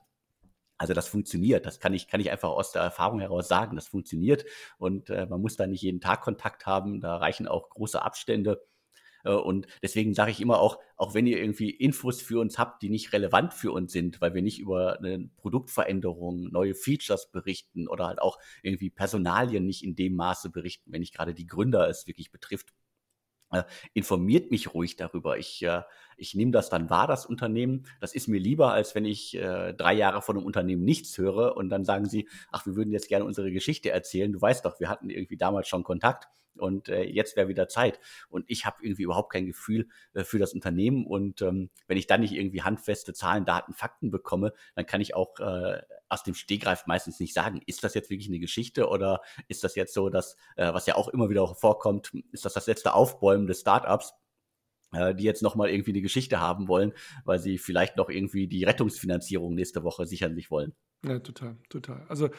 [0.78, 3.88] Also das funktioniert, das kann ich, kann ich einfach aus der Erfahrung heraus sagen, das
[3.88, 4.46] funktioniert
[4.78, 8.66] und äh, man muss da nicht jeden Tag Kontakt haben, da reichen auch große Abstände.
[9.24, 12.82] Äh, und deswegen sage ich immer auch, auch wenn ihr irgendwie Infos für uns habt,
[12.82, 17.88] die nicht relevant für uns sind, weil wir nicht über eine Produktveränderung, neue Features berichten
[17.88, 21.88] oder halt auch irgendwie Personalien nicht in dem Maße berichten, wenn nicht gerade die Gründer
[21.90, 22.74] es wirklich betrifft,
[23.52, 23.64] äh,
[23.94, 25.38] informiert mich ruhig darüber.
[25.38, 25.82] Ich, äh,
[26.18, 27.88] ich nehme das dann wahr, das Unternehmen.
[28.00, 31.58] Das ist mir lieber, als wenn ich äh, drei Jahre von einem Unternehmen nichts höre
[31.58, 34.32] und dann sagen sie, ach, wir würden jetzt gerne unsere Geschichte erzählen.
[34.32, 36.28] Du weißt doch, wir hatten irgendwie damals schon Kontakt
[36.60, 38.00] und äh, jetzt wäre wieder Zeit.
[38.30, 41.06] Und ich habe irgendwie überhaupt kein Gefühl äh, für das Unternehmen.
[41.06, 45.16] Und ähm, wenn ich dann nicht irgendwie handfeste Zahlen, Daten, Fakten bekomme, dann kann ich
[45.16, 49.22] auch äh, aus dem Stegreif meistens nicht sagen, ist das jetzt wirklich eine Geschichte oder
[49.48, 52.68] ist das jetzt so, dass, äh, was ja auch immer wieder vorkommt, ist das das
[52.68, 54.14] letzte Aufbäumen des Startups?
[54.92, 58.64] Äh, die jetzt nochmal irgendwie eine Geschichte haben wollen, weil sie vielleicht noch irgendwie die
[58.64, 60.74] Rettungsfinanzierung nächste Woche sichern sich wollen.
[61.06, 62.06] Ja, total, total.
[62.10, 62.30] Also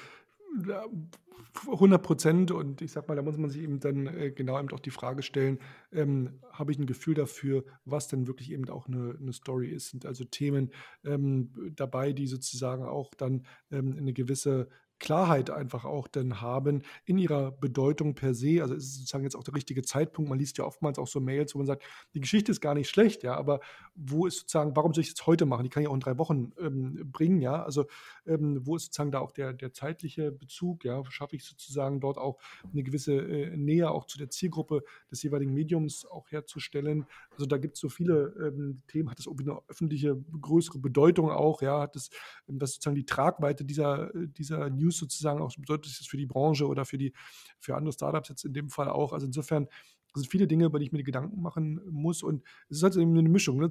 [1.67, 2.51] 100 Prozent.
[2.51, 4.91] Und ich sag mal, da muss man sich eben dann äh, genau eben auch die
[4.91, 5.59] Frage stellen,
[5.93, 9.91] ähm, habe ich ein Gefühl dafür, was denn wirklich eben auch eine, eine Story ist,
[9.91, 10.71] sind also Themen
[11.05, 14.69] ähm, dabei, die sozusagen auch dann ähm, eine gewisse
[15.01, 18.63] Klarheit einfach auch dann haben in ihrer Bedeutung per se.
[18.63, 20.29] Also ist es sozusagen jetzt auch der richtige Zeitpunkt.
[20.29, 21.83] Man liest ja oftmals auch so Mails, wo man sagt,
[22.15, 23.61] die Geschichte ist gar nicht schlecht, ja, aber
[23.95, 25.65] wo ist sozusagen, warum soll ich jetzt heute machen?
[25.65, 27.63] Die kann ich auch in drei Wochen ähm, bringen, ja.
[27.63, 27.87] Also
[28.27, 31.03] ähm, wo ist sozusagen da auch der, der zeitliche Bezug, ja?
[31.11, 32.39] Schaffe ich sozusagen dort auch
[32.71, 37.07] eine gewisse äh, Nähe auch zu der Zielgruppe des jeweiligen Mediums auch herzustellen?
[37.31, 41.31] Also da gibt es so viele ähm, Themen, hat das irgendwie eine öffentliche größere Bedeutung
[41.31, 42.11] auch, ja, hat das,
[42.47, 46.67] das sozusagen die Tragweite dieser, dieser News News sozusagen auch bedeutet das für die Branche
[46.67, 47.13] oder für die
[47.59, 49.13] für andere Startups jetzt in dem Fall auch.
[49.13, 49.69] Also insofern
[50.13, 52.25] sind viele Dinge, über die ich mir Gedanken machen muss.
[52.25, 53.59] Und es ist halt eben eine Mischung.
[53.59, 53.71] Ne?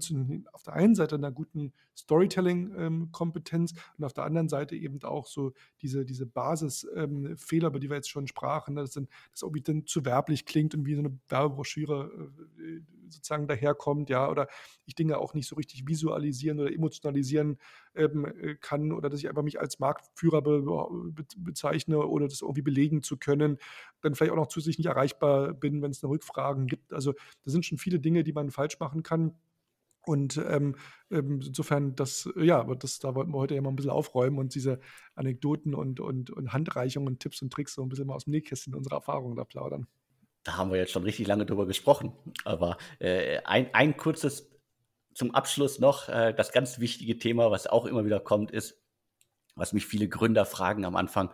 [0.53, 5.51] auf der einen Seite einer guten Storytelling-Kompetenz und auf der anderen Seite eben auch so
[5.81, 8.81] diese, diese Basisfehler, ähm, über die wir jetzt schon sprachen, ne?
[8.81, 13.47] dass, dann, das irgendwie dann zu werblich klingt und wie so eine Werbebroschüre äh, sozusagen
[13.47, 14.47] daherkommt, ja, oder
[14.85, 17.57] ich Dinge auch nicht so richtig visualisieren oder emotionalisieren
[17.99, 22.41] ähm, äh, kann oder dass ich einfach mich als Marktführer be, be, bezeichne oder das
[22.41, 23.57] irgendwie belegen zu können,
[24.01, 26.93] dann vielleicht auch noch zusätzlich nicht erreichbar bin, wenn es eine Rückfragen gibt.
[26.93, 29.35] Also da sind schon viele Dinge, die man falsch machen kann.
[30.05, 30.75] Und ähm,
[31.11, 34.55] ähm, insofern, das, ja, das, da wollten wir heute ja mal ein bisschen aufräumen und
[34.55, 34.79] diese
[35.13, 38.73] Anekdoten und, und, und Handreichungen, Tipps und Tricks so ein bisschen mal aus dem Nähkästchen
[38.73, 39.87] unserer Erfahrungen da plaudern.
[40.43, 42.13] Da haben wir jetzt schon richtig lange drüber gesprochen.
[42.45, 44.49] Aber äh, ein, ein kurzes
[45.19, 48.81] zum Abschluss noch, äh, das ganz wichtige Thema, was auch immer wieder kommt, ist,
[49.53, 51.33] was mich viele Gründer fragen am Anfang,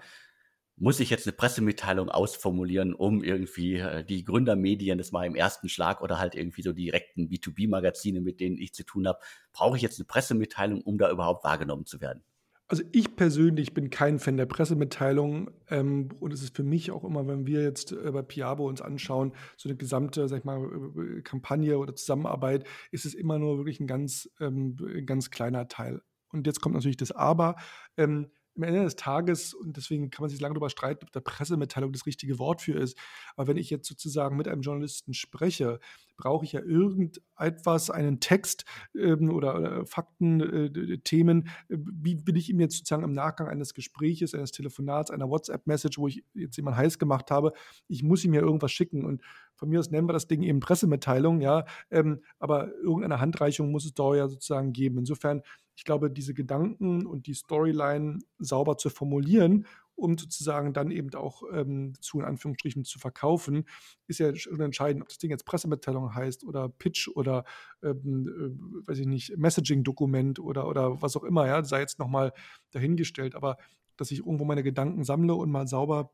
[0.75, 5.69] muss ich jetzt eine Pressemitteilung ausformulieren, um irgendwie äh, die Gründermedien, das mal im ersten
[5.69, 9.19] Schlag oder halt irgendwie so direkten B2B-Magazine, mit denen ich zu tun habe,
[9.53, 12.23] brauche ich jetzt eine Pressemitteilung, um da überhaupt wahrgenommen zu werden?
[12.67, 17.03] Also ich persönlich bin kein Fan der Pressemitteilung ähm, und es ist für mich auch
[17.03, 20.63] immer, wenn wir jetzt äh, bei Piabo uns anschauen, so eine gesamte, sag ich mal,
[20.97, 26.01] äh, Kampagne oder Zusammenarbeit, ist es immer nur wirklich ein ganz, ähm, ganz kleiner Teil.
[26.29, 27.55] Und jetzt kommt natürlich das Aber.
[27.97, 31.21] Ähm, am Ende des Tages, und deswegen kann man sich lange darüber streiten, ob der
[31.21, 32.97] Pressemitteilung das richtige Wort für ist,
[33.35, 35.79] aber wenn ich jetzt sozusagen mit einem Journalisten spreche,
[36.17, 38.65] brauche ich ja irgendetwas, einen Text
[38.97, 43.73] ähm, oder, oder Fakten, äh, Themen, wie will ich ihm jetzt sozusagen im Nachgang eines
[43.73, 47.53] Gespräches, eines Telefonats, einer WhatsApp-Message, wo ich jetzt jemanden heiß gemacht habe,
[47.87, 49.05] ich muss ihm ja irgendwas schicken.
[49.05, 49.21] Und
[49.55, 53.85] von mir aus nennen wir das Ding eben Pressemitteilung, ja, ähm, aber irgendeine Handreichung muss
[53.85, 54.99] es da ja sozusagen geben.
[54.99, 55.41] Insofern
[55.75, 61.43] ich glaube, diese Gedanken und die Storyline sauber zu formulieren, um sozusagen dann eben auch
[61.53, 63.65] ähm, zu in Anführungsstrichen zu verkaufen,
[64.07, 67.45] ist ja entscheidend, ob das Ding jetzt Pressemitteilung heißt oder Pitch oder
[67.81, 72.33] ähm, äh, weiß ich nicht, Messaging-Dokument oder, oder was auch immer, ja, sei jetzt nochmal
[72.71, 73.57] dahingestellt, aber
[73.95, 76.11] dass ich irgendwo meine Gedanken sammle und mal sauber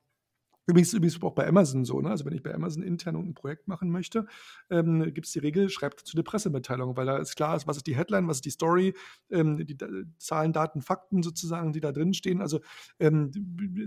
[0.67, 2.09] Übrigens, übrigens auch bei Amazon so, ne?
[2.09, 4.27] Also wenn ich bei Amazon intern ein Projekt machen möchte,
[4.69, 7.87] ähm, gibt es die Regel, schreibt dazu eine Pressemitteilung, weil da ist klar, was ist
[7.87, 8.93] die Headline, was ist die Story,
[9.31, 9.75] ähm, die
[10.17, 12.41] Zahlen, Daten, Fakten sozusagen, die da drin stehen.
[12.41, 12.59] Also
[12.99, 13.31] ähm,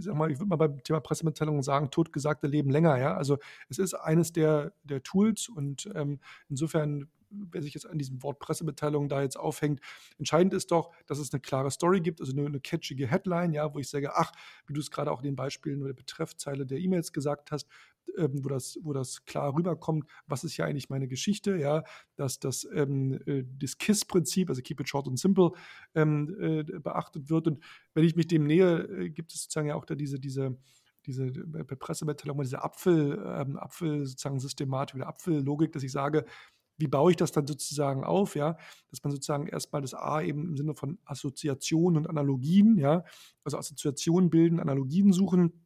[0.00, 3.16] sag mal, ich würde mal beim Thema Pressemitteilung sagen, totgesagte leben länger, ja.
[3.16, 3.38] Also
[3.68, 6.18] es ist eines der, der Tools und ähm,
[6.48, 7.08] insofern
[7.50, 9.80] wer sich jetzt an diesem Wort Pressemitteilung da jetzt aufhängt.
[10.18, 13.74] Entscheidend ist doch, dass es eine klare Story gibt, also eine, eine catchige Headline, ja,
[13.74, 14.32] wo ich sage, ach,
[14.66, 17.68] wie du es gerade auch in den Beispielen oder der Betreffzeile der E-Mails gesagt hast,
[18.16, 21.84] ähm, wo, das, wo das klar rüberkommt, was ist ja eigentlich meine Geschichte, ja,
[22.16, 25.52] dass das, ähm, äh, das KISS-Prinzip, also Keep It Short and Simple,
[25.94, 27.46] ähm, äh, beachtet wird.
[27.48, 30.56] Und wenn ich mich dem nähe, äh, gibt es sozusagen ja auch da diese, diese
[31.06, 36.24] diese bei Pressemitteilung, diese Apfel, ähm, Apfel sozusagen Systematik oder Apfellogik, dass ich sage,
[36.76, 38.56] wie baue ich das dann sozusagen auf, ja,
[38.90, 43.04] dass man sozusagen erstmal das A eben im Sinne von Assoziationen und Analogien, ja,
[43.44, 45.63] also Assoziationen bilden, Analogien suchen,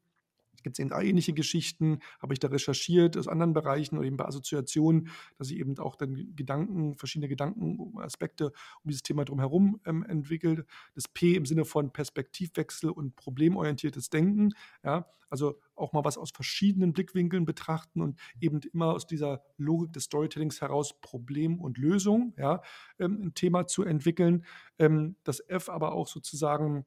[0.68, 4.26] gibt es eben ähnliche Geschichten, habe ich da recherchiert aus anderen Bereichen oder eben bei
[4.26, 5.08] Assoziationen,
[5.38, 10.66] dass ich eben auch dann Gedanken, verschiedene Gedankenaspekte um dieses Thema drumherum ähm, entwickelt.
[10.94, 14.50] Das P im Sinne von Perspektivwechsel und problemorientiertes Denken,
[14.84, 19.92] ja, also auch mal was aus verschiedenen Blickwinkeln betrachten und eben immer aus dieser Logik
[19.92, 22.62] des Storytellings heraus Problem und Lösung, ja,
[22.98, 24.44] ähm, ein Thema zu entwickeln.
[24.78, 26.84] Ähm, das F aber auch sozusagen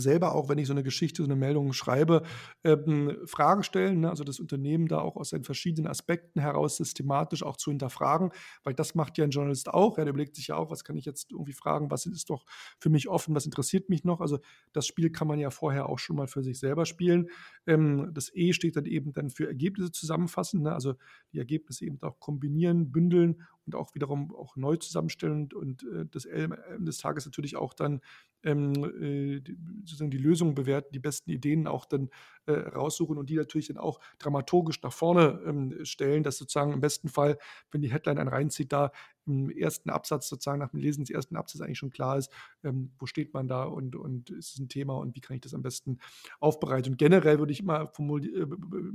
[0.00, 2.22] selber auch, wenn ich so eine Geschichte, so eine Meldung schreibe,
[2.64, 4.10] ähm, Fragen stellen, ne?
[4.10, 8.30] also das Unternehmen da auch aus seinen verschiedenen Aspekten heraus systematisch auch zu hinterfragen,
[8.64, 9.98] weil das macht ja ein Journalist auch.
[9.98, 12.44] Er überlegt sich ja auch, was kann ich jetzt irgendwie fragen, was ist doch
[12.78, 14.20] für mich offen, was interessiert mich noch.
[14.20, 14.38] Also
[14.72, 17.28] das Spiel kann man ja vorher auch schon mal für sich selber spielen.
[17.66, 20.72] Ähm, das E steht dann eben dann für Ergebnisse zusammenfassen, ne?
[20.72, 20.94] also
[21.32, 26.06] die Ergebnisse eben auch kombinieren, bündeln und auch wiederum auch neu zusammenstellen und, und äh,
[26.10, 28.00] das Ende des Tages natürlich auch dann
[28.42, 32.10] ähm, äh, die, sozusagen die Lösungen bewerten, die besten Ideen auch dann
[32.46, 36.80] äh, raussuchen und die natürlich dann auch dramaturgisch nach vorne ähm, stellen, dass sozusagen im
[36.80, 37.38] besten Fall,
[37.70, 38.90] wenn die Headline einen reinzieht, da
[39.26, 42.32] im ersten Absatz sozusagen nach dem Lesen des ersten Absatzes eigentlich schon klar ist,
[42.64, 45.42] ähm, wo steht man da und, und ist es ein Thema und wie kann ich
[45.42, 45.98] das am besten
[46.40, 46.92] aufbereiten.
[46.92, 48.46] Und generell würde ich immer äh,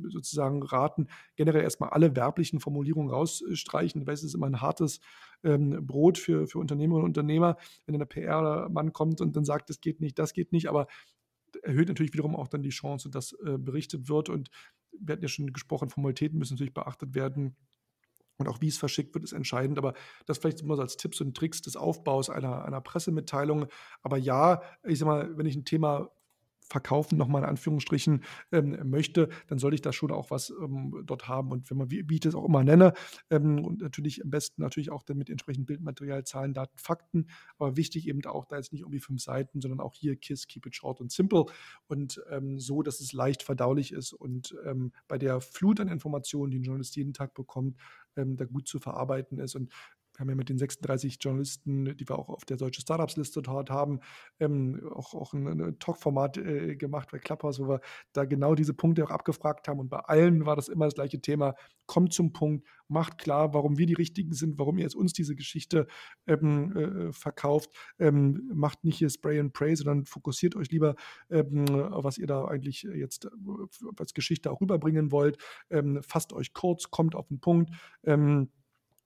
[0.09, 4.99] sozusagen raten, generell erstmal alle werblichen Formulierungen rausstreichen, weil es ist immer ein hartes
[5.43, 9.79] ähm, Brot für, für Unternehmerinnen und Unternehmer, wenn ein PR-Mann kommt und dann sagt, das
[9.79, 10.87] geht nicht, das geht nicht, aber
[11.63, 14.29] erhöht natürlich wiederum auch dann die Chance, dass äh, berichtet wird.
[14.29, 14.49] Und
[14.91, 17.55] wir hatten ja schon gesprochen, Formalitäten müssen natürlich beachtet werden.
[18.37, 19.77] Und auch wie es verschickt wird, ist entscheidend.
[19.77, 19.93] Aber
[20.25, 23.67] das vielleicht immer so als Tipps und Tricks des Aufbaus einer, einer Pressemitteilung.
[24.03, 26.11] Aber ja, ich sag mal, wenn ich ein Thema
[26.69, 31.27] verkaufen, nochmal in Anführungsstrichen, ähm, möchte, dann sollte ich da schon auch was ähm, dort
[31.27, 31.52] haben.
[31.52, 32.94] Und wenn man, wie, ich das auch immer nenne,
[33.30, 37.27] ähm, und natürlich am besten natürlich auch dann mit entsprechend Bildmaterial, Zahlen, Daten, Fakten,
[37.57, 40.65] aber wichtig eben auch da jetzt nicht irgendwie fünf Seiten, sondern auch hier KISS, Keep
[40.68, 41.45] It Short and Simple
[41.88, 46.52] und ähm, so, dass es leicht verdaulich ist und ähm, bei der Flut an Informationen,
[46.52, 47.77] die ein Journalist jeden Tag bekommt,
[48.15, 49.56] ähm, da gut zu verarbeiten ist.
[49.56, 49.72] Und
[50.18, 53.69] wir haben ja mit den 36 Journalisten, die wir auch auf der Deutsche Startups-Liste dort
[53.69, 53.99] haben,
[54.39, 57.81] ähm, auch, auch ein, ein Talk-Format äh, gemacht bei Clubhouse, wo wir
[58.14, 59.80] da genau diese Punkte auch abgefragt haben.
[59.80, 61.53] Und bei allen war das immer das gleiche Thema.
[61.85, 65.35] Kommt zum Punkt, macht klar, warum wir die Richtigen sind, warum ihr jetzt uns diese
[65.35, 65.85] Geschichte
[66.26, 67.69] ähm, äh, verkauft.
[67.99, 70.95] Ähm, macht nicht hier Spray and Pray, sondern fokussiert euch lieber,
[71.30, 73.30] ähm, was ihr da eigentlich jetzt
[73.98, 75.38] als Geschichte auch rüberbringen wollt.
[75.69, 77.69] Ähm, fasst euch kurz, kommt auf den Punkt.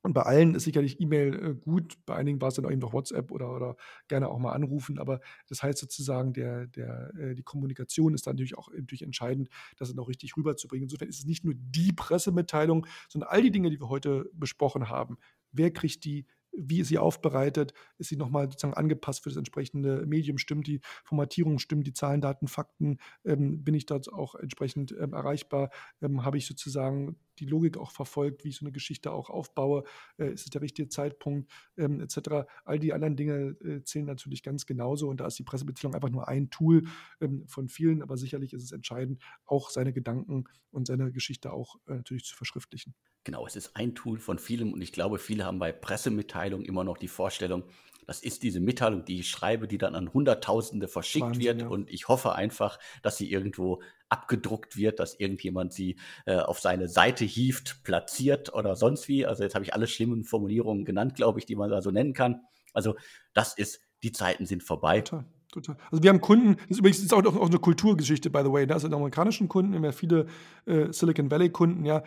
[0.01, 2.81] Und bei allen ist sicherlich E-Mail äh, gut, bei einigen war es dann auch eben
[2.81, 3.75] noch WhatsApp oder, oder
[4.07, 8.35] gerne auch mal anrufen, aber das heißt sozusagen, der, der, äh, die Kommunikation ist dann
[8.35, 10.83] natürlich auch natürlich entscheidend, das dann auch richtig rüberzubringen.
[10.83, 14.89] Insofern ist es nicht nur die Pressemitteilung, sondern all die Dinge, die wir heute besprochen
[14.89, 15.17] haben.
[15.51, 20.05] Wer kriegt die, wie ist sie aufbereitet, ist sie nochmal sozusagen angepasst für das entsprechende
[20.05, 24.93] Medium, stimmt die Formatierung, stimmt die Zahlen, Daten, Fakten, ähm, bin ich dort auch entsprechend
[24.99, 25.69] ähm, erreichbar,
[26.01, 29.83] ähm, habe ich sozusagen die Logik auch verfolgt, wie ich so eine Geschichte auch aufbaue,
[30.17, 32.47] äh, ist es der richtige Zeitpunkt, ähm, etc.
[32.65, 36.09] All die anderen Dinge äh, zählen natürlich ganz genauso und da ist die Pressebeziehung einfach
[36.09, 36.83] nur ein Tool
[37.19, 41.75] ähm, von vielen, aber sicherlich ist es entscheidend, auch seine Gedanken und seine Geschichte auch
[41.87, 42.93] äh, natürlich zu verschriftlichen.
[43.23, 46.83] Genau, es ist ein Tool von vielem und ich glaube, viele haben bei Pressemitteilungen immer
[46.83, 47.63] noch die Vorstellung,
[48.11, 51.67] das ist diese Mitteilung, die ich schreibe, die dann an Hunderttausende verschickt Wahnsinn, wird ja.
[51.69, 56.89] und ich hoffe einfach, dass sie irgendwo abgedruckt wird, dass irgendjemand sie äh, auf seine
[56.89, 59.25] Seite hieft, platziert oder sonst wie.
[59.25, 62.11] Also jetzt habe ich alle schlimmen Formulierungen genannt, glaube ich, die man da so nennen
[62.11, 62.41] kann.
[62.73, 62.97] Also
[63.33, 64.99] das ist, die Zeiten sind vorbei.
[64.99, 65.25] Total.
[65.51, 65.75] Total.
[65.91, 68.65] Also wir haben Kunden, das ist übrigens auch, auch eine Kulturgeschichte, by the way.
[68.65, 68.73] Ne?
[68.73, 70.27] Also die amerikanischen Kunden, immer viele
[70.65, 72.03] äh, Silicon Valley Kunden, ja,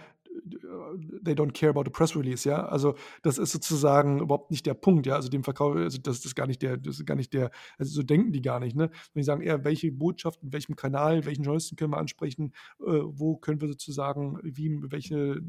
[1.23, 2.67] they don't care about the press release, ja.
[2.67, 5.15] Also das ist sozusagen überhaupt nicht der Punkt, ja.
[5.15, 7.93] Also dem Verkauf, also das ist gar nicht der, das ist gar nicht der, also
[7.93, 8.85] so denken die gar nicht, ne.
[8.85, 12.85] Und die sagen eher, welche Botschaft, in welchem Kanal, welchen Journalisten können wir ansprechen, äh,
[12.85, 15.41] wo können wir sozusagen, wie, welche äh,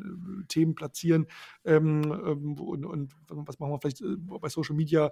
[0.47, 1.27] Themen platzieren
[1.63, 5.11] ähm, ähm, und, und, was machen wir vielleicht äh, bei Social Media,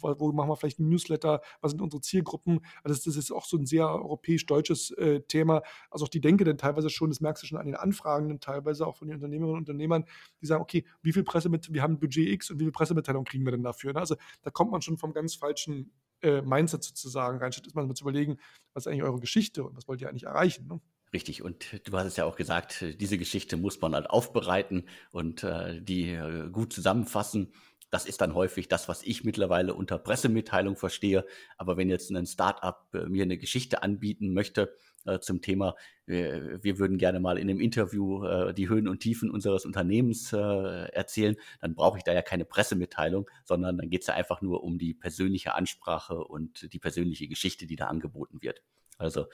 [0.00, 2.60] wo, wo, machen wir vielleicht ein Newsletter, was sind unsere Zielgruppen.
[2.82, 5.62] Also das, ist auch so ein sehr europäisch-deutsches äh, Thema.
[5.90, 8.86] Also auch die Denke dann teilweise schon, das merkst du schon an den Anfragen, teilweise
[8.86, 10.04] auch von den Unternehmerinnen und Unternehmern,
[10.40, 13.44] die sagen, okay, wie viel Pressemitteilung, wir haben Budget X und wie viel Pressemitteilung kriegen
[13.44, 13.92] wir denn dafür?
[13.92, 14.00] Ne?
[14.00, 18.04] Also da kommt man schon vom ganz falschen äh, Mindset sozusagen rein, statt mal zu
[18.04, 18.38] überlegen,
[18.74, 20.66] was ist eigentlich eure Geschichte und was wollt ihr eigentlich erreichen?
[20.68, 20.80] Ne?
[21.12, 25.44] Richtig, und du hast es ja auch gesagt, diese Geschichte muss man halt aufbereiten und
[25.44, 27.52] äh, die äh, gut zusammenfassen.
[27.90, 31.26] Das ist dann häufig das, was ich mittlerweile unter Pressemitteilung verstehe.
[31.58, 34.74] Aber wenn jetzt ein Startup äh, mir eine Geschichte anbieten möchte,
[35.06, 35.74] äh, zum Thema,
[36.06, 40.32] wir, wir, würden gerne mal in einem Interview äh, die Höhen und Tiefen unseres Unternehmens
[40.32, 44.42] äh, erzählen, dann brauche ich da ja keine Pressemitteilung, sondern dann geht es ja einfach
[44.42, 48.62] nur um die persönliche Ansprache und die persönliche Geschichte, die da angeboten wird.
[48.98, 49.26] Also,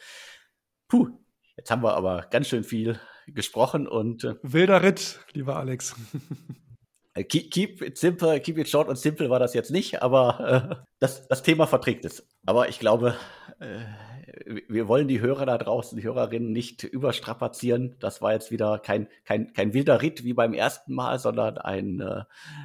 [0.88, 1.08] puh,
[1.56, 4.24] jetzt haben wir aber ganz schön viel gesprochen und.
[4.24, 5.94] Äh, Wilder Ritt, lieber Alex.
[7.14, 10.78] Äh, keep, keep, it simple, keep it short und simple war das jetzt nicht, aber
[10.80, 12.26] äh, das, das Thema verträgt es.
[12.46, 13.16] Aber ich glaube,
[13.58, 13.80] äh,
[14.68, 17.96] wir wollen die Hörer da draußen, die Hörerinnen nicht überstrapazieren.
[18.00, 22.00] Das war jetzt wieder kein, kein, kein wilder Ritt wie beim ersten Mal, sondern ein
[22.00, 22.24] äh,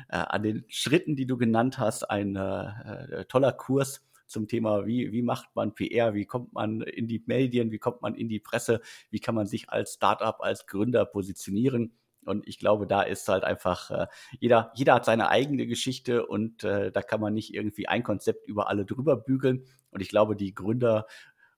[0.09, 5.11] äh an den Schritten, die du genannt hast, ein äh, toller Kurs zum Thema, wie,
[5.11, 8.39] wie macht man PR, wie kommt man in die Medien, wie kommt man in die
[8.39, 11.93] Presse, wie kann man sich als Startup, als Gründer positionieren.
[12.25, 14.07] Und ich glaube, da ist halt einfach, äh,
[14.39, 18.47] jeder, jeder hat seine eigene Geschichte und äh, da kann man nicht irgendwie ein Konzept
[18.47, 19.65] über alle drüber bügeln.
[19.91, 21.05] Und ich glaube, die Gründer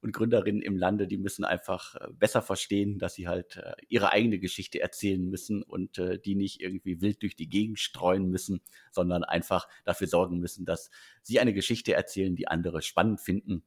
[0.05, 4.11] und Gründerinnen im Lande, die müssen einfach äh, besser verstehen, dass sie halt äh, ihre
[4.11, 8.61] eigene Geschichte erzählen müssen und äh, die nicht irgendwie wild durch die Gegend streuen müssen,
[8.91, 10.89] sondern einfach dafür sorgen müssen, dass
[11.21, 13.63] sie eine Geschichte erzählen, die andere spannend finden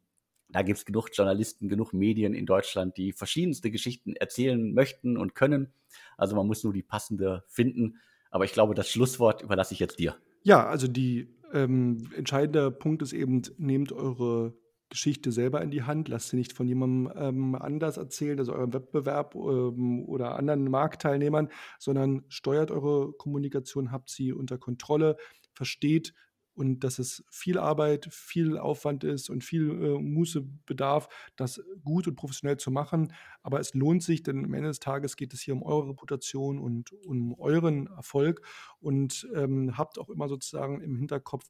[0.50, 5.34] da gibt es genug Journalisten, genug Medien in Deutschland, die verschiedenste Geschichten erzählen möchten und
[5.34, 5.72] können.
[6.16, 7.98] Also man muss nur die passende finden.
[8.30, 10.16] Aber ich glaube, das Schlusswort überlasse ich jetzt dir.
[10.42, 14.54] Ja, also die ähm, entscheidende Punkt ist eben, nehmt eure
[14.88, 18.72] Geschichte selber in die Hand, lasst sie nicht von jemandem ähm, anders erzählen, also eurem
[18.72, 21.48] Wettbewerb ähm, oder anderen Marktteilnehmern,
[21.78, 25.16] sondern steuert eure Kommunikation, habt sie unter Kontrolle,
[25.52, 26.14] versteht,
[26.58, 32.08] und dass es viel Arbeit, viel Aufwand ist und viel äh, Muße bedarf, das gut
[32.08, 33.12] und professionell zu machen.
[33.44, 36.58] Aber es lohnt sich, denn am Ende des Tages geht es hier um eure Reputation
[36.58, 38.42] und um euren Erfolg
[38.80, 41.44] und ähm, habt auch immer sozusagen im Hinterkopf,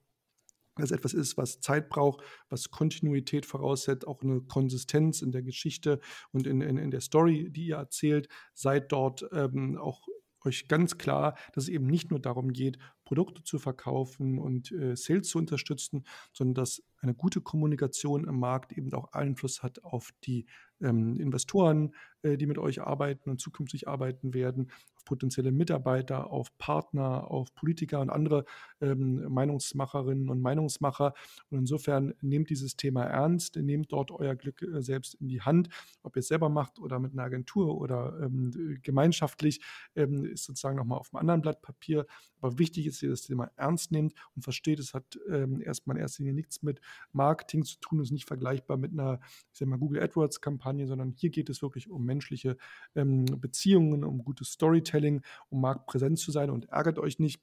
[0.82, 5.42] dass es etwas ist, was Zeit braucht, was Kontinuität voraussetzt, auch eine Konsistenz in der
[5.42, 6.00] Geschichte
[6.32, 8.28] und in, in, in der Story, die ihr erzählt.
[8.54, 10.06] Seid dort ähm, auch
[10.44, 12.78] euch ganz klar, dass es eben nicht nur darum geht,
[13.08, 16.04] Produkte zu verkaufen und äh, Sales zu unterstützen,
[16.34, 20.44] sondern dass eine gute Kommunikation im Markt eben auch Einfluss hat auf die
[20.80, 26.56] ähm, Investoren, äh, die mit euch arbeiten und zukünftig arbeiten werden, auf potenzielle Mitarbeiter, auf
[26.58, 28.44] Partner, auf Politiker und andere
[28.80, 31.14] ähm, Meinungsmacherinnen und Meinungsmacher.
[31.50, 35.68] Und insofern nehmt dieses Thema ernst, nehmt dort euer Glück äh, selbst in die Hand,
[36.02, 39.60] ob ihr es selber macht oder mit einer Agentur oder ähm, gemeinschaftlich,
[39.96, 42.06] ähm, ist sozusagen nochmal auf einem anderen Blatt Papier.
[42.40, 45.96] Aber wichtig ist, dass ihr das Thema ernst nehmt und versteht, es hat ähm, erstmal
[45.96, 46.80] in erster Linie nichts mit
[47.12, 49.20] Marketing zu tun, ist nicht vergleichbar mit einer,
[49.52, 52.56] ich sag mal, Google AdWords-Kampagne, sondern hier geht es wirklich um menschliche
[52.94, 56.50] ähm, Beziehungen, um gutes Storytelling, um marktpräsent zu sein.
[56.50, 57.40] Und ärgert euch nicht,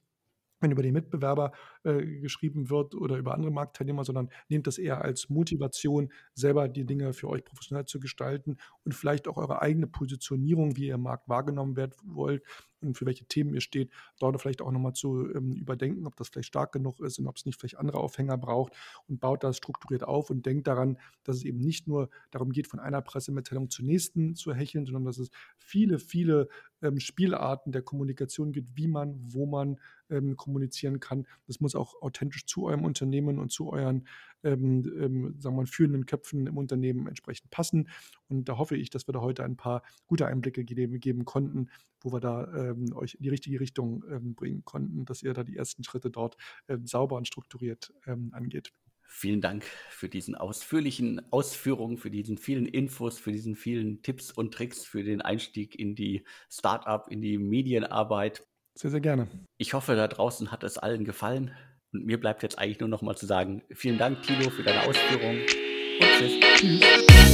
[0.61, 1.51] wenn über die Mitbewerber
[1.83, 6.85] äh, geschrieben wird oder über andere Marktteilnehmer, sondern nehmt das eher als Motivation, selber die
[6.85, 11.01] Dinge für euch professionell zu gestalten und vielleicht auch eure eigene Positionierung, wie ihr im
[11.01, 12.43] Markt wahrgenommen werden wollt,
[12.81, 16.29] und für welche Themen ihr steht, dort vielleicht auch nochmal zu ähm, überdenken, ob das
[16.29, 18.73] vielleicht stark genug ist und ob es nicht vielleicht andere Aufhänger braucht
[19.07, 22.67] und baut das strukturiert auf und denkt daran, dass es eben nicht nur darum geht,
[22.67, 26.47] von einer Pressemitteilung zur nächsten zu hecheln, sondern dass es viele, viele
[26.81, 29.79] ähm, Spielarten der Kommunikation gibt, wie man, wo man
[30.09, 31.27] ähm, kommunizieren kann.
[31.47, 34.07] Das muss auch authentisch zu eurem Unternehmen und zu euren
[34.43, 37.89] ähm, ähm, sagen wir mal, führenden Köpfen im Unternehmen entsprechend passen.
[38.27, 41.69] Und da hoffe ich, dass wir da heute ein paar gute Einblicke geben, geben konnten,
[42.01, 45.43] wo wir da ähm, euch in die richtige Richtung ähm, bringen konnten, dass ihr da
[45.43, 46.37] die ersten Schritte dort
[46.67, 48.71] ähm, sauber und strukturiert ähm, angeht.
[49.07, 54.53] Vielen Dank für diesen ausführlichen Ausführungen, für diesen vielen Infos, für diesen vielen Tipps und
[54.53, 58.45] Tricks für den Einstieg in die Startup, in die Medienarbeit.
[58.73, 59.27] Sehr, sehr gerne.
[59.57, 61.51] Ich hoffe, da draußen hat es allen gefallen.
[61.95, 64.81] Und mir bleibt jetzt eigentlich nur noch mal zu sagen, vielen Dank, Tilo, für deine
[64.83, 66.39] Ausführungen und tschüss.
[66.55, 67.24] Tschüss.